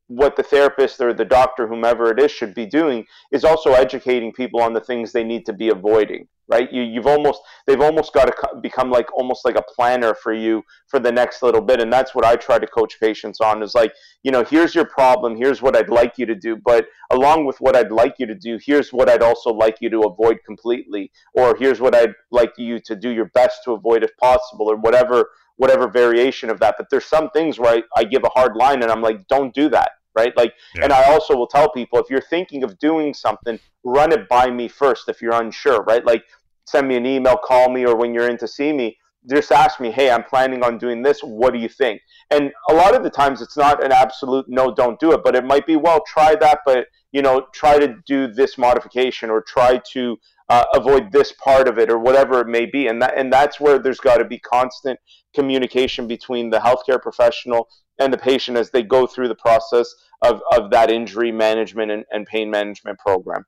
what 0.10 0.36
the 0.36 0.44
therapist 0.44 1.00
or 1.00 1.14
the 1.14 1.24
doctor, 1.24 1.68
whomever 1.68 2.12
it 2.12 2.20
is, 2.20 2.32
should 2.32 2.56
be 2.56 2.66
doing 2.66 3.06
is 3.32 3.46
also 3.46 3.74
educating 3.74 4.34
people 4.34 4.60
on 4.60 4.74
the 4.74 4.82
things 4.82 5.12
they 5.12 5.24
need 5.24 5.46
to 5.46 5.54
be 5.54 5.70
avoiding. 5.70 6.28
Right? 6.48 6.68
You, 6.74 6.82
you've 6.82 7.06
almost 7.06 7.42
they've 7.68 7.80
almost 7.80 8.12
got 8.12 8.26
to 8.26 8.34
become 8.60 8.90
like 8.90 9.06
almost 9.16 9.46
like 9.46 9.56
a 9.56 9.62
planner 9.62 10.16
for 10.16 10.34
you 10.34 10.64
for 10.88 11.00
the 11.00 11.12
next 11.12 11.44
little 11.44 11.62
bit, 11.62 11.80
and 11.80 11.94
that's 11.94 12.16
what 12.16 12.26
I 12.26 12.36
try 12.38 12.58
to 12.58 12.66
coach 12.66 13.00
patients 13.00 13.40
on. 13.40 13.62
Is 13.62 13.76
like, 13.76 13.94
you 14.24 14.32
know, 14.32 14.44
here's 14.44 14.74
your 14.74 14.86
problem, 14.86 15.36
here's 15.36 15.62
what 15.62 15.78
I'd 15.78 15.90
like 15.90 16.14
you 16.18 16.26
to 16.26 16.34
do, 16.34 16.56
but 16.56 16.88
along 17.12 17.46
with 17.46 17.58
what 17.62 17.76
I'd 17.76 17.92
like 17.92 18.16
you 18.18 18.26
to 18.26 18.34
do, 18.34 18.58
here's 18.66 18.92
what 18.92 19.10
I'd 19.10 19.22
also 19.22 19.52
like 19.52 19.78
you 19.80 19.92
to 19.92 20.00
avoid 20.02 20.40
completely, 20.44 21.12
or 21.36 21.56
here's 21.56 21.80
what 21.80 21.94
I'd 21.94 22.16
like 22.32 22.54
you 22.58 22.80
to 22.80 22.96
do 22.96 23.12
your 23.12 23.30
best 23.36 23.60
to 23.66 23.74
avoid 23.74 24.04
if 24.04 24.18
possible, 24.18 24.72
or 24.72 24.76
whatever 24.76 25.30
whatever 25.58 25.88
variation 25.88 26.50
of 26.50 26.60
that. 26.62 26.76
But 26.80 26.90
there's 26.90 27.06
some 27.06 27.30
things 27.30 27.60
where 27.60 27.76
I, 27.76 27.82
I 28.02 28.04
give 28.06 28.24
a 28.24 28.30
hard 28.30 28.56
line 28.56 28.82
and 28.82 28.90
I'm 28.90 29.02
like, 29.02 29.28
don't 29.28 29.54
do 29.54 29.70
that 29.70 29.92
right? 30.20 30.36
Like, 30.36 30.54
yeah. 30.76 30.84
and 30.84 30.94
I 30.94 31.04
also 31.12 31.36
will 31.36 31.48
tell 31.48 31.70
people 31.72 32.00
if 32.00 32.10
you're 32.10 32.22
thinking 32.22 32.64
of 32.64 32.78
doing 32.80 33.14
something, 33.14 33.60
run 33.84 34.12
it 34.12 34.28
by 34.28 34.50
me 34.50 34.68
first 34.68 35.10
if 35.10 35.22
you're 35.22 35.34
unsure, 35.34 35.84
right? 35.84 36.06
Like, 36.06 36.24
send 36.66 36.88
me 36.88 36.96
an 36.96 37.06
email, 37.06 37.38
call 37.38 37.70
me, 37.70 37.86
or 37.86 37.96
when 37.96 38.14
you're 38.14 38.30
in 38.30 38.38
to 38.38 38.48
see 38.48 38.72
me, 38.74 38.98
just 39.30 39.52
ask 39.52 39.80
me, 39.80 39.92
hey, 39.92 40.10
I'm 40.12 40.24
planning 40.24 40.64
on 40.64 40.78
doing 40.78 41.02
this. 41.02 41.22
What 41.22 41.54
do 41.54 41.60
you 41.60 41.70
think? 41.70 42.02
And 42.32 42.52
a 42.70 42.74
lot 42.74 42.96
of 42.96 43.04
the 43.04 43.10
times 43.10 43.42
it's 43.42 43.58
not 43.58 43.84
an 43.84 43.92
absolute 43.92 44.46
no, 44.48 44.74
don't 44.74 45.00
do 45.00 45.12
it, 45.12 45.22
but 45.24 45.36
it 45.36 45.44
might 45.44 45.66
be, 45.66 45.76
well, 45.76 46.02
try 46.08 46.36
that, 46.36 46.60
but 46.66 46.88
you 47.12 47.22
know, 47.22 47.48
try 47.54 47.80
to 47.80 47.96
do 48.06 48.28
this 48.28 48.58
modification 48.58 49.30
or 49.30 49.42
try 49.42 49.82
to 49.94 50.18
uh, 50.50 50.64
avoid 50.74 51.12
this 51.12 51.32
part 51.34 51.68
of 51.68 51.78
it 51.78 51.90
or 51.92 52.00
whatever 52.00 52.42
it 52.42 52.48
may 52.48 52.66
be. 52.66 52.88
And 52.88 53.02
that 53.02 53.18
and 53.18 53.32
that's 53.32 53.60
where 53.60 53.80
there's 53.80 54.00
got 54.00 54.18
to 54.18 54.26
be 54.26 54.40
constant 54.40 55.00
communication 55.34 56.08
between 56.08 56.50
the 56.50 56.60
healthcare 56.60 57.02
professional 57.02 57.68
and 58.00 58.14
the 58.14 58.18
patient 58.18 58.58
as 58.58 58.72
they 58.72 58.84
go 58.84 59.06
through 59.06 59.28
the 59.28 59.36
process 59.36 59.94
of, 60.22 60.42
of 60.56 60.72
that 60.72 60.92
injury 60.92 61.32
management 61.32 61.92
and, 61.92 62.06
and 62.12 62.26
pain 62.26 62.50
management 62.50 63.00
program. 63.00 63.46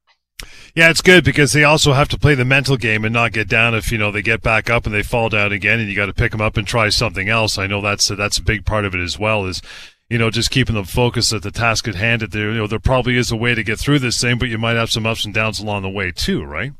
Yeah, 0.73 0.89
it's 0.89 1.01
good 1.01 1.23
because 1.23 1.53
they 1.53 1.63
also 1.63 1.93
have 1.93 2.09
to 2.09 2.17
play 2.17 2.33
the 2.33 2.45
mental 2.45 2.77
game 2.77 3.05
and 3.05 3.13
not 3.13 3.33
get 3.33 3.47
down 3.47 3.75
if 3.75 3.91
you 3.91 3.97
know 3.97 4.11
they 4.11 4.21
get 4.21 4.41
back 4.41 4.69
up 4.69 4.85
and 4.85 4.95
they 4.95 5.03
fall 5.03 5.29
down 5.29 5.51
again, 5.51 5.79
and 5.79 5.89
you 5.89 5.95
got 5.95 6.07
to 6.07 6.13
pick 6.13 6.31
them 6.31 6.41
up 6.41 6.57
and 6.57 6.65
try 6.65 6.89
something 6.89 7.29
else. 7.29 7.57
I 7.57 7.67
know 7.67 7.81
that's 7.81 8.07
that's 8.07 8.37
a 8.37 8.43
big 8.43 8.65
part 8.65 8.85
of 8.85 8.95
it 8.95 9.01
as 9.01 9.19
well. 9.19 9.45
Is 9.45 9.61
you 10.09 10.17
know 10.17 10.29
just 10.29 10.49
keeping 10.49 10.75
them 10.75 10.85
focused 10.85 11.33
at 11.33 11.43
the 11.43 11.51
task 11.51 11.87
at 11.87 11.95
hand. 11.95 12.21
That 12.21 12.31
there 12.31 12.51
you 12.51 12.57
know 12.57 12.67
there 12.67 12.79
probably 12.79 13.17
is 13.17 13.31
a 13.31 13.35
way 13.35 13.53
to 13.53 13.63
get 13.63 13.79
through 13.79 13.99
this 13.99 14.19
thing, 14.19 14.37
but 14.37 14.49
you 14.49 14.57
might 14.57 14.77
have 14.77 14.91
some 14.91 15.05
ups 15.05 15.25
and 15.25 15.33
downs 15.33 15.59
along 15.59 15.83
the 15.83 15.89
way 15.89 16.11
too, 16.11 16.43
right? 16.43 16.71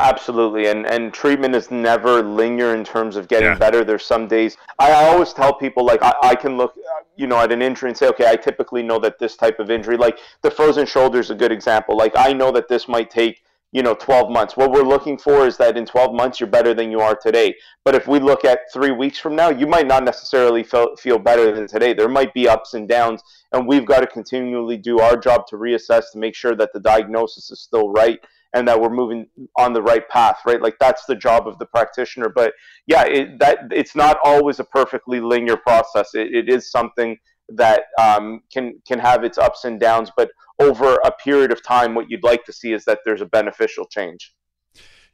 Absolutely, 0.00 0.68
and 0.68 0.86
and 0.86 1.12
treatment 1.12 1.54
is 1.54 1.70
never 1.70 2.22
linear 2.22 2.74
in 2.74 2.84
terms 2.84 3.16
of 3.16 3.28
getting 3.28 3.50
yeah. 3.50 3.58
better. 3.58 3.84
There's 3.84 4.04
some 4.04 4.26
days 4.26 4.56
I 4.78 4.92
always 4.92 5.34
tell 5.34 5.52
people 5.52 5.84
like 5.84 6.02
I, 6.02 6.14
I 6.22 6.34
can 6.34 6.56
look, 6.56 6.74
uh, 6.76 7.04
you 7.16 7.26
know, 7.26 7.38
at 7.38 7.52
an 7.52 7.60
injury 7.60 7.90
and 7.90 7.96
say, 7.96 8.08
okay, 8.08 8.26
I 8.26 8.36
typically 8.36 8.82
know 8.82 8.98
that 9.00 9.18
this 9.18 9.36
type 9.36 9.58
of 9.60 9.70
injury, 9.70 9.98
like 9.98 10.18
the 10.40 10.50
frozen 10.50 10.86
shoulder, 10.86 11.20
is 11.20 11.28
a 11.28 11.34
good 11.34 11.52
example. 11.52 11.98
Like 11.98 12.12
I 12.16 12.32
know 12.32 12.50
that 12.52 12.66
this 12.66 12.88
might 12.88 13.10
take 13.10 13.42
you 13.72 13.82
know 13.82 13.94
12 13.94 14.30
months. 14.30 14.56
What 14.56 14.72
we're 14.72 14.82
looking 14.82 15.18
for 15.18 15.46
is 15.46 15.58
that 15.58 15.76
in 15.76 15.84
12 15.84 16.14
months 16.14 16.40
you're 16.40 16.48
better 16.48 16.72
than 16.72 16.90
you 16.90 17.00
are 17.00 17.14
today. 17.14 17.54
But 17.84 17.94
if 17.94 18.08
we 18.08 18.20
look 18.20 18.44
at 18.46 18.60
three 18.72 18.90
weeks 18.92 19.18
from 19.18 19.36
now, 19.36 19.50
you 19.50 19.66
might 19.66 19.86
not 19.86 20.04
necessarily 20.04 20.62
feel 20.62 20.96
feel 20.96 21.18
better 21.18 21.54
than 21.54 21.66
today. 21.66 21.92
There 21.92 22.08
might 22.08 22.32
be 22.32 22.48
ups 22.48 22.72
and 22.72 22.88
downs, 22.88 23.22
and 23.52 23.66
we've 23.66 23.86
got 23.86 24.00
to 24.00 24.06
continually 24.06 24.78
do 24.78 25.00
our 25.00 25.16
job 25.16 25.46
to 25.48 25.56
reassess 25.56 26.10
to 26.12 26.18
make 26.18 26.34
sure 26.34 26.56
that 26.56 26.72
the 26.72 26.80
diagnosis 26.80 27.50
is 27.50 27.60
still 27.60 27.90
right 27.90 28.18
and 28.54 28.66
that 28.66 28.80
we're 28.80 28.90
moving 28.90 29.26
on 29.56 29.72
the 29.72 29.82
right 29.82 30.08
path 30.08 30.38
right? 30.46 30.60
Like 30.60 30.76
that's 30.80 31.04
the 31.06 31.14
job 31.14 31.46
of 31.46 31.58
the 31.58 31.66
practitioner. 31.66 32.28
But 32.28 32.52
yeah 32.86 33.04
it, 33.04 33.38
that 33.38 33.58
it's 33.70 33.94
not 33.94 34.18
always 34.24 34.60
a 34.60 34.64
perfectly 34.64 35.20
linear 35.20 35.56
process. 35.56 36.10
It, 36.14 36.34
it 36.34 36.48
is 36.48 36.70
something 36.70 37.16
that 37.50 37.84
um, 38.00 38.42
can 38.52 38.74
can 38.86 38.98
have 38.98 39.24
its 39.24 39.38
ups 39.38 39.64
and 39.64 39.80
downs 39.80 40.10
but 40.16 40.30
over 40.60 40.94
a 41.04 41.10
period 41.10 41.50
of 41.50 41.62
time 41.64 41.94
what 41.94 42.10
you'd 42.10 42.22
like 42.22 42.44
to 42.44 42.52
see 42.52 42.72
is 42.72 42.84
that 42.84 43.00
there's 43.04 43.20
a 43.20 43.26
beneficial 43.26 43.84
change 43.86 44.32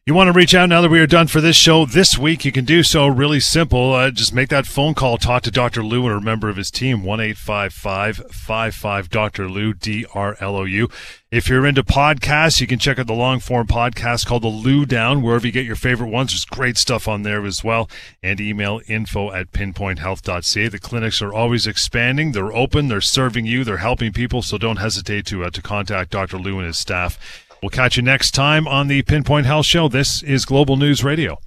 you 0.09 0.15
want 0.15 0.29
to 0.29 0.33
reach 0.33 0.55
out 0.55 0.69
now 0.69 0.81
that 0.81 0.89
we 0.89 1.01
are 1.01 1.07
done 1.09 1.27
for 1.27 1.41
this 1.41 1.57
show 1.57 1.85
this 1.85 2.17
week? 2.17 2.45
You 2.45 2.53
can 2.53 2.65
do 2.65 2.85
so 2.85 3.09
really 3.09 3.41
simple. 3.41 3.93
Uh, 3.93 4.13
just 4.13 4.33
make 4.33 4.51
that 4.51 4.65
phone 4.65 4.95
call, 4.95 5.19
talk 5.19 5.43
to 5.43 5.51
Dr. 5.51 5.83
Lou 5.83 6.07
and 6.07 6.17
a 6.17 6.21
member 6.21 6.49
of 6.49 6.55
his 6.55 6.71
team, 6.71 7.03
1 7.03 7.35
55 7.35 9.11
Dr. 9.11 9.49
Lou, 9.49 9.75
D 9.75 10.07
R 10.15 10.37
L 10.39 10.55
O 10.55 10.63
U. 10.63 10.89
If 11.33 11.49
you're 11.49 11.67
into 11.67 11.83
podcasts, 11.83 12.61
you 12.61 12.69
can 12.69 12.79
check 12.79 13.01
out 13.01 13.09
the 13.09 13.15
long 13.15 13.41
form 13.41 13.67
podcast 13.67 14.27
called 14.27 14.45
The 14.45 14.49
Lou 14.49 14.87
Down, 14.87 15.23
wherever 15.23 15.45
you 15.45 15.53
get 15.53 15.67
your 15.67 15.75
favorite 15.75 16.11
ones. 16.11 16.31
There's 16.31 16.45
great 16.45 16.77
stuff 16.77 17.09
on 17.09 17.25
there 17.25 17.45
as 17.45 17.65
well. 17.65 17.91
And 18.23 18.41
email 18.41 18.81
info 18.87 19.33
at 19.33 19.51
pinpointhealth.ca. 19.51 20.69
The 20.69 20.79
clinics 20.79 21.21
are 21.21 21.33
always 21.33 21.67
expanding. 21.67 22.31
They're 22.31 22.55
open. 22.55 22.87
They're 22.87 23.01
serving 23.01 23.47
you. 23.47 23.65
They're 23.65 23.79
helping 23.79 24.13
people. 24.13 24.43
So 24.43 24.57
don't 24.57 24.77
hesitate 24.77 25.27
to, 25.27 25.43
uh, 25.43 25.51
to 25.51 25.61
contact 25.61 26.13
Dr. 26.13 26.39
Lou 26.39 26.59
and 26.59 26.69
his 26.69 26.79
staff. 26.79 27.46
We'll 27.63 27.71
catch 27.71 27.97
you 27.97 28.03
next 28.03 28.33
time 28.33 28.69
on 28.69 28.89
the 28.89 29.03
Pinpoint 29.03 29.47
Health 29.47 29.67
Show. 29.67 29.89
This 29.89 30.23
is 30.23 30.45
Global 30.45 30.77
News 30.77 31.03
Radio. 31.03 31.39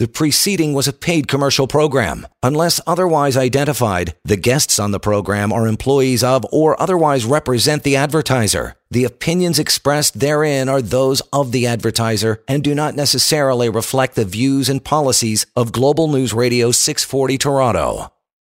The 0.00 0.08
preceding 0.08 0.72
was 0.72 0.88
a 0.88 0.94
paid 0.94 1.28
commercial 1.28 1.66
program. 1.66 2.26
Unless 2.42 2.80
otherwise 2.86 3.36
identified, 3.36 4.14
the 4.24 4.36
guests 4.38 4.78
on 4.78 4.92
the 4.92 4.98
program 4.98 5.52
are 5.52 5.66
employees 5.66 6.24
of 6.24 6.46
or 6.50 6.80
otherwise 6.80 7.26
represent 7.26 7.82
the 7.82 7.96
advertiser. 7.96 8.76
The 8.90 9.04
opinions 9.04 9.58
expressed 9.58 10.18
therein 10.18 10.70
are 10.70 10.80
those 10.80 11.20
of 11.34 11.52
the 11.52 11.66
advertiser 11.66 12.42
and 12.48 12.64
do 12.64 12.74
not 12.74 12.96
necessarily 12.96 13.68
reflect 13.68 14.14
the 14.14 14.24
views 14.24 14.70
and 14.70 14.82
policies 14.82 15.44
of 15.54 15.70
Global 15.70 16.08
News 16.08 16.32
Radio 16.32 16.70
640 16.70 17.36
Toronto. 17.36 18.10